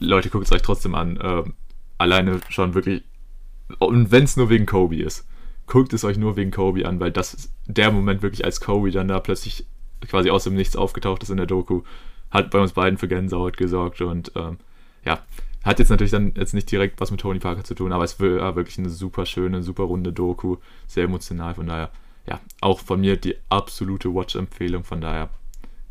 [0.00, 1.16] Leute, guckt es euch trotzdem an.
[1.18, 1.44] Äh,
[1.96, 3.04] alleine schon wirklich,
[3.78, 5.24] und wenn es nur wegen Kobe ist,
[5.68, 9.06] guckt es euch nur wegen Kobe an, weil das der Moment wirklich, als Kobe dann
[9.06, 9.66] da plötzlich
[10.08, 11.82] quasi aus dem Nichts aufgetaucht ist in der Doku,
[12.32, 14.58] hat bei uns beiden für Gänsehaut gesorgt und ähm,
[15.04, 15.20] ja,
[15.62, 18.18] hat jetzt natürlich dann jetzt nicht direkt was mit Tony Parker zu tun, aber es
[18.18, 20.56] war wirklich eine super schöne, super runde Doku,
[20.88, 21.92] sehr emotional, von daher,
[22.26, 25.30] ja, auch von mir die absolute Watch-Empfehlung, von daher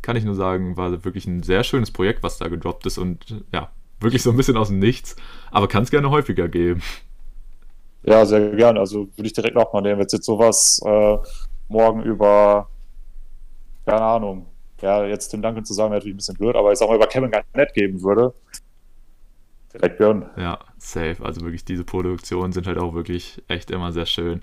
[0.08, 3.44] kann ich nur sagen, war wirklich ein sehr schönes Projekt, was da gedroppt ist und
[3.52, 3.70] ja,
[4.00, 5.16] wirklich so ein bisschen aus dem Nichts,
[5.50, 6.82] aber kann es gerne häufiger geben.
[8.04, 8.80] Ja, sehr gerne.
[8.80, 11.18] Also würde ich direkt nochmal nehmen, wenn es jetzt sowas äh,
[11.68, 12.70] morgen über,
[13.84, 14.46] keine Ahnung,
[14.80, 16.96] ja, jetzt Tim Duncan zu sagen, wäre natürlich ein bisschen blöd, aber ich sag mal,
[16.96, 18.32] über Kevin Garnett geben würde,
[19.74, 20.24] direkt gönnen.
[20.38, 21.18] Ja, safe.
[21.22, 24.40] Also wirklich, diese Produktionen sind halt auch wirklich echt immer sehr schön.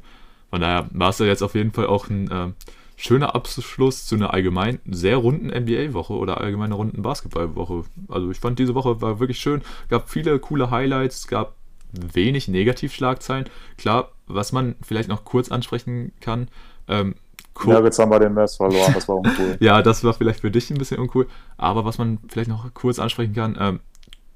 [0.52, 2.52] Von daher war es ja jetzt auf jeden Fall auch ein äh,
[2.96, 7.84] schöner Abschluss zu einer allgemein sehr runden NBA-Woche oder allgemein einer runden Basketball-Woche.
[8.08, 9.62] Also ich fand diese Woche war wirklich schön.
[9.90, 11.56] Gab viele coole Highlights, gab
[11.92, 13.50] wenig Negativschlagzeilen.
[13.78, 16.48] Klar, was man vielleicht noch kurz ansprechen kann,
[16.88, 17.16] ähm,
[17.64, 17.74] Cool.
[17.74, 19.56] Nuggets haben bei den Mavs verloren, das war uncool.
[19.62, 21.28] ja, das war vielleicht für dich ein bisschen uncool.
[21.56, 23.80] Aber was man vielleicht noch kurz ansprechen kann, ähm,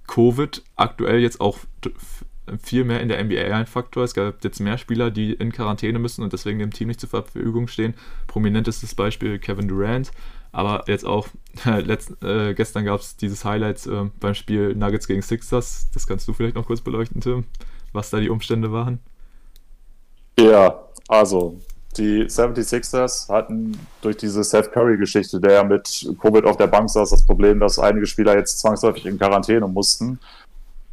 [0.08, 1.58] Covid aktuell jetzt auch
[2.58, 4.04] viel mehr in der NBA ein Faktor.
[4.04, 7.10] Es gab jetzt mehr Spieler, die in Quarantäne müssen und deswegen dem Team nicht zur
[7.10, 7.94] Verfügung stehen.
[8.28, 10.12] Prominentestes Beispiel Kevin Durant.
[10.52, 11.28] Aber jetzt auch,
[11.66, 15.90] letzt, äh, gestern gab es dieses Highlight äh, beim Spiel Nuggets gegen Sixers.
[15.94, 17.46] Das kannst du vielleicht noch kurz beleuchten, Tim,
[17.94, 19.00] was da die Umstände waren.
[20.40, 21.60] Ja, also
[21.98, 27.26] die 76ers hatten durch diese Seth Curry-Geschichte, der mit Covid auf der Bank saß, das
[27.26, 30.20] Problem, dass einige Spieler jetzt zwangsläufig in Quarantäne mussten,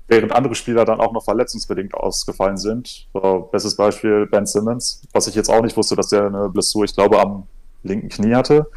[0.09, 3.09] während andere Spieler dann auch noch verletzungsbedingt ausgefallen sind.
[3.13, 6.85] So, bestes Beispiel Ben Simmons, was ich jetzt auch nicht wusste, dass der eine Blessur,
[6.85, 7.45] ich glaube, am
[7.83, 8.71] linken Knie hatte.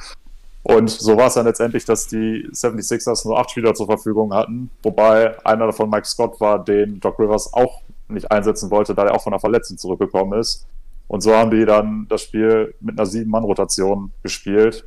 [0.64, 4.70] Und so war es dann letztendlich, dass die 76ers nur acht Spieler zur Verfügung hatten,
[4.84, 9.16] wobei einer davon Mike Scott war, den Doc Rivers auch nicht einsetzen wollte, da er
[9.16, 10.68] auch von einer Verletzung zurückgekommen ist.
[11.08, 14.86] Und so haben die dann das Spiel mit einer sieben-Mann-Rotation gespielt.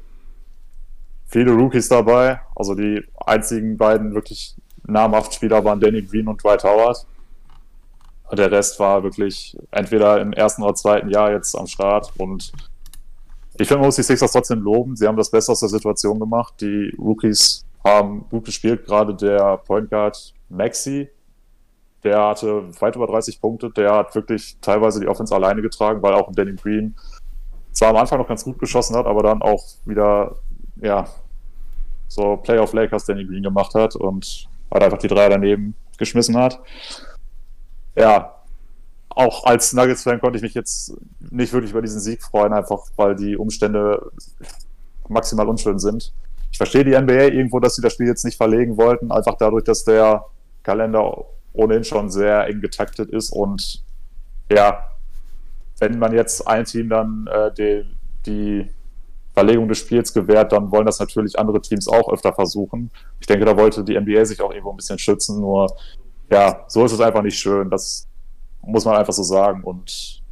[1.26, 4.54] Viele Rookies dabei, also die einzigen beiden wirklich
[4.86, 7.06] namhaften Spieler waren Danny Green und Dwight Howard.
[8.32, 12.12] Der Rest war wirklich entweder im ersten oder zweiten Jahr jetzt am Start.
[12.16, 12.52] Und
[13.58, 14.96] ich finde, man muss die Sixers trotzdem loben.
[14.96, 16.54] Sie haben das Beste aus der Situation gemacht.
[16.60, 21.08] Die Rookies haben gut gespielt, gerade der Point Guard Maxi,
[22.04, 23.70] der hatte weit über 30 Punkte.
[23.70, 26.96] Der hat wirklich teilweise die Offense alleine getragen, weil auch Danny Green
[27.72, 30.36] zwar am Anfang noch ganz gut geschossen hat, aber dann auch wieder,
[30.76, 31.06] ja,
[32.08, 36.60] so Playoff Lakers Danny Green gemacht hat und halt einfach die drei daneben geschmissen hat.
[37.94, 38.36] Ja,
[39.10, 40.94] auch als Nuggets-Fan konnte ich mich jetzt
[41.30, 44.10] nicht wirklich über diesen Sieg freuen, einfach weil die Umstände
[45.08, 46.12] maximal unschön sind.
[46.50, 49.64] Ich verstehe die NBA irgendwo, dass sie das Spiel jetzt nicht verlegen wollten, einfach dadurch,
[49.64, 50.24] dass der
[50.62, 53.82] Kalender ohnehin schon sehr eng getaktet ist und
[54.50, 54.84] ja,
[55.78, 57.84] wenn man jetzt ein Team dann äh, die,
[58.26, 58.70] die
[59.34, 62.90] Verlegung des Spiels gewährt, dann wollen das natürlich andere Teams auch öfter versuchen.
[63.20, 65.74] Ich denke, da wollte die NBA sich auch irgendwo ein bisschen schützen, nur
[66.30, 67.70] ja, so ist es einfach nicht schön.
[67.70, 68.08] Das
[68.62, 69.62] muss man einfach so sagen.
[69.64, 70.22] Und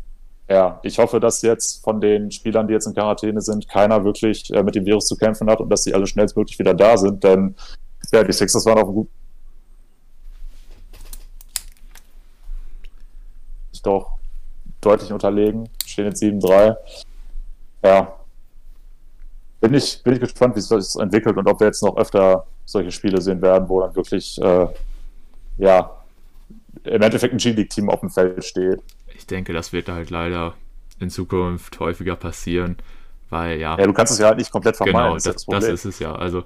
[0.49, 4.53] ja, ich hoffe, dass jetzt von den Spielern, die jetzt in Quarantäne sind, keiner wirklich
[4.53, 7.23] äh, mit dem Virus zu kämpfen hat und dass sie alle schnellstmöglich wieder da sind,
[7.23, 7.55] denn
[8.13, 9.21] ja, die Sixers waren auf einem guten
[13.83, 14.19] doch
[14.81, 15.69] deutlich unterlegen.
[15.87, 16.77] Stehen jetzt 7-3.
[17.83, 18.20] Ja.
[19.61, 22.47] Bin ich, bin ich gespannt, wie sich das entwickelt und ob wir jetzt noch öfter
[22.65, 24.67] solche Spiele sehen werden, wo dann wirklich, äh,
[25.59, 25.91] ja,
[26.85, 28.81] im Endeffekt ein G-League-Team auf dem Feld steht.
[29.15, 30.55] Ich denke, das wird halt leider
[30.99, 32.77] in Zukunft häufiger passieren,
[33.29, 33.77] weil ja.
[33.79, 34.99] Ja, du kannst es ja halt nicht komplett vermeiden.
[34.99, 36.15] Genau, das, das, das ist es ja.
[36.15, 36.45] Also,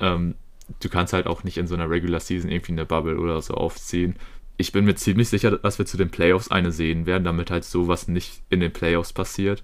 [0.00, 0.34] ähm,
[0.80, 3.54] du kannst halt auch nicht in so einer Regular Season irgendwie eine Bubble oder so
[3.54, 4.16] aufziehen
[4.60, 7.64] ich bin mir ziemlich sicher, dass wir zu den Playoffs eine sehen werden, damit halt
[7.64, 9.62] sowas nicht in den Playoffs passiert.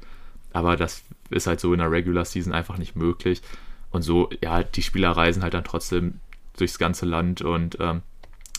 [0.57, 3.43] Aber das ist halt so in der Regular Season einfach nicht möglich.
[3.91, 6.21] Und so, ja, die Spieler reisen halt dann trotzdem
[6.57, 8.01] durchs ganze Land und ähm,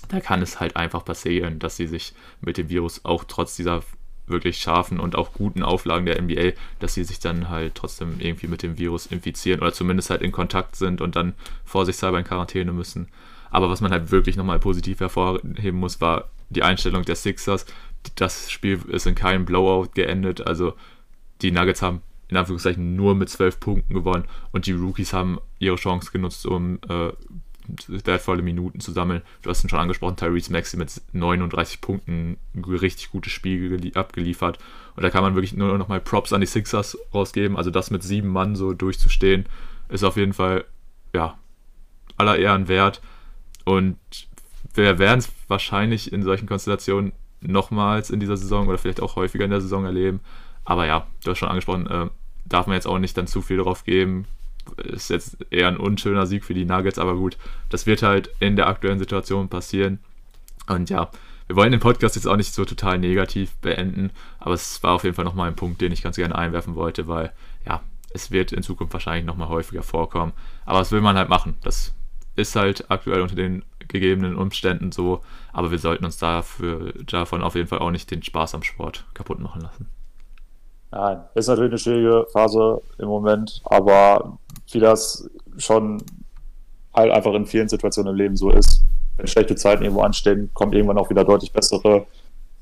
[0.10, 3.82] da kann es halt einfach passieren, dass sie sich mit dem Virus auch trotz dieser
[4.28, 8.48] wirklich scharfen und auch guten Auflagen der NBA, dass sie sich dann halt trotzdem irgendwie
[8.48, 11.34] mit dem Virus infizieren oder zumindest halt in Kontakt sind und dann
[11.66, 13.08] vorsichtshalber in Quarantäne müssen.
[13.50, 17.66] Aber was man halt wirklich nochmal positiv hervorheben muss, war die Einstellung der Sixers.
[18.14, 20.46] Das Spiel ist in keinem Blowout geendet.
[20.46, 20.76] Also
[21.42, 25.78] die Nuggets haben in Anführungszeichen nur mit zwölf Punkten gewonnen und die Rookies haben ihre
[25.78, 27.12] Chance genutzt, um äh,
[27.88, 29.22] wertvolle Minuten zu sammeln.
[29.42, 34.58] Du hast ihn schon angesprochen, Tyrese Maxi mit 39 Punkten ein richtig gutes Spiel abgeliefert.
[34.96, 37.58] Und da kann man wirklich nur noch mal Props an die Sixers rausgeben.
[37.58, 39.46] Also das mit sieben Mann so durchzustehen,
[39.90, 40.66] ist auf jeden Fall
[41.14, 41.38] ja
[42.16, 43.02] aller Ehren wert.
[43.66, 43.98] Und
[44.74, 47.12] wir werden es wahrscheinlich in solchen Konstellationen
[47.42, 50.22] nochmals in dieser Saison oder vielleicht auch häufiger in der Saison erleben.
[50.68, 52.08] Aber ja, du hast schon angesprochen, äh,
[52.46, 54.26] darf man jetzt auch nicht dann zu viel darauf geben.
[54.76, 57.38] Ist jetzt eher ein unschöner Sieg für die Nuggets, aber gut,
[57.70, 60.00] das wird halt in der aktuellen Situation passieren.
[60.68, 61.10] Und ja,
[61.48, 65.06] wir wollen den Podcast jetzt auch nicht so total negativ beenden, aber es war auf
[65.06, 67.32] jeden Fall nochmal ein Punkt, den ich ganz gerne einwerfen wollte, weil
[67.66, 70.34] ja, es wird in Zukunft wahrscheinlich nochmal häufiger vorkommen.
[70.66, 71.56] Aber was will man halt machen?
[71.64, 71.96] Das
[72.36, 75.24] ist halt aktuell unter den gegebenen Umständen so,
[75.54, 79.06] aber wir sollten uns dafür, davon auf jeden Fall auch nicht den Spaß am Sport
[79.14, 79.88] kaputt machen lassen.
[80.92, 84.38] Nein, ist natürlich eine schwierige Phase im Moment, aber
[84.72, 86.02] wie das schon
[86.94, 88.84] halt einfach in vielen Situationen im Leben so ist,
[89.18, 92.06] wenn schlechte Zeiten irgendwo anstehen, kommt irgendwann auch wieder deutlich bessere.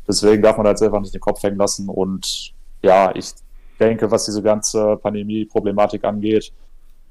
[0.08, 3.32] Deswegen darf man da jetzt einfach nicht den Kopf hängen lassen und ja, ich
[3.80, 6.52] denke, was diese ganze Pandemie-Problematik angeht,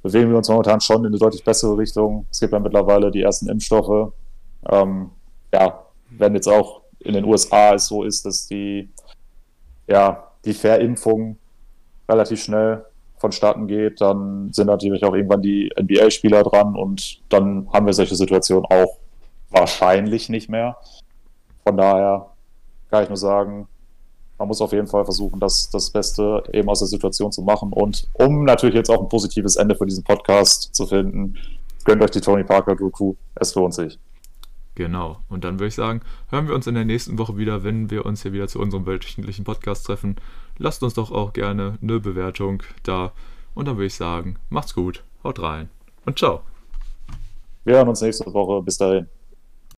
[0.02, 2.26] bewegen wir uns momentan schon in eine deutlich bessere Richtung.
[2.30, 4.12] Es gibt ja mittlerweile die ersten Impfstoffe.
[4.70, 5.10] Ähm,
[5.52, 8.88] ja, wenn jetzt auch in den USA es so ist, dass die,
[9.86, 11.38] ja, die Verimpfung
[12.08, 12.84] relativ schnell
[13.16, 18.16] vonstatten geht, dann sind natürlich auch irgendwann die NBA-Spieler dran und dann haben wir solche
[18.16, 18.98] Situationen auch
[19.50, 20.76] wahrscheinlich nicht mehr.
[21.62, 22.30] von daher
[22.90, 23.66] kann ich nur sagen,
[24.38, 27.72] man muss auf jeden Fall versuchen, das, das Beste eben aus der Situation zu machen.
[27.72, 31.36] Und um natürlich jetzt auch ein positives Ende für diesen Podcast zu finden,
[31.84, 33.14] gönnt euch die Tony Parker Crew.
[33.36, 33.98] Es lohnt sich.
[34.74, 35.20] Genau.
[35.28, 38.05] Und dann würde ich sagen, hören wir uns in der nächsten Woche wieder, wenn wir
[38.05, 40.16] uns hier wieder zu unserem wöchentlichen Podcast treffen.
[40.59, 43.12] Lasst uns doch auch gerne eine Bewertung da.
[43.55, 45.68] Und dann würde ich sagen, macht's gut, haut rein
[46.05, 46.42] und ciao.
[47.64, 48.62] Wir hören uns nächste Woche.
[48.62, 49.09] Bis dahin.